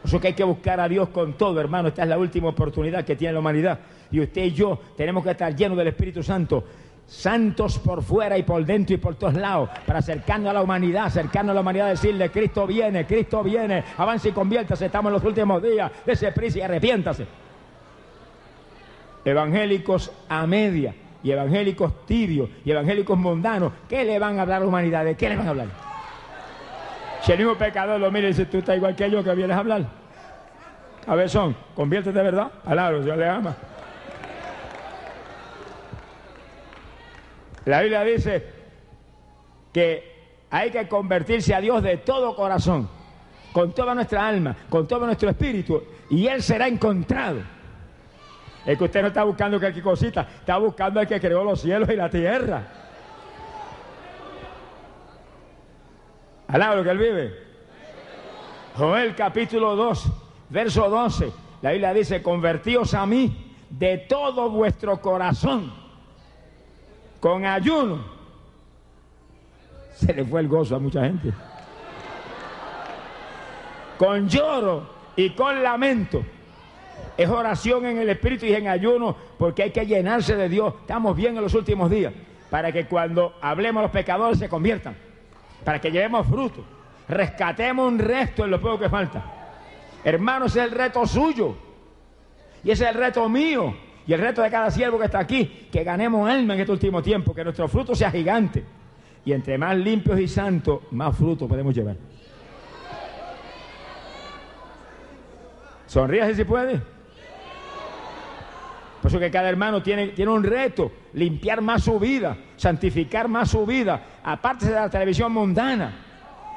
[0.00, 1.88] Por eso que hay que buscar a Dios con todo, hermano.
[1.88, 3.78] Esta es la última oportunidad que tiene la humanidad.
[4.10, 6.64] Y usted y yo tenemos que estar llenos del Espíritu Santo
[7.10, 11.06] santos por fuera y por dentro y por todos lados, para acercarnos a la humanidad,
[11.06, 15.24] acercarnos a la humanidad, decirle, Cristo viene, Cristo viene, avance y conviértase, estamos en los
[15.24, 17.26] últimos días, ese prisa y arrepiéntase.
[19.24, 24.60] Evangélicos a media, y evangélicos tibios, y evangélicos mundanos, ¿qué le van a hablar a
[24.60, 25.04] la humanidad?
[25.04, 25.89] ¿De qué le van a hablar?
[27.22, 29.56] Si el mismo pecador lo mira y dice, tú estás igual que yo que vienes
[29.56, 29.84] a hablar.
[31.04, 33.56] Cabezón, conviértete de verdad, alabro, Dios le ama.
[37.64, 38.44] La Biblia dice
[39.72, 40.10] que
[40.50, 42.88] hay que convertirse a Dios de todo corazón,
[43.52, 47.40] con toda nuestra alma, con todo nuestro espíritu, y Él será encontrado.
[48.64, 51.88] Es que usted no está buscando cualquier cosita, está buscando al que creó los cielos
[51.88, 52.62] y la tierra.
[56.52, 57.34] Alaba lo que él vive.
[58.76, 60.12] Joel capítulo 2,
[60.48, 61.32] verso 12.
[61.62, 65.72] La Biblia dice, convertíos a mí de todo vuestro corazón,
[67.20, 68.04] con ayuno.
[69.94, 71.32] Se le fue el gozo a mucha gente.
[73.96, 76.24] Con lloro y con lamento.
[77.16, 80.74] Es oración en el Espíritu y en ayuno porque hay que llenarse de Dios.
[80.80, 82.12] Estamos bien en los últimos días
[82.48, 85.09] para que cuando hablemos los pecadores se conviertan.
[85.64, 86.64] Para que llevemos fruto.
[87.08, 89.24] Rescatemos un resto en lo poco que falta.
[90.04, 91.56] Hermanos, es el reto suyo.
[92.62, 93.74] Y ese es el reto mío.
[94.06, 95.68] Y el reto de cada siervo que está aquí.
[95.70, 97.34] Que ganemos alma en este último tiempo.
[97.34, 98.64] Que nuestro fruto sea gigante.
[99.24, 101.96] Y entre más limpios y santos, más fruto podemos llevar.
[105.86, 106.80] Sonríase si puede.
[109.00, 113.50] Por eso que cada hermano tiene, tiene un reto, limpiar más su vida, santificar más
[113.50, 115.92] su vida, aparte de la televisión mundana,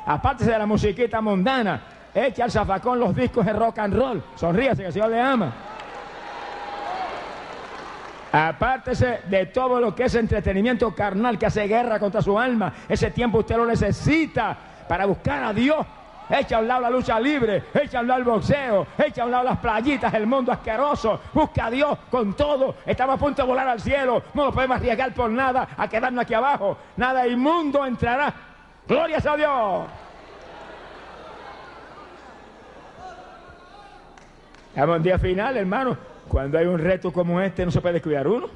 [0.06, 1.82] aparte de la musiquita mundana,
[2.14, 5.54] echa al zafacón los discos de rock and roll, sonríase que el Señor le ama.
[8.34, 12.74] Apártese de todo lo que es entretenimiento carnal que hace guerra contra su alma.
[12.90, 15.86] Ese tiempo usted lo necesita para buscar a Dios
[16.40, 19.26] echa a un lado la lucha libre, echa a un lado el boxeo, echa a
[19.26, 23.42] un lado las playitas, el mundo asqueroso, busca a Dios con todo, estamos a punto
[23.44, 27.28] de volar al cielo, no nos podemos arriesgar por nada a quedarnos aquí abajo, nada
[27.28, 28.34] inmundo entrará,
[28.88, 29.88] glorias a Dios.
[34.70, 35.96] Estamos en día final, hermano.
[36.28, 38.48] Cuando hay un reto como este, no se puede cuidar uno.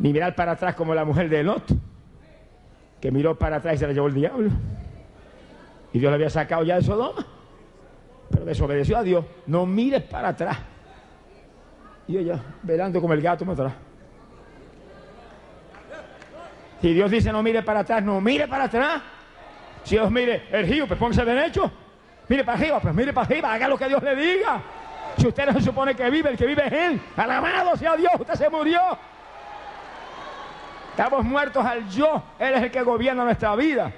[0.00, 1.62] Ni mirar para atrás como la mujer de Lot,
[3.00, 4.50] que miró para atrás y se la llevó el diablo.
[5.96, 7.24] Y Dios le había sacado ya de Sodoma.
[8.28, 9.24] Pero desobedeció a Dios.
[9.46, 10.58] No mires para atrás.
[12.06, 13.72] Y ella, velando como el gato, me atrás.
[16.82, 19.00] Si Dios dice no mire para atrás, no mire para atrás.
[19.84, 21.72] Si Dios mire el río, pues póngase derecho.
[22.28, 24.60] Mire para arriba, pues mire para arriba, haga lo que Dios le diga.
[25.16, 27.00] Si usted no se supone que vive, el que vive es Él.
[27.16, 28.82] Alabado sea Dios, usted se murió.
[30.90, 32.22] Estamos muertos al yo.
[32.38, 33.90] Él es el que gobierna nuestra vida.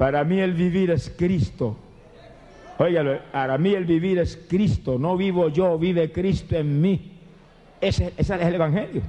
[0.00, 1.76] Para mí el vivir es Cristo.
[2.78, 4.98] Óigalo, para mí el vivir es Cristo.
[4.98, 7.18] No vivo yo, vive Cristo en mí.
[7.82, 9.02] Ese, es el Evangelio.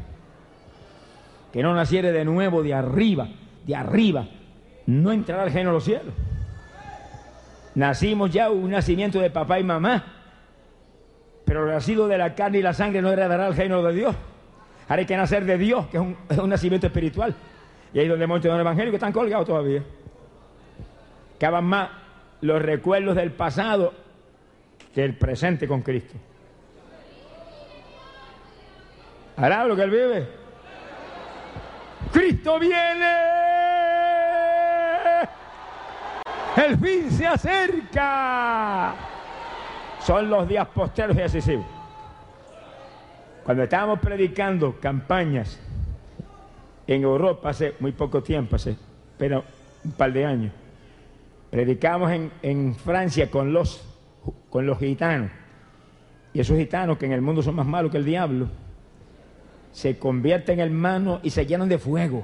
[1.53, 3.29] Que no naciere de nuevo de arriba,
[3.65, 4.27] de arriba.
[4.85, 6.13] No entrará al reino de los cielos.
[7.73, 10.03] Nacimos ya un nacimiento de papá y mamá.
[11.45, 14.13] Pero el nacido de la carne y la sangre no heredará el reino de Dios.
[14.89, 17.33] Ahora hay que nacer de Dios, que es un, es nacimiento espiritual.
[17.93, 19.81] Y ahí donde hemos el Evangelio que están colgados todavía
[21.41, 21.89] acaban más
[22.41, 23.93] los recuerdos del pasado
[24.93, 26.13] que el presente con Cristo.
[29.37, 30.27] ¿Hará lo que él vive?
[32.13, 33.11] Cristo viene.
[36.57, 38.93] El fin se acerca.
[40.01, 41.65] Son los días posteros y decisivos.
[43.43, 45.59] Cuando estábamos predicando campañas
[46.85, 48.77] en Europa hace muy poco tiempo, hace
[49.17, 49.43] pero
[49.83, 50.51] un par de años,
[51.51, 52.09] Predicamos
[52.41, 53.83] en, Francia con los,
[54.79, 55.29] gitanos.
[56.33, 58.47] Y esos gitanos que en el mundo son más malos que el diablo,
[59.73, 62.23] se convierten en hermanos y se llenan de fuego.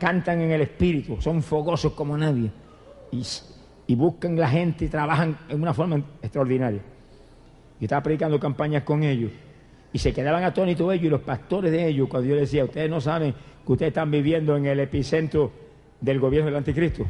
[0.00, 2.50] Cantan en el espíritu, son fogosos como nadie.
[3.12, 3.22] Y,
[3.86, 6.80] y buscan la gente y trabajan en una forma extraordinaria.
[7.78, 9.30] Yo estaba predicando campañas con ellos
[9.92, 12.90] y se quedaban atónitos ellos y los pastores de ellos cuando yo les decía, ustedes
[12.90, 13.32] no saben
[13.64, 15.52] que ustedes están viviendo en el epicentro
[16.00, 17.06] del gobierno del anticristo.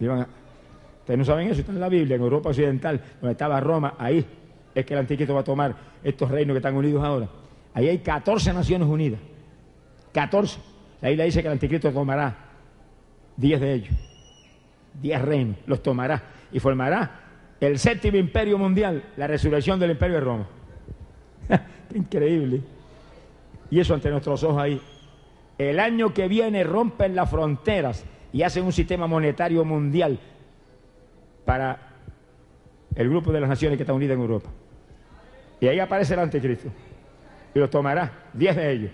[0.00, 4.24] Ustedes no saben eso, está en la Biblia, en Europa Occidental, donde estaba Roma, ahí
[4.74, 7.28] es que el anticristo va a tomar estos reinos que están unidos ahora.
[7.74, 9.20] Ahí hay 14 naciones unidas.
[10.12, 10.58] 14.
[11.00, 12.36] La Biblia dice que el anticristo tomará
[13.36, 13.94] 10 de ellos.
[15.00, 16.22] 10 reinos, los tomará
[16.52, 17.20] y formará
[17.60, 20.46] el séptimo imperio mundial, la resurrección del imperio de Roma.
[21.94, 22.60] Increíble.
[23.70, 24.80] Y eso ante nuestros ojos ahí.
[25.58, 28.04] El año que viene rompen las fronteras
[28.34, 30.18] y hacen un sistema monetario mundial
[31.44, 31.78] para
[32.96, 34.50] el grupo de las naciones que están unidas en Europa.
[35.60, 36.68] Y ahí aparece el anticristo.
[37.54, 38.90] Y los tomará, diez de ellos.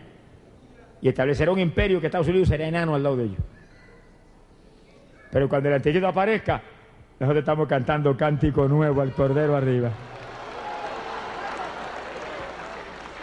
[1.00, 3.38] Y establecerá un imperio que Estados Unidos será enano al lado de ellos.
[5.32, 6.60] Pero cuando el anticristo aparezca,
[7.18, 9.90] nosotros estamos cantando cántico nuevo al Cordero arriba.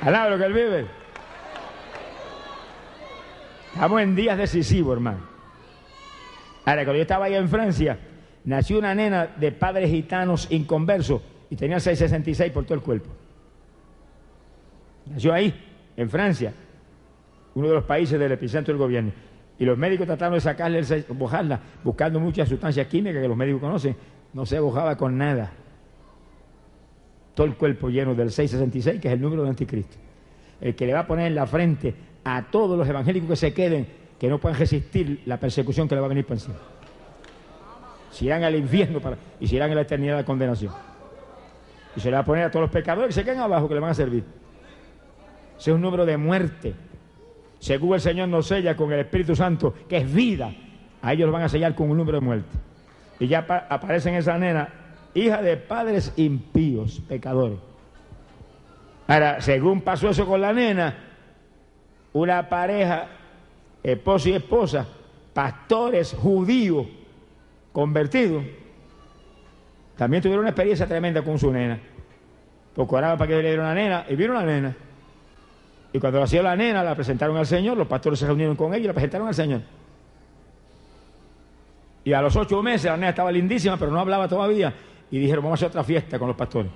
[0.02, 0.86] Alaba que él vive.
[3.76, 5.37] Estamos en días decisivos, hermano.
[6.68, 7.98] Ahora, cuando yo estaba allá en Francia,
[8.44, 13.10] nació una nena de padres gitanos inconversos y tenía 666 por todo el cuerpo.
[15.06, 15.54] Nació ahí,
[15.96, 16.52] en Francia,
[17.56, 19.14] uno de los países del epicentro del gobierno.
[19.58, 23.62] Y los médicos trataron de sacarle, el, bojarla, buscando muchas sustancias químicas que los médicos
[23.62, 23.96] conocen.
[24.34, 25.50] No se bojaba con nada.
[27.34, 29.96] Todo el cuerpo lleno del 666, que es el número de anticristo.
[30.60, 31.96] El que le va a poner en la frente
[32.26, 33.88] a todos los evangélicos que se queden,
[34.20, 36.56] que no puedan resistir la persecución que le va a venir por encima.
[38.12, 40.74] Si irán al infierno para, y si irán a la eternidad de condenación.
[41.96, 43.76] Y se le va a poner a todos los pecadores que se queden abajo, que
[43.76, 44.24] le van a servir.
[45.58, 46.76] Ese es un número de muerte.
[47.60, 50.54] Según el Señor nos sella con el Espíritu Santo, que es vida,
[51.02, 52.58] a ellos lo van a sellar con un número de muerte.
[53.20, 53.40] Y ya
[53.70, 54.70] aparece en esa nena,
[55.14, 57.58] hija de padres impíos, pecadores.
[59.08, 60.96] Ahora, según pasó eso con la nena,
[62.14, 63.08] una pareja,
[63.92, 64.86] esposo y esposa,
[65.34, 66.86] pastores judíos
[67.72, 68.44] convertidos,
[69.96, 71.80] también tuvieron una experiencia tremenda con su nena.
[72.76, 74.76] Porque oraba para que le una nena y vieron la nena.
[75.94, 78.84] Y cuando nació la nena, la presentaron al Señor, los pastores se reunieron con ella
[78.84, 79.62] y la presentaron al Señor.
[82.04, 84.74] Y a los ocho meses la nena estaba lindísima, pero no hablaba todavía.
[85.10, 86.72] Y dijeron, vamos a hacer otra fiesta con los pastores.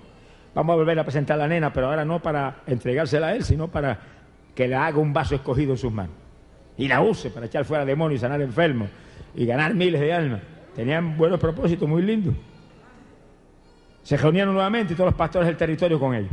[0.55, 3.43] Vamos a volver a presentar a la nena, pero ahora no para entregársela a él,
[3.43, 3.99] sino para
[4.55, 6.20] que le haga un vaso escogido en sus manos.
[6.81, 8.89] Y la use para echar fuera demonios y sanar enfermos
[9.35, 10.41] y ganar miles de almas.
[10.75, 12.33] Tenían buenos propósitos, muy lindos.
[14.01, 16.31] Se reunieron nuevamente y todos los pastores del territorio con ellos.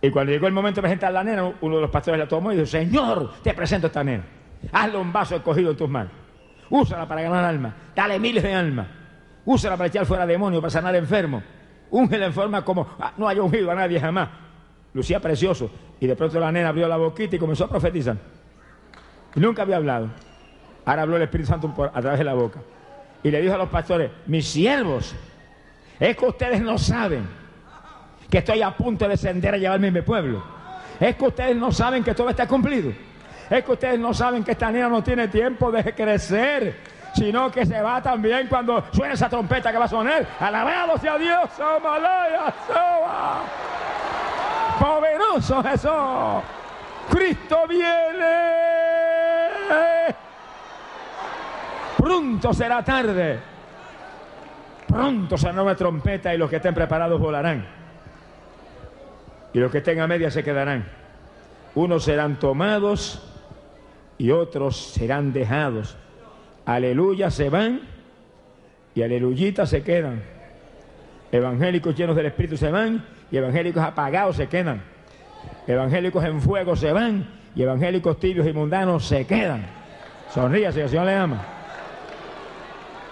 [0.00, 2.28] Y cuando llegó el momento de presentar a la nena, uno de los pastores la
[2.28, 4.22] tomó y dijo, Señor, te presento a esta nena.
[4.70, 6.12] Hazle un vaso escogido en tus manos.
[6.70, 7.74] Úsala para ganar almas.
[7.92, 8.86] Dale miles de almas.
[9.46, 11.42] Úsala para echar fuera demonios, para sanar enfermos.
[11.90, 14.28] Úngela en forma como ah, no haya ungido a nadie jamás.
[14.92, 15.68] Lucía precioso.
[15.98, 18.33] Y de pronto la nena abrió la boquita y comenzó a profetizar.
[19.34, 20.08] Nunca había hablado.
[20.84, 22.60] Ahora habló el Espíritu Santo a través de la boca.
[23.22, 25.14] Y le dijo a los pastores, mis siervos,
[25.98, 27.26] es que ustedes no saben
[28.30, 30.42] que estoy a punto de descender a llevarme a mi pueblo.
[31.00, 32.92] Es que ustedes no saben que todo está cumplido.
[33.48, 36.76] Es que ustedes no saben que esta niña no tiene tiempo de crecer,
[37.14, 40.26] sino que se va también cuando suene esa trompeta que va a sonar.
[40.40, 42.54] Alabado sea Dios, Amalaya,
[44.78, 46.42] Poderoso Jesús.
[47.10, 48.93] Cristo viene.
[52.14, 53.40] Pronto será tarde.
[54.86, 57.66] Pronto será nueva trompeta y los que estén preparados volarán
[59.52, 60.84] y los que estén a media se quedarán.
[61.74, 63.20] Unos serán tomados
[64.16, 65.96] y otros serán dejados.
[66.66, 67.80] Aleluya se van
[68.94, 70.22] y aleluyitas se quedan.
[71.32, 74.82] Evangélicos llenos del Espíritu se van y evangélicos apagados se quedan.
[75.66, 79.66] Evangélicos en fuego se van y evangélicos tibios y mundanos se quedan.
[80.32, 81.53] Sonríase, el Señor le ama.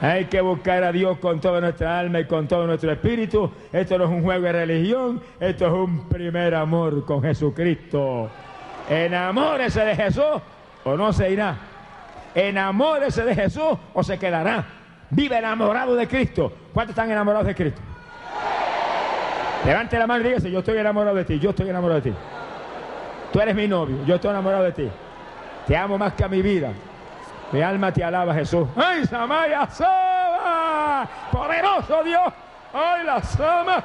[0.03, 3.49] Hay que buscar a Dios con toda nuestra alma y con todo nuestro espíritu.
[3.73, 8.29] Esto no es un juego de religión, esto es un primer amor con Jesucristo.
[8.91, 10.43] Enamórese de Jesús
[10.83, 11.57] o no se irá.
[12.35, 14.65] Enamórese de Jesús o se quedará.
[15.11, 16.53] Vive enamorado de Cristo.
[16.75, 17.81] ¿Cuántos están enamorados de Cristo?
[19.65, 22.17] Levante la mano y dígase, yo estoy enamorado de ti, yo estoy enamorado de ti.
[23.33, 24.89] Tú eres mi novio, yo estoy enamorado de ti.
[25.65, 26.73] Te amo más que a mi vida.
[27.53, 28.67] Mi alma te alaba, Jesús.
[28.75, 31.09] ¡Ay, Samaya Sama!
[31.31, 32.33] ¡Poderoso Dios!
[32.73, 33.85] ¡Ay, la Sama!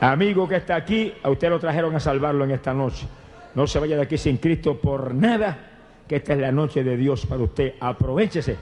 [0.00, 3.06] Amigo que está aquí, a usted lo trajeron a salvarlo en esta noche.
[3.54, 5.56] No se vaya de aquí sin Cristo por nada,
[6.08, 7.74] que esta es la noche de Dios para usted.
[7.78, 8.56] Aprovechese,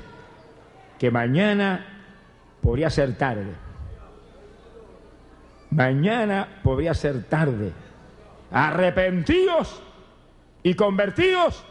[0.98, 1.86] que mañana
[2.60, 3.54] podría ser tarde.
[5.70, 7.72] Mañana podría ser tarde.
[8.50, 9.82] Arrepentidos
[10.62, 11.64] y convertidos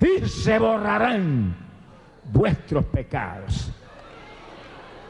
[0.00, 1.54] y se borrarán
[2.32, 3.70] vuestros pecados.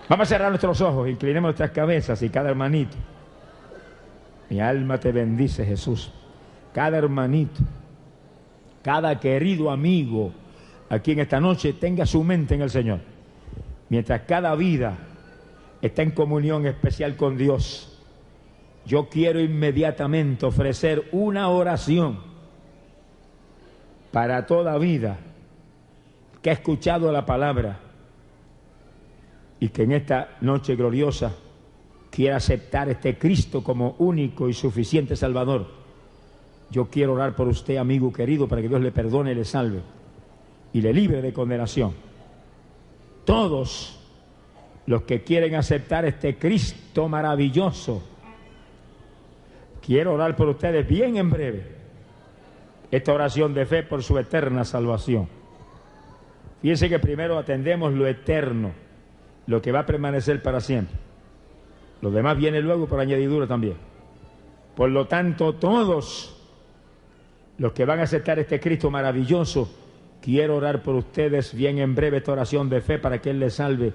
[0.09, 2.97] Vamos a cerrar nuestros ojos, inclinemos nuestras cabezas y cada hermanito.
[4.49, 6.13] Mi alma te bendice, Jesús.
[6.75, 7.61] Cada hermanito,
[8.83, 10.33] cada querido amigo
[10.89, 12.99] aquí en esta noche tenga su mente en el Señor.
[13.89, 14.97] Mientras cada vida
[15.81, 18.01] está en comunión especial con Dios,
[18.85, 22.30] yo quiero inmediatamente ofrecer una oración
[24.11, 25.19] para toda vida
[26.43, 27.79] que ha escuchado la palabra
[29.59, 31.33] y que en esta noche gloriosa
[32.11, 35.69] quiera aceptar este Cristo como único y suficiente Salvador.
[36.71, 39.81] Yo quiero orar por usted, amigo querido, para que Dios le perdone y le salve
[40.73, 41.93] y le libre de condenación.
[43.25, 44.01] Todos
[44.87, 48.03] los que quieren aceptar este Cristo maravilloso,
[49.85, 51.80] quiero orar por ustedes bien en breve
[52.91, 55.29] esta oración de fe por su eterna salvación.
[56.61, 58.73] Fíjense que primero atendemos lo eterno,
[59.47, 60.97] lo que va a permanecer para siempre.
[62.03, 63.77] Lo demás viene luego por añadidura también.
[64.75, 66.37] Por lo tanto, todos
[67.59, 69.71] los que van a aceptar este Cristo maravilloso,
[70.23, 73.55] quiero orar por ustedes bien en breve esta oración de fe para que Él les
[73.55, 73.93] salve,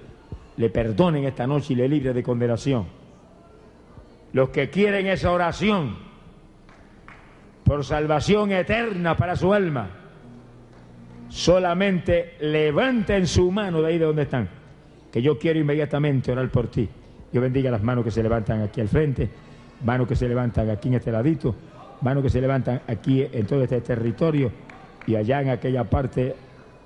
[0.56, 2.86] le perdonen esta noche y le libre de condenación.
[4.32, 5.96] Los que quieren esa oración
[7.66, 9.88] por salvación eterna para su alma,
[11.28, 14.48] solamente levanten su mano de ahí de donde están,
[15.12, 16.88] que yo quiero inmediatamente orar por ti.
[17.32, 19.28] Yo bendiga las manos que se levantan aquí al frente,
[19.84, 21.56] manos que se levantan aquí en este ladito,
[22.02, 24.52] manos que se levantan aquí en todo este territorio
[25.04, 26.36] y allá en aquella parte,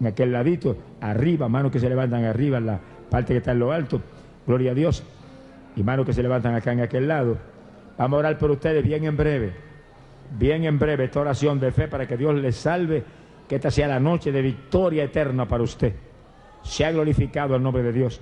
[0.00, 3.58] en aquel ladito, arriba, manos que se levantan arriba en la parte que está en
[3.58, 4.00] lo alto,
[4.46, 5.04] gloria a Dios,
[5.76, 7.36] y manos que se levantan acá en aquel lado.
[7.98, 9.69] Vamos a orar por ustedes bien en breve,
[10.38, 13.04] bien en breve esta oración de fe para que Dios les salve
[13.48, 15.92] que esta sea la noche de victoria eterna para usted.
[16.62, 18.20] Se ha glorificado el nombre de Dios.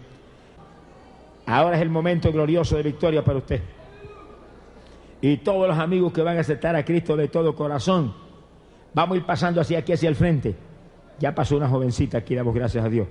[1.46, 3.61] Ahora es el momento glorioso de victoria para usted.
[5.20, 8.14] Y todos los amigos que van a aceptar a Cristo de todo corazón,
[8.94, 10.54] vamos a ir pasando así aquí hacia el frente.
[11.18, 13.09] Ya pasó una jovencita aquí, damos gracias a Dios.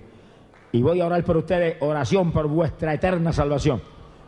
[0.72, 3.82] Y voy a orar por ustedes, oración por vuestra eterna salvación.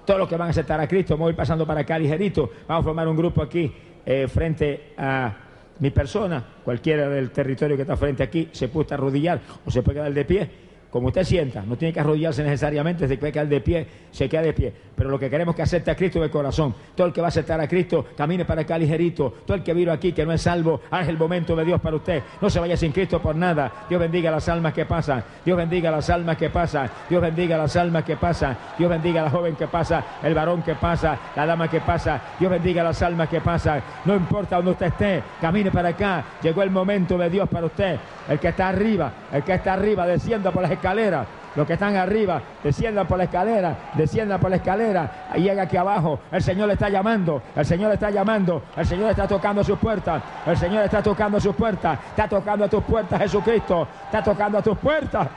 [0.06, 2.52] Todos los que van a aceptar a Cristo, vamos a ir pasando para acá ligerito.
[2.68, 3.74] Vamos a formar un grupo aquí
[4.06, 5.36] eh, frente a
[5.80, 10.00] mi persona, cualquiera del territorio que está frente aquí, se puede arrodillar o se puede
[10.00, 13.62] quedar de pie como usted sienta, no tiene que arrodillarse necesariamente, se puede quedar de
[13.62, 14.74] pie, se queda de pie.
[14.96, 16.76] Pero lo que queremos es que acepte a Cristo de corazón.
[16.96, 19.34] Todo el que va a aceptar a Cristo, camine para acá ligerito.
[19.46, 21.96] Todo el que vino aquí, que no es salvo, haz el momento de Dios para
[21.96, 22.22] usted.
[22.42, 23.86] No se vaya sin Cristo por nada.
[23.88, 25.24] Dios bendiga las almas que pasan.
[25.46, 26.90] Dios bendiga las almas que pasan.
[27.08, 28.58] Dios bendiga las almas que pasan.
[28.78, 32.22] Dios bendiga a la joven que pasa, el varón que pasa, la dama que pasa.
[32.40, 33.82] Dios bendiga las almas que pasan.
[34.06, 36.26] No importa donde usted esté, camine para acá.
[36.42, 37.98] Llegó el momento de Dios para usted.
[38.28, 41.28] El que está arriba, el que está arriba, descienda por las escaleras.
[41.56, 45.28] Los que están arriba, desciendan por la escalera, desciendan por la escalera.
[45.32, 46.20] Ahí llega aquí abajo.
[46.32, 50.58] El Señor está llamando, el Señor está llamando, el Señor está tocando sus puertas, el
[50.58, 54.78] Señor está tocando sus puertas, está tocando a tus puertas, Jesucristo, está tocando a tus
[54.78, 55.28] puertas.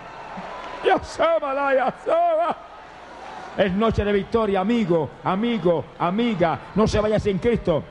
[3.57, 6.59] Es noche de victoria, amigo, amigo, amiga.
[6.75, 7.83] No se vaya sin Cristo.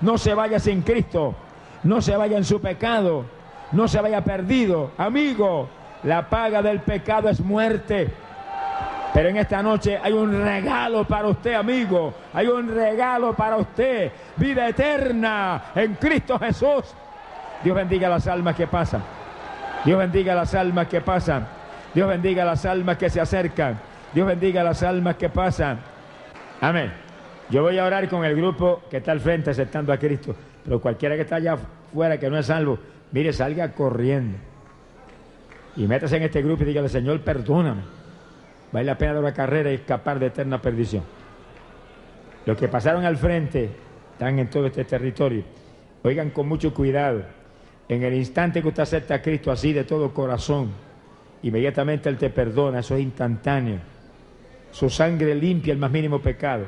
[0.00, 1.34] No se vaya sin Cristo.
[1.82, 3.24] No se vaya en su pecado
[3.74, 4.92] no se vaya perdido.
[4.96, 5.68] Amigo,
[6.04, 8.08] la paga del pecado es muerte.
[9.12, 12.12] Pero en esta noche hay un regalo para usted, amigo.
[12.32, 14.10] Hay un regalo para usted.
[14.36, 16.94] Vida eterna en Cristo Jesús.
[17.62, 19.02] Dios bendiga las almas que pasan.
[19.84, 21.46] Dios bendiga las almas que pasan.
[21.94, 23.78] Dios bendiga las almas que se acercan.
[24.12, 25.78] Dios bendiga las almas que pasan.
[26.60, 26.92] Amén.
[27.50, 30.34] Yo voy a orar con el grupo que está al frente aceptando a Cristo.
[30.64, 32.78] Pero cualquiera que está allá afuera que no es salvo,
[33.14, 34.38] Mire, salga corriendo.
[35.76, 37.82] Y métase en este grupo y dígale, Señor, perdóname.
[38.72, 41.02] Vale la pena de una carrera y escapar de eterna perdición.
[42.46, 43.70] Los que pasaron al frente
[44.12, 45.42] están en todo este territorio.
[46.02, 47.22] Oigan con mucho cuidado.
[47.88, 50.70] En el instante que usted acepta a Cristo así de todo corazón,
[51.42, 53.78] inmediatamente Él te perdona, eso es instantáneo.
[54.70, 56.66] Su sangre limpia el más mínimo pecado.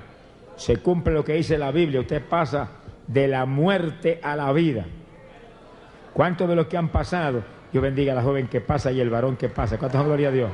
[0.56, 2.70] Se cumple lo que dice la Biblia, usted pasa
[3.06, 4.84] de la muerte a la vida.
[6.12, 7.42] ¿Cuántos de los que han pasado?
[7.72, 9.78] Dios bendiga a la joven que pasa y el varón que pasa.
[9.78, 10.50] ¿Cuántos dan gloria a Dios?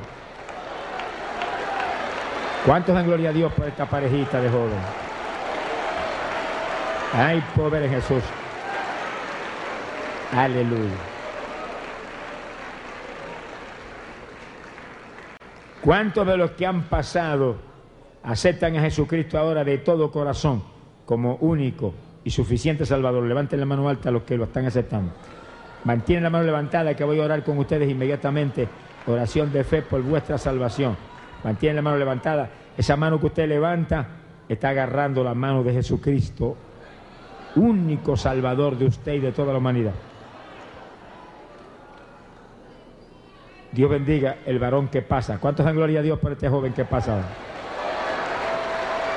[2.65, 4.79] ¿Cuántos dan gloria a Dios por esta parejita de joven?
[7.13, 8.23] Ay, pobre Jesús.
[10.31, 10.95] Aleluya.
[15.81, 17.57] ¿Cuántos de los que han pasado
[18.23, 20.63] aceptan a Jesucristo ahora de todo corazón
[21.05, 21.93] como único
[22.23, 23.23] y suficiente Salvador?
[23.25, 25.11] Levanten la mano alta a los que lo están aceptando.
[25.83, 28.67] Mantienen la mano levantada que voy a orar con ustedes inmediatamente.
[29.05, 30.95] Oración de fe por vuestra salvación.
[31.43, 32.49] Mantienen la mano levantada.
[32.77, 34.07] Esa mano que usted levanta
[34.47, 36.55] está agarrando la mano de Jesucristo,
[37.55, 39.93] único Salvador de usted y de toda la humanidad.
[43.71, 45.39] Dios bendiga el varón que pasa.
[45.39, 47.23] ¿Cuántos dan gloria a Dios por este joven que pasa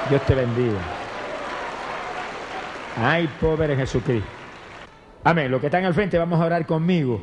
[0.08, 0.78] Dios te bendiga.
[2.96, 4.35] Ay, pobre Jesucristo.
[5.26, 5.50] Amén.
[5.50, 7.20] Los que están al frente, vamos a orar conmigo.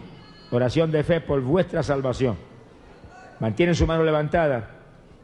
[0.52, 2.36] Oración de fe por vuestra salvación.
[3.40, 4.72] Mantienen su mano levantada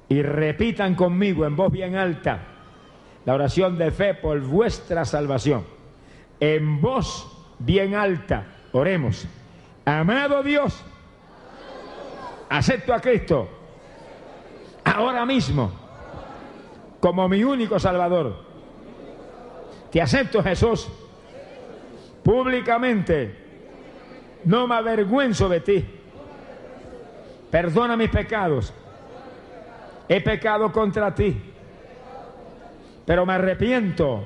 [0.08, 2.40] y repitan conmigo en voz bien alta
[3.26, 5.66] la oración de fe por vuestra salvación.
[6.40, 9.28] En voz bien alta, oremos.
[9.84, 10.82] Amado Dios,
[12.48, 13.50] acepto a Cristo
[14.86, 15.70] ahora mismo
[17.02, 18.38] como mi único Salvador.
[19.92, 20.88] Te acepto Jesús
[22.30, 23.36] públicamente.
[24.46, 25.84] No me avergüenzo de ti.
[27.50, 28.72] Perdona mis pecados.
[30.08, 31.36] He pecado contra ti.
[33.04, 34.26] Pero me arrepiento.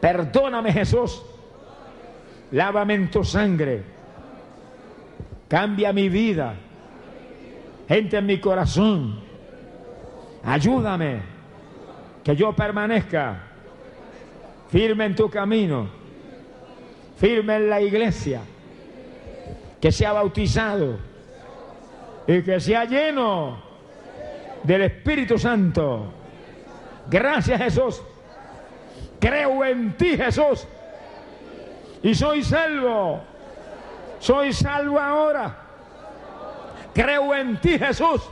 [0.00, 1.22] Perdóname Jesús.
[2.52, 3.82] Lávame en tu sangre.
[5.46, 6.54] Cambia mi vida.
[7.86, 9.20] Entra en mi corazón.
[10.42, 11.20] Ayúdame.
[12.24, 13.42] Que yo permanezca
[14.70, 15.97] firme en tu camino.
[17.18, 18.40] Firme en la iglesia.
[19.80, 20.98] Que sea bautizado.
[22.26, 23.62] Y que sea lleno
[24.62, 26.12] del Espíritu Santo.
[27.10, 28.02] Gracias Jesús.
[29.18, 30.66] Creo en ti Jesús.
[32.02, 33.20] Y soy salvo.
[34.20, 35.56] Soy salvo ahora.
[36.94, 38.22] Creo en ti Jesús.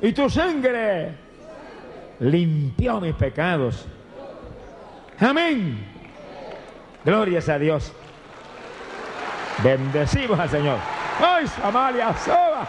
[0.00, 1.14] Y tu sangre
[2.20, 3.86] limpió mis pecados.
[5.18, 5.93] Amén.
[7.04, 7.92] Glorias a Dios.
[9.62, 10.78] Bendecimos al Señor.
[11.20, 12.66] ¡Ay, Samaria soba!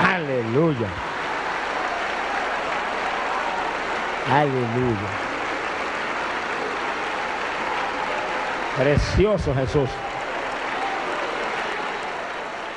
[0.00, 0.88] Aleluya.
[4.30, 5.08] Aleluya.
[8.76, 9.90] Precioso Jesús.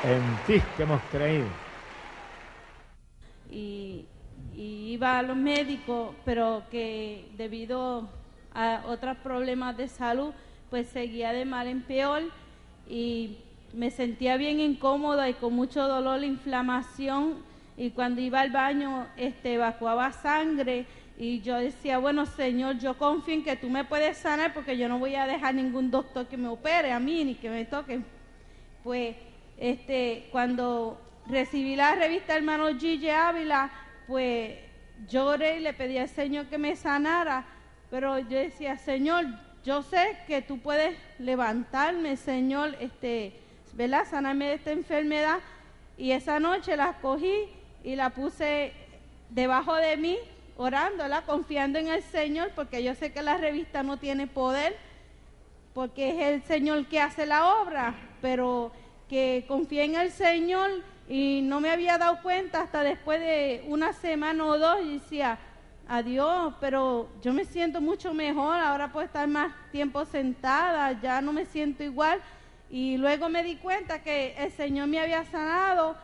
[0.03, 1.47] En ti que hemos creído.
[3.49, 4.07] Y
[4.55, 8.09] iba a los médicos, pero que debido
[8.53, 10.33] a otros problemas de salud,
[10.69, 12.23] pues seguía de mal en peor
[12.89, 13.37] y
[13.73, 17.37] me sentía bien incómoda y con mucho dolor, inflamación
[17.75, 20.85] y cuando iba al baño este, evacuaba sangre
[21.17, 24.87] y yo decía, bueno Señor, yo confío en que tú me puedes sanar porque yo
[24.89, 28.01] no voy a dejar ningún doctor que me opere a mí ni que me toque.
[28.83, 29.15] Pues
[29.57, 33.71] este, cuando recibí la revista Hermano Gigi Ávila,
[34.07, 34.55] pues
[35.07, 37.45] lloré y le pedí al Señor que me sanara,
[37.93, 39.23] pero yo decía, Señor,
[39.63, 43.39] yo sé que tú puedes levantarme, Señor, este,
[43.73, 44.07] ¿verdad?
[44.09, 45.37] Sanarme de esta enfermedad.
[45.95, 47.49] Y esa noche la cogí
[47.83, 48.73] y la puse
[49.29, 50.17] debajo de mí,
[50.57, 54.75] orándola, confiando en el Señor, porque yo sé que la revista no tiene poder,
[55.75, 58.71] porque es el Señor que hace la obra, pero
[59.07, 60.71] que confié en el Señor
[61.07, 65.37] y no me había dado cuenta hasta después de una semana o dos y decía,
[65.87, 71.33] adiós, pero yo me siento mucho mejor, ahora puedo estar más tiempo sentada, ya no
[71.33, 72.21] me siento igual.
[72.69, 75.95] Y luego me di cuenta que el Señor me había sanado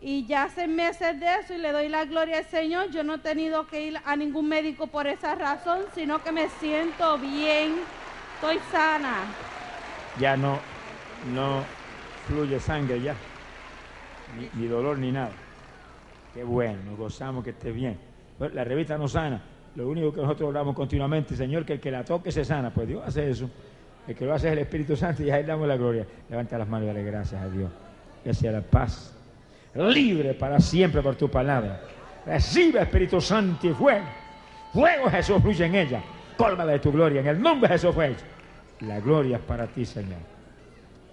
[0.00, 2.90] y ya hace meses de eso y le doy la gloria al Señor.
[2.90, 6.48] Yo no he tenido que ir a ningún médico por esa razón, sino que me
[6.48, 7.76] siento bien,
[8.34, 9.24] estoy sana.
[10.20, 10.58] Ya no,
[11.32, 11.64] no
[12.26, 13.14] fluye sangre ya,
[14.38, 15.32] ni, ni dolor ni nada.
[16.34, 18.13] Qué bueno, gozamos que esté bien.
[18.38, 19.42] La revista no sana.
[19.76, 22.72] Lo único que nosotros oramos continuamente, Señor, que el que la toque se sana.
[22.72, 23.50] Pues Dios hace eso.
[24.06, 26.06] El que lo hace es el Espíritu Santo y ahí damos la gloria.
[26.28, 27.70] Levanta las manos y dale gracias a Dios.
[28.22, 29.16] Que sea la paz.
[29.74, 31.80] Libre para siempre por tu palabra.
[32.26, 34.06] Recibe Espíritu Santo y fuego.
[34.72, 36.02] Fuego Jesús fluye en ella.
[36.36, 37.20] Cólmala de tu gloria.
[37.20, 38.24] En el nombre de Jesús fue hecho.
[38.80, 40.18] La gloria es para ti, Señor.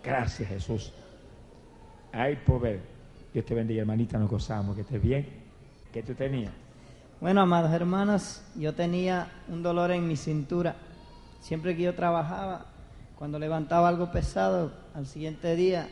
[0.04, 0.94] Gracias, Jesús.
[2.12, 2.80] Hay poder.
[3.34, 4.18] Dios te bendiga, hermanita.
[4.18, 4.76] Nos gozamos.
[4.76, 5.28] Que estés bien.
[5.92, 6.52] ¿Qué tú tenías?
[7.22, 10.74] Bueno, amados hermanos, yo tenía un dolor en mi cintura.
[11.40, 12.66] Siempre que yo trabajaba,
[13.16, 15.88] cuando levantaba algo pesado, al siguiente día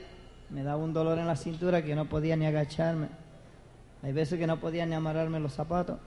[0.49, 3.09] me daba un dolor en la cintura que no podía ni agacharme.
[4.01, 5.99] Hay veces que no podía ni amarrarme los zapatos.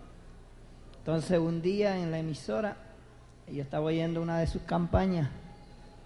[0.98, 2.76] Entonces un día en la emisora,
[3.46, 5.30] yo estaba oyendo una de sus campañas.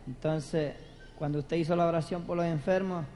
[0.06, 0.74] Entonces,
[1.18, 3.06] cuando usted hizo la oración por los enfermos,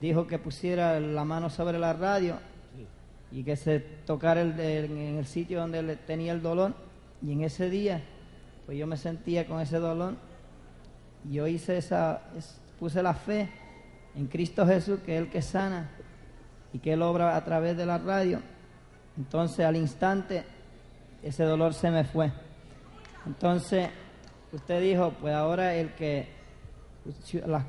[0.00, 2.36] dijo que pusiera la mano sobre la radio
[3.36, 6.72] y que se tocara el, el- en el sitio donde le tenía el dolor.
[7.20, 8.02] Y en ese día,
[8.64, 10.14] pues yo me sentía con ese dolor.
[11.28, 13.50] Y yo hice esa, es- puse la fe
[14.14, 15.90] en Cristo Jesús, que es el que sana
[16.72, 18.40] y que Él obra a través de la radio.
[19.18, 20.42] Entonces al instante
[21.22, 22.32] ese dolor se me fue.
[23.26, 23.90] Entonces
[24.50, 26.28] usted dijo, pues ahora el que,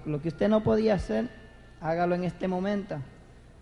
[0.06, 1.30] lo que usted no podía hacer,
[1.82, 2.98] hágalo en este momento.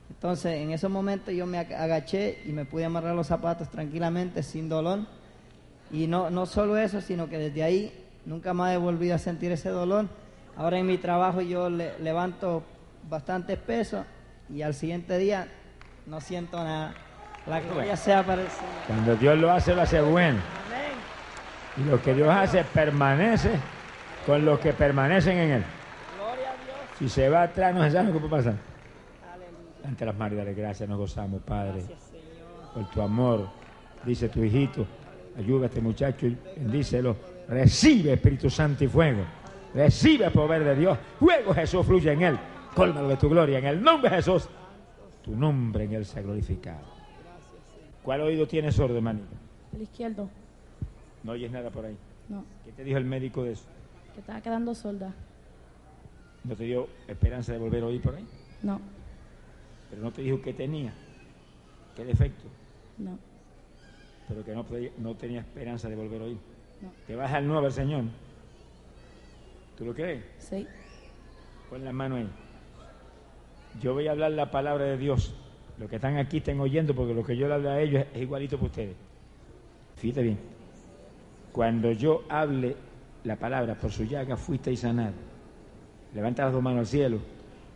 [0.09, 4.43] Entonces, en ese momento yo me ag- agaché y me pude amarrar los zapatos tranquilamente,
[4.43, 4.99] sin dolor.
[5.91, 9.51] Y no, no solo eso, sino que desde ahí nunca más he volvido a sentir
[9.51, 10.07] ese dolor.
[10.57, 12.63] Ahora en mi trabajo yo le- levanto
[13.09, 14.05] bastantes pesos
[14.49, 15.47] y al siguiente día
[16.05, 16.93] no siento nada.
[17.45, 18.71] La gloria sea para el Señor.
[18.87, 20.39] Cuando Dios lo hace, lo hace bueno.
[21.77, 23.51] Y lo que Dios hace permanece
[24.25, 25.63] con los que permanecen en Él.
[26.97, 28.53] Si se va atrás, no se sabe qué puede pasar.
[29.87, 31.83] Ante las manos dale gracias, nos gozamos, Padre,
[32.73, 33.47] por tu amor.
[34.05, 34.85] Dice tu hijito,
[35.37, 37.15] ayuda a este muchacho bendícelo.
[37.47, 39.23] Recibe Espíritu Santo y fuego.
[39.73, 40.97] Recibe el poder de Dios.
[41.19, 42.39] Fuego Jesús fluye en él.
[42.73, 43.59] Cólmalo de tu gloria.
[43.59, 44.49] En el nombre de Jesús.
[45.23, 46.85] Tu nombre en él sea glorificado.
[48.03, 49.27] ¿Cuál oído tiene sordo, hermanito?
[49.73, 50.29] El izquierdo.
[51.23, 51.97] No oyes nada por ahí.
[52.29, 53.65] No, ¿Qué te dijo el médico de eso?
[54.13, 55.13] que estaba quedando sorda.
[56.43, 58.25] ¿No te dio esperanza de volver a oír por ahí?
[58.63, 58.79] No,
[59.95, 60.93] Pero no te dijo qué tenía,
[61.95, 62.43] qué defecto,
[62.97, 63.17] no,
[64.27, 64.65] pero que no,
[64.97, 66.37] no tenía esperanza de volver a oír.
[66.81, 66.91] no.
[67.07, 68.03] Te vas al nuevo al Señor.
[69.77, 70.21] ¿Tú lo crees?
[70.37, 70.67] Sí,
[71.69, 72.27] Pon la mano ahí.
[73.81, 75.33] Yo voy a hablar la palabra de Dios.
[75.77, 78.21] Los que están aquí estén oyendo porque lo que yo le hablo a ellos es
[78.21, 78.95] igualito para ustedes.
[79.95, 80.39] Fíjate bien.
[81.53, 82.75] Cuando yo hable
[83.23, 85.13] la palabra, por su llaga fuisteis sanado.
[86.13, 87.19] Levanta las dos manos al cielo.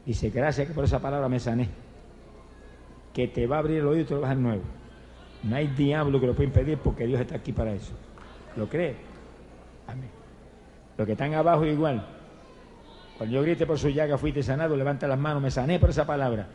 [0.05, 1.78] Dice, gracias que por esa palabra me sané.
[3.13, 4.63] Que te va a abrir el oído y te lo vas a nuevo.
[5.43, 7.93] No hay diablo que lo pueda impedir porque Dios está aquí para eso.
[8.55, 8.95] ¿Lo crees?
[9.87, 10.09] Amén.
[10.97, 12.05] Los que están abajo igual.
[13.17, 16.05] Cuando yo grite por su llaga fuiste sanado, levanta las manos, me sané por esa
[16.05, 16.47] palabra.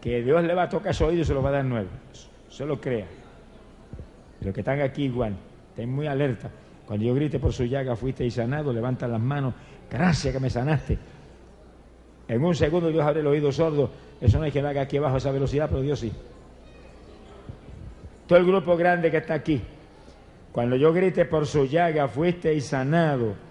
[0.00, 1.88] Que Dios le va a tocar su oído y se lo va a dar nuevo.
[2.48, 3.06] Solo crea.
[4.40, 5.36] Los que están aquí igual,
[5.70, 6.50] estén muy alerta.
[6.86, 9.54] Cuando yo grite por su llaga fuiste sanado, levanta las manos,
[9.90, 10.98] gracias que me sanaste.
[12.28, 13.90] En un segundo Dios abre el oído sordo.
[14.20, 16.12] Eso no hay que lo haga aquí abajo a esa velocidad, pero Dios sí.
[18.26, 19.62] Todo el grupo grande que está aquí.
[20.52, 23.46] Cuando yo grite por su llaga fuiste sanado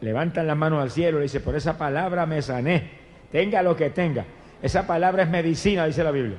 [0.00, 2.90] levantan las manos al cielo y dice, por esa palabra me sané,
[3.32, 4.24] tenga lo que tenga.
[4.62, 6.36] Esa palabra es medicina, dice la Biblia.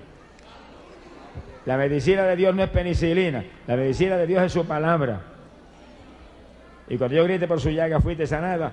[1.65, 5.21] La medicina de Dios no es penicilina, la medicina de Dios es su palabra.
[6.87, 8.71] Y cuando yo grite por su llaga, fuiste sanada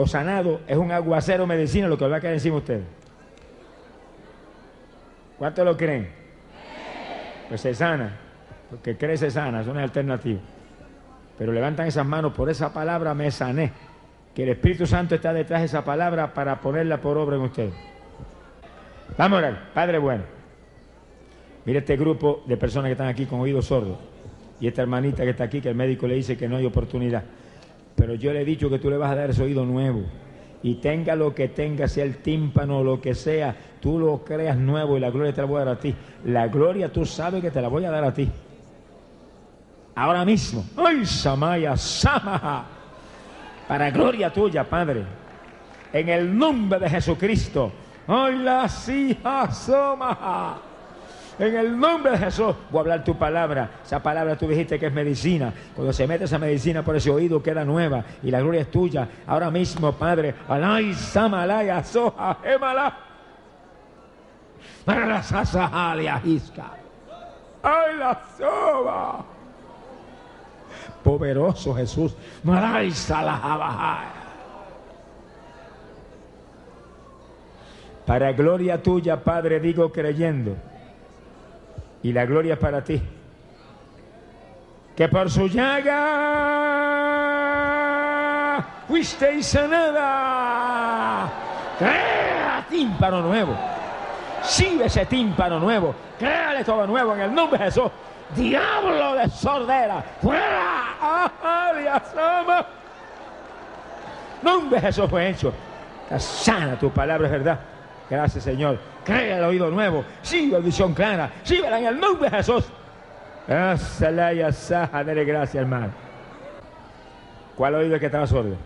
[0.00, 2.84] o sanado, es un aguacero medicina lo que va a caer encima de ustedes.
[5.38, 6.08] ¿Cuántos lo creen?
[7.48, 8.16] Pues se sana,
[8.70, 10.40] porque cree se sana, es alternativo
[11.36, 13.72] pero levantan esas manos, por esa palabra me sané.
[14.34, 17.72] Que el Espíritu Santo está detrás de esa palabra para ponerla por obra en ustedes.
[19.16, 20.22] Vamos a orar, Padre bueno.
[21.64, 23.96] Mira este grupo de personas que están aquí con oídos sordos.
[24.60, 27.24] Y esta hermanita que está aquí, que el médico le dice que no hay oportunidad.
[27.96, 30.02] Pero yo le he dicho que tú le vas a dar ese oído nuevo.
[30.62, 34.96] Y tenga lo que tenga, sea el tímpano lo que sea, tú lo creas nuevo
[34.96, 35.94] y la gloria te la voy a dar a ti.
[36.24, 38.30] La gloria tú sabes que te la voy a dar a ti
[40.00, 40.64] ahora mismo.
[40.76, 42.64] ¡Ay, Samaya, Samaha!
[43.68, 45.04] Para gloria tuya, Padre.
[45.92, 47.70] En el nombre de Jesucristo.
[48.06, 50.69] ¡Ay, la Samaha!
[51.40, 53.70] En el nombre de Jesús voy a hablar tu palabra.
[53.82, 55.50] Esa palabra tú dijiste que es medicina.
[55.74, 59.08] Cuando se mete esa medicina por ese oído queda nueva y la gloria es tuya.
[59.26, 60.34] Ahora mismo, Padre.
[60.46, 62.94] Alay, Samalaya, Soja, Emala.
[64.84, 66.72] Para la Sasahalia, Isca.
[67.62, 69.24] ¡Ay, la soba!
[71.02, 72.14] poderoso Jesús.
[78.06, 80.56] Para gloria tuya, Padre, digo creyendo.
[82.02, 83.00] Y la gloria es para ti.
[84.96, 86.40] Que por su llaga
[88.88, 91.30] fuisteis sanada.
[91.78, 93.56] Crea tímpano nuevo.
[94.42, 95.94] Sigue ese tímpano nuevo.
[96.18, 97.90] Créale todo nuevo en el nombre de Jesús.
[98.34, 100.70] Diablo de sordera, fuera.
[104.42, 105.52] Nombre de Jesús fue hecho.
[106.18, 107.60] Sana tu palabra, es verdad.
[108.10, 108.78] Gracias, Señor.
[109.04, 110.04] Crea el oído nuevo.
[110.20, 111.30] Sigue la visión clara.
[111.44, 112.64] Síguela en el nombre de Jesús.
[113.46, 114.14] Gracias,
[114.90, 115.92] dale gracias, hermano.
[117.56, 118.56] ¿Cuál oído es que estaba sordo?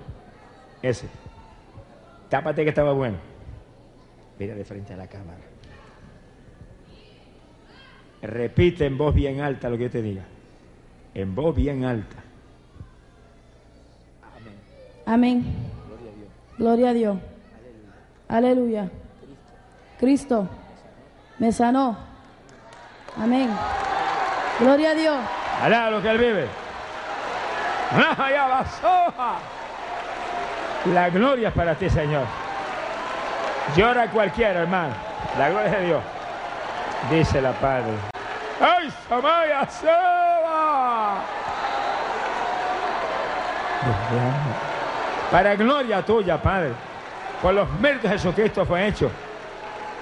[0.80, 1.08] Ese.
[2.28, 3.18] Tápate que estaba bueno.
[4.38, 5.40] Mira de frente a la cámara.
[8.22, 10.24] Repite en voz bien alta lo que yo te diga.
[11.14, 12.16] En voz bien alta.
[15.06, 15.44] amén.
[16.56, 17.18] Gloria a Dios.
[18.28, 18.90] Aleluya.
[20.04, 20.46] Cristo
[21.38, 21.96] me sanó.
[23.18, 23.48] Amén.
[24.60, 25.16] Gloria a Dios.
[25.62, 26.46] Alá lo que él vive.
[30.92, 32.26] La gloria es para ti, Señor.
[33.74, 34.92] Llora cualquiera, hermano.
[35.38, 36.02] La gloria es de Dios.
[37.10, 37.94] Dice la Padre.
[38.60, 41.14] ¡Ay, Samaya Seba!
[45.30, 46.72] Para gloria tuya, Padre.
[47.40, 49.10] Por los méritos de Jesucristo fue hecho.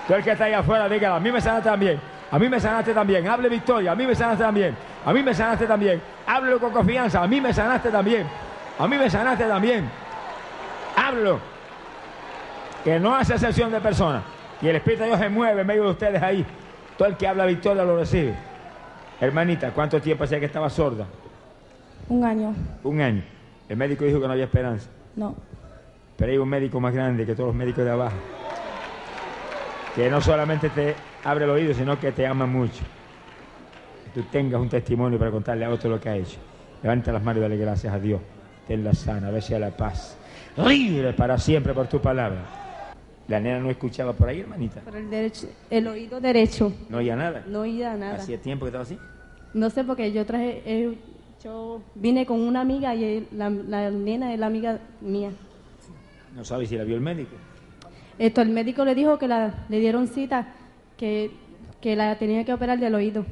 [0.06, 2.00] Tú el que está ahí afuera, dígalo, a mí me sanaste también.
[2.30, 3.28] A mí me sanaste también.
[3.28, 4.74] Hable victoria, a mí me sanaste también.
[5.04, 6.00] A mí me sanaste también.
[6.26, 8.26] Háblelo con confianza, a mí me sanaste también.
[8.78, 9.88] A mí me sanaste también.
[10.96, 11.38] Háblelo.
[12.84, 14.22] Que no hace excepción de personas.
[14.60, 16.44] Y el Espíritu de Dios se mueve en medio de ustedes ahí.
[16.96, 18.34] Todo el que habla victoria lo recibe.
[19.20, 21.06] Hermanita, ¿cuánto tiempo hacía que estaba sorda?
[22.08, 22.54] Un año.
[22.82, 23.22] Un año.
[23.68, 24.88] El médico dijo que no había esperanza.
[25.16, 25.34] No.
[26.16, 28.16] Pero hay un médico más grande que todos los médicos de abajo.
[29.94, 30.94] Que no solamente te
[31.24, 32.82] abre el oído, sino que te ama mucho.
[34.04, 36.38] Que tú tengas un testimonio para contarle a otro lo que ha hecho.
[36.82, 38.20] Levanta las manos y dale gracias a Dios.
[38.66, 40.16] Tenla sana, a ver si a la paz.
[40.56, 42.62] Libre para siempre por tu palabra.
[43.28, 44.80] La nena no escuchaba por ahí, hermanita.
[44.80, 46.72] Por el, derecho, el oído derecho.
[46.88, 47.44] No oía nada.
[47.46, 48.16] No oía nada.
[48.16, 48.98] Hacía tiempo que estaba así.
[49.54, 50.98] No sé porque yo traje, eh,
[51.44, 55.30] yo vine con una amiga y la, la nena es la amiga mía.
[56.34, 57.36] No sabe si la vio el médico.
[58.18, 60.48] Esto, el médico le dijo que la, le dieron cita,
[60.96, 61.30] que,
[61.80, 63.24] que la tenía que operar del oído.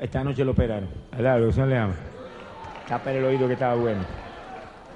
[0.00, 0.88] Esta noche lo operaron.
[1.12, 1.94] Alá, lo que le ama.
[2.86, 4.00] Tapa el oído que estaba bueno.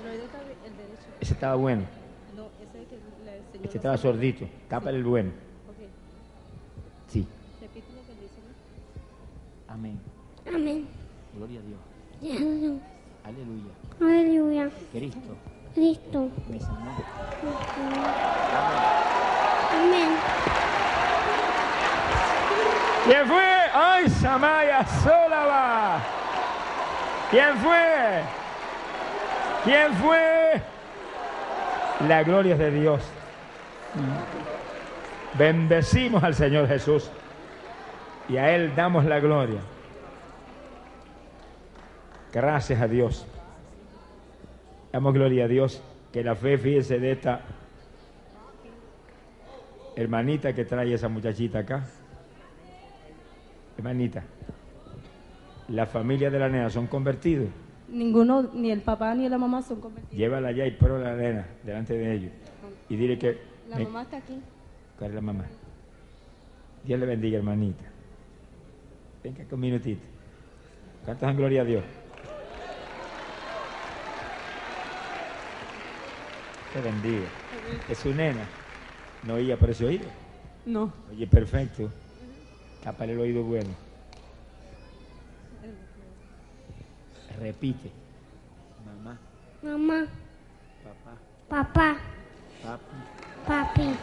[0.02, 1.09] El oído está el derecho.
[1.20, 1.82] Ese estaba bueno.
[2.36, 3.64] No, ese es que le enseñó.
[3.64, 4.46] Este estaba sordito.
[4.68, 5.30] Tápale el bueno.
[7.09, 7.26] Sí.
[7.60, 8.40] Repite lo que dice.
[9.68, 9.74] ¿no?
[9.74, 9.98] Amén.
[10.54, 10.86] Amén.
[11.36, 11.80] Gloria a Dios.
[12.22, 12.80] Aleluya.
[13.24, 13.70] Aleluya.
[14.00, 14.70] Aleluya.
[14.92, 15.36] Cristo
[15.74, 16.30] Cristo.
[16.50, 16.90] me sanó.
[18.52, 19.22] Amén.
[23.04, 23.42] ¿Quién fue?
[23.74, 25.98] ¡Ay, Samaya Solaba!
[27.30, 28.22] ¿Quién fue?
[29.64, 30.62] ¿Quién fue?
[32.06, 33.02] La gloria es de Dios.
[35.34, 37.10] Bendecimos al Señor Jesús
[38.28, 39.60] y a Él damos la gloria.
[42.32, 43.26] Gracias a Dios.
[44.92, 45.82] Damos gloria a Dios
[46.12, 47.40] que la fe, fíjese de esta
[49.97, 51.85] hermanita que trae esa muchachita acá.
[53.77, 54.23] Hermanita,
[55.69, 57.48] la familia de la nena son convertidos.
[57.89, 60.16] Ninguno, ni el papá ni la mamá son convertidos.
[60.16, 62.32] Llévala allá y pro la nena delante de ellos.
[62.89, 63.39] Y dile que.
[63.69, 64.40] La me- mamá está aquí.
[64.98, 65.44] ¿Cuál es la mamá?
[66.85, 67.85] Dios le bendiga, hermanita.
[69.23, 70.02] Venga con un minutito.
[71.06, 71.85] Cantas en gloria a Dios.
[76.73, 77.27] Te bendiga.
[77.89, 78.47] Es su nena.
[79.24, 80.07] No oía por ese oído.
[80.66, 80.93] No.
[81.11, 81.90] Oye, perfecto.
[82.82, 83.70] Tápale el oído bueno.
[87.40, 87.90] Repite.
[88.85, 89.19] Mamá,
[89.62, 90.07] Mamá.
[90.85, 91.16] papá,
[91.49, 91.97] Papá.
[92.62, 92.97] papi.
[93.47, 93.97] Papi.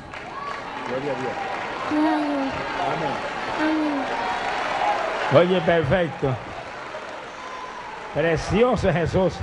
[0.88, 1.34] Gloria a Dios.
[1.90, 2.52] Gloria.
[2.90, 3.16] Amén.
[3.62, 4.04] Amén.
[5.50, 6.36] Oye, perfecto.
[8.14, 9.34] Precioso Jesús.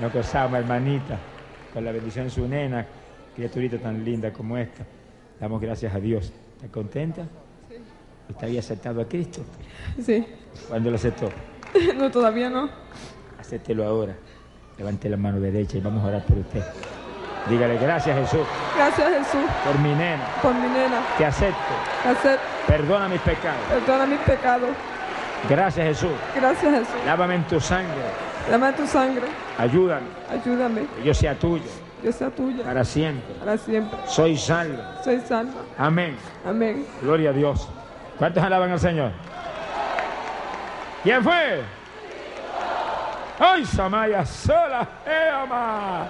[0.00, 1.18] Nos gozamos, hermanita,
[1.72, 2.84] con la bendición de su nena,
[3.34, 4.84] criaturita tan linda como esta.
[5.40, 6.32] Damos gracias a Dios.
[6.56, 7.22] ¿Está contenta?
[8.28, 9.42] ¿Usted había aceptado a Cristo?
[10.02, 10.26] Sí.
[10.68, 11.28] ¿Cuándo lo aceptó?
[11.96, 12.70] No, todavía no.
[13.38, 14.14] Acéptelo ahora.
[14.78, 16.62] Levante la mano derecha y vamos a orar por usted.
[17.50, 18.46] Dígale gracias Jesús
[18.76, 20.24] Gracias Jesús por mi nena.
[20.42, 21.00] por mi nena.
[21.18, 21.56] Te acepto.
[22.08, 23.60] Hacer, Perdona mis pecados.
[23.68, 24.70] perdona mis pecados.
[25.50, 26.10] Gracias Jesús.
[26.34, 27.04] Gracias Jesús.
[27.04, 27.92] Lávame en tu sangre.
[28.50, 29.26] Dame tu sangre.
[29.58, 30.06] Ayúdame.
[30.30, 30.82] Ayúdame.
[30.96, 31.64] Que yo sea tuyo
[32.02, 32.64] Yo sea tuya.
[32.64, 33.34] para siempre.
[33.34, 33.98] Para siempre.
[34.06, 34.78] Soy salvo.
[35.02, 35.62] Soy salva.
[35.76, 36.16] Amén.
[36.46, 36.86] Amén.
[37.02, 37.68] Gloria a Dios.
[38.18, 39.10] ¿Cuántos alaban al Señor?
[41.02, 41.60] ¿Quién fue?
[43.38, 44.88] ¡Ay, Samaya sola!
[45.06, 46.08] ¡Eama!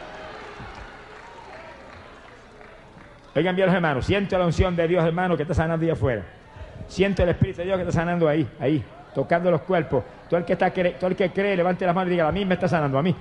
[3.35, 6.23] Oigan bien los hermanos, siento la unción de Dios, hermano, que está sanando ahí afuera.
[6.89, 8.83] Siento el Espíritu de Dios que está sanando ahí, ahí,
[9.17, 10.05] tocando los cuerpos.
[10.29, 12.45] Todo el que, está, todo el que cree, levante las manos y diga, a mí
[12.45, 13.17] me está sanando, a mí.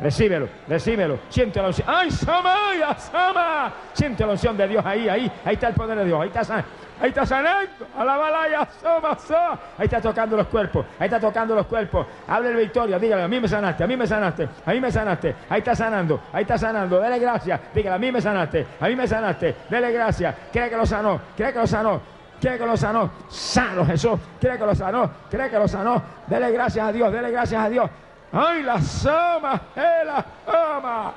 [0.00, 1.20] Recíbelo, recíbelo.
[1.28, 1.88] Siento la unción.
[1.88, 3.72] ¡Ay, Samaya, Sama!
[3.92, 5.30] Siento la unción de Dios ahí, ahí.
[5.44, 6.20] Ahí está el poder de Dios.
[6.20, 6.68] Ahí está sanando.
[7.00, 7.70] Ahí está sanando.
[7.96, 9.52] Alabalaya, Sama, Sa.
[9.78, 10.84] Ahí está tocando los cuerpos.
[10.98, 12.08] Ahí está tocando los cuerpos.
[12.26, 12.98] Háblele victoria.
[12.98, 15.34] Dígale, a mí me sanaste, a mí me sanaste, a mí me sanaste.
[15.48, 17.00] Ahí está sanando, ahí está sanando.
[17.00, 17.60] Dele gracias.
[17.72, 19.54] Dígale, a mí me sanaste, a mí me sanaste.
[19.70, 20.34] Dele gracias.
[20.52, 22.15] Cree que lo sanó, cree que lo sanó.
[22.40, 23.10] Cree que lo sanó.
[23.28, 24.18] Sano Jesús.
[24.40, 25.10] Cree que lo sanó.
[25.30, 26.02] Cree que lo sanó.
[26.26, 27.12] Dele gracias a Dios.
[27.12, 27.90] Dele gracias a Dios.
[28.32, 29.62] ¡Ay, la sama!
[29.74, 31.14] ¡Eh, la ama!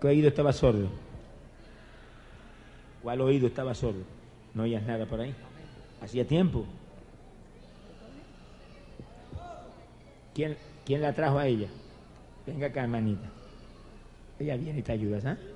[0.00, 0.88] ¿Qué oído estaba sordo?
[3.02, 4.02] ¿Cuál oído estaba sordo?
[4.54, 5.34] No oías nada por ahí.
[6.02, 6.64] Hacía tiempo.
[10.34, 11.68] ¿Quién, quién la trajo a ella?
[12.46, 13.28] Venga acá, hermanita.
[14.38, 15.53] Ella viene y te ayuda, ¿sabes?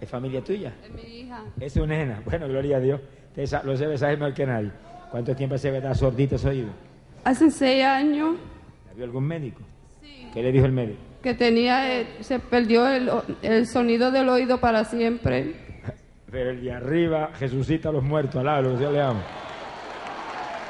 [0.00, 0.72] ¿Es familia tuya?
[0.82, 1.44] Es mi hija.
[1.60, 2.22] Es su nena.
[2.24, 3.00] Bueno, gloria a Dios.
[3.36, 4.70] Usted lo debe saber mejor que nadie.
[5.10, 6.68] ¿Cuánto tiempo se ve sordito ese oído?
[7.24, 8.36] Hace seis años
[8.86, 9.60] ¿La vio algún médico?
[10.32, 11.10] ¿Qué le dijo el médico?
[11.22, 13.10] que tenía, eh, se perdió el,
[13.42, 15.54] el sonido del oído para siempre.
[16.30, 19.20] Pero el de arriba resucita a los muertos, alaba lo que Dios le ama.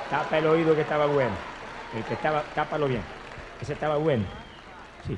[0.09, 1.35] Tapa el oído que estaba bueno.
[1.97, 3.03] El que estaba, tápalo bien.
[3.61, 4.25] Ese estaba bueno.
[5.07, 5.17] Sí.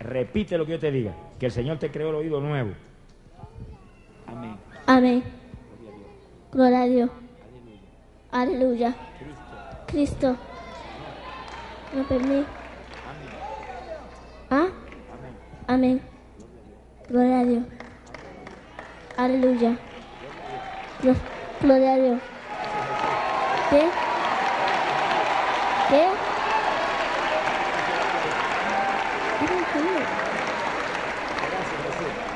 [0.00, 1.14] Repite lo que yo te diga.
[1.38, 2.70] Que el Señor te creó el oído nuevo.
[4.26, 4.56] Amén.
[4.86, 5.22] Amén.
[6.52, 7.10] Gloria a Dios.
[8.30, 8.94] Aleluya.
[9.86, 10.36] Cristo.
[11.94, 12.46] No permite.
[14.50, 14.66] ¿Ah?
[15.68, 16.00] Amén.
[17.08, 17.64] Gloria a Dios.
[19.16, 19.76] Aleluya.
[21.02, 21.16] Glo-
[21.60, 22.20] Gloria a Dios.
[23.70, 23.88] ¿Qué?
[25.88, 26.08] ¿Qué?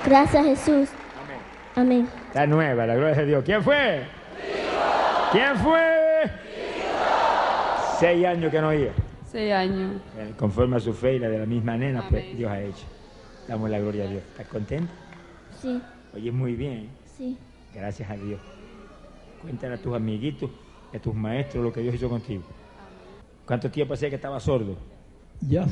[0.05, 0.89] Gracias Jesús.
[1.79, 2.09] Amén.
[2.27, 3.45] Está nueva, la gloria de Dios.
[3.45, 4.03] ¿Quién fue?
[5.31, 6.25] ¿Quién fue?
[8.01, 8.91] Seis años que no iba.
[9.31, 10.01] Seis años.
[10.17, 12.85] Eh, Conforme a su fe y la de la misma nena, pues Dios ha hecho.
[13.47, 14.23] Damos la gloria a Dios.
[14.31, 14.93] ¿Estás contento?
[15.61, 15.81] Sí,
[16.15, 16.89] Oye, muy bien.
[17.17, 17.37] sí.
[17.75, 18.41] Gracias a Dios.
[19.43, 20.51] Cuéntale a tus amiguitos,
[20.93, 22.43] a tus maestros lo que Dios hizo contigo.
[23.47, 24.77] ¿Cuánto tiempo hacía que estaba sordo?
[25.49, 25.65] Ya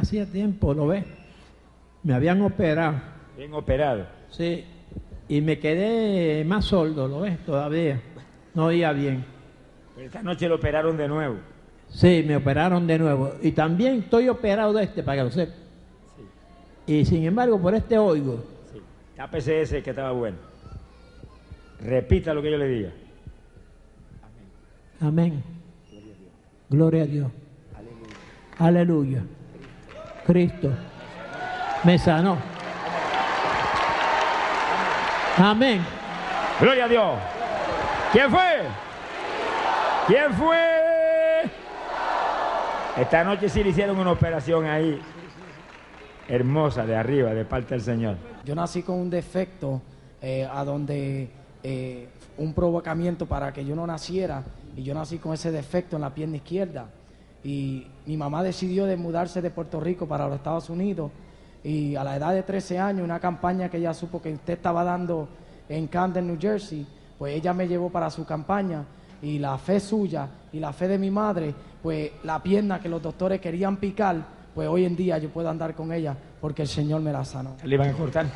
[0.00, 1.04] hacía tiempo, ¿lo ves?
[2.02, 2.94] Me habían operado,
[3.36, 4.06] Bien operado.
[4.30, 4.64] sí,
[5.32, 7.38] y me quedé más sordo, ¿lo ves?
[7.46, 7.98] Todavía.
[8.52, 9.24] No oía bien.
[9.94, 11.36] Pero esta noche lo operaron de nuevo.
[11.88, 13.32] Sí, me operaron de nuevo.
[13.40, 15.54] Y también estoy operado de este, para que lo sepa.
[16.86, 18.44] Y sin embargo, por este oigo.
[18.74, 18.82] Sí.
[19.16, 20.36] Tápese ese que estaba bueno.
[21.80, 22.90] Repita lo que yo le diga.
[25.00, 25.42] Amén.
[26.68, 27.32] Gloria a Dios.
[28.58, 29.22] Aleluya.
[30.26, 30.70] Cristo
[31.84, 32.51] me sanó.
[35.38, 35.82] Amén.
[36.60, 37.18] Gloria a Dios.
[38.12, 38.62] ¿Quién fue?
[40.06, 40.58] ¿Quién fue?
[42.98, 45.00] Esta noche sí le hicieron una operación ahí.
[46.28, 48.16] Hermosa de arriba, de parte del Señor.
[48.44, 49.80] Yo nací con un defecto
[50.20, 51.30] eh, a donde
[51.62, 54.44] eh, un provocamiento para que yo no naciera
[54.76, 56.86] y yo nací con ese defecto en la pierna izquierda
[57.42, 61.10] y mi mamá decidió de mudarse de Puerto Rico para los Estados Unidos
[61.64, 64.82] y a la edad de 13 años una campaña que ella supo que usted estaba
[64.84, 65.28] dando
[65.68, 66.86] en Camden, New Jersey,
[67.18, 68.84] pues ella me llevó para su campaña
[69.22, 73.00] y la fe suya y la fe de mi madre, pues la pierna que los
[73.00, 74.16] doctores querían picar,
[74.54, 77.56] pues hoy en día yo puedo andar con ella porque el Señor me la sanó.
[77.62, 78.26] Le iban a cortar.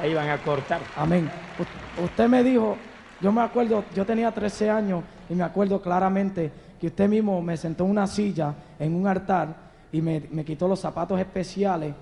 [0.00, 0.80] La iban a cortar.
[0.96, 1.30] Amén.
[1.58, 2.76] U- usted me dijo,
[3.20, 7.56] yo me acuerdo, yo tenía 13 años y me acuerdo claramente que usted mismo me
[7.56, 11.94] sentó en una silla, en un altar, y me, me quitó los zapatos especiales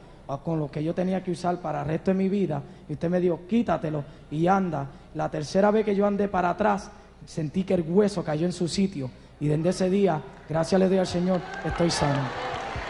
[0.42, 2.60] con los que yo tenía que usar para el resto de mi vida.
[2.88, 4.86] Y usted me dijo, quítatelo y anda.
[5.14, 6.90] La tercera vez que yo andé para atrás,
[7.24, 9.10] sentí que el hueso cayó en su sitio.
[9.38, 12.20] Y desde ese día, gracias le doy al Señor, estoy sano.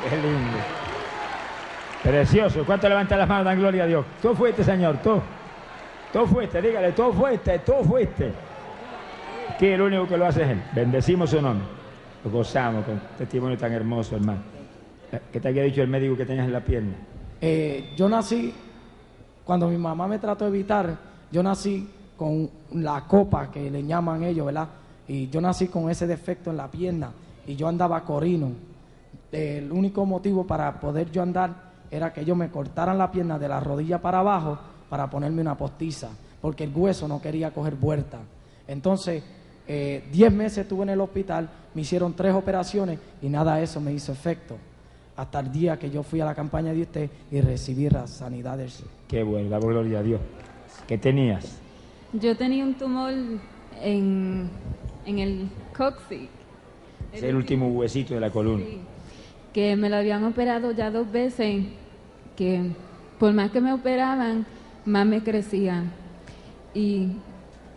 [0.09, 0.59] Qué lindo.
[2.02, 2.64] Precioso.
[2.64, 3.44] ¿Cuánto levantan las manos?
[3.44, 4.06] Dan gloria a Dios.
[4.23, 4.98] Tú fuiste, Señor.
[5.02, 5.20] Tú.
[6.12, 6.62] Tú fuiste.
[6.62, 7.59] Dígale, tú fuiste.
[7.60, 8.32] Tú fuiste.
[9.59, 10.62] Que el único que lo hace es Él.
[10.74, 11.66] Bendecimos su nombre.
[12.24, 14.56] Lo gozamos con testimonio tan hermoso, hermano.
[15.12, 16.95] Eh, ¿Qué te había dicho el médico que tenías en la pierna?
[17.41, 18.53] Eh, yo nací,
[19.45, 20.97] cuando mi mamá me trató de evitar,
[21.31, 24.69] yo nací con la copa que le llaman ellos, ¿verdad?
[25.09, 27.12] Y yo nací con ese defecto en la pierna
[27.47, 28.51] y yo andaba corino.
[29.31, 33.49] El único motivo para poder yo andar era que ellos me cortaran la pierna de
[33.49, 34.59] la rodilla para abajo
[34.89, 36.09] para ponerme una postiza,
[36.41, 38.19] porque el hueso no quería coger vuelta.
[38.66, 39.23] Entonces,
[39.69, 43.81] eh, 10 meses estuve en el hospital, me hicieron tres operaciones y nada de eso
[43.81, 44.57] me hizo efecto.
[45.16, 48.59] Hasta el día que yo fui a la campaña de usted y recibí la sanidad
[48.59, 48.93] del Señor.
[49.09, 50.20] Qué bueno, damos gloria a Dios.
[50.86, 51.59] ¿Qué tenías?
[52.12, 53.12] Yo tenía un tumor
[53.80, 54.51] en,
[55.06, 56.28] en el coccyx.
[57.12, 58.66] Es el último huesito de la columna.
[58.66, 58.78] Sí,
[59.55, 61.64] que me lo habían operado ya dos veces,
[62.36, 62.72] que
[63.18, 64.44] por más que me operaban,
[64.84, 65.93] más me crecían.
[66.74, 67.12] Y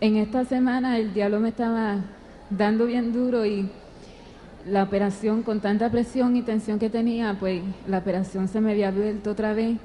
[0.01, 2.03] en esta semana el diablo me estaba
[2.49, 3.69] dando bien duro y
[4.65, 8.91] la operación con tanta presión y tensión que tenía, pues la operación se me había
[8.91, 9.77] vuelto otra vez.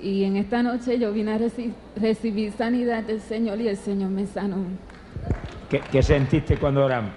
[0.00, 4.10] Y en esta noche yo vine a reci- recibir sanidad del Señor y el Señor
[4.10, 4.58] me sanó.
[5.70, 7.10] ¿Qué, qué sentiste cuando oramos?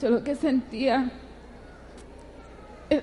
[0.00, 1.10] Yo lo que sentía
[2.90, 3.02] eh,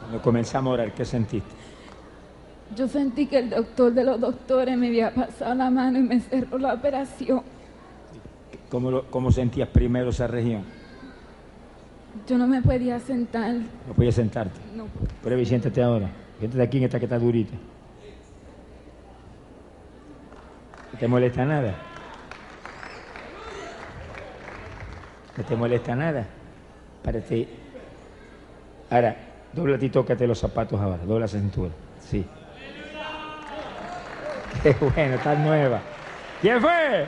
[0.00, 1.61] Cuando comenzamos a orar, ¿qué sentiste?
[2.76, 6.20] Yo sentí que el doctor de los doctores me había pasado la mano y me
[6.20, 7.42] cerró la operación.
[8.70, 10.62] ¿Cómo, lo- cómo sentías primero esa región?
[12.26, 13.54] Yo no me podía sentar.
[13.86, 14.58] No podías sentarte.
[14.74, 14.86] No.
[15.22, 16.08] Prueba y siéntate ahora.
[16.38, 17.54] Siéntate aquí en esta que está durita.
[20.92, 21.74] ¿No te molesta nada?
[25.36, 26.26] ¿No te molesta nada?
[27.02, 27.48] Párate.
[28.90, 29.16] Ahora,
[29.52, 30.98] dobla y tócate los zapatos ahora.
[30.98, 31.70] Dobla la cintura.
[32.00, 32.24] Sí.
[34.62, 35.80] Qué bueno, está nueva.
[36.40, 37.06] ¿Quién fue?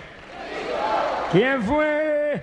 [1.32, 2.42] ¿Quién fue?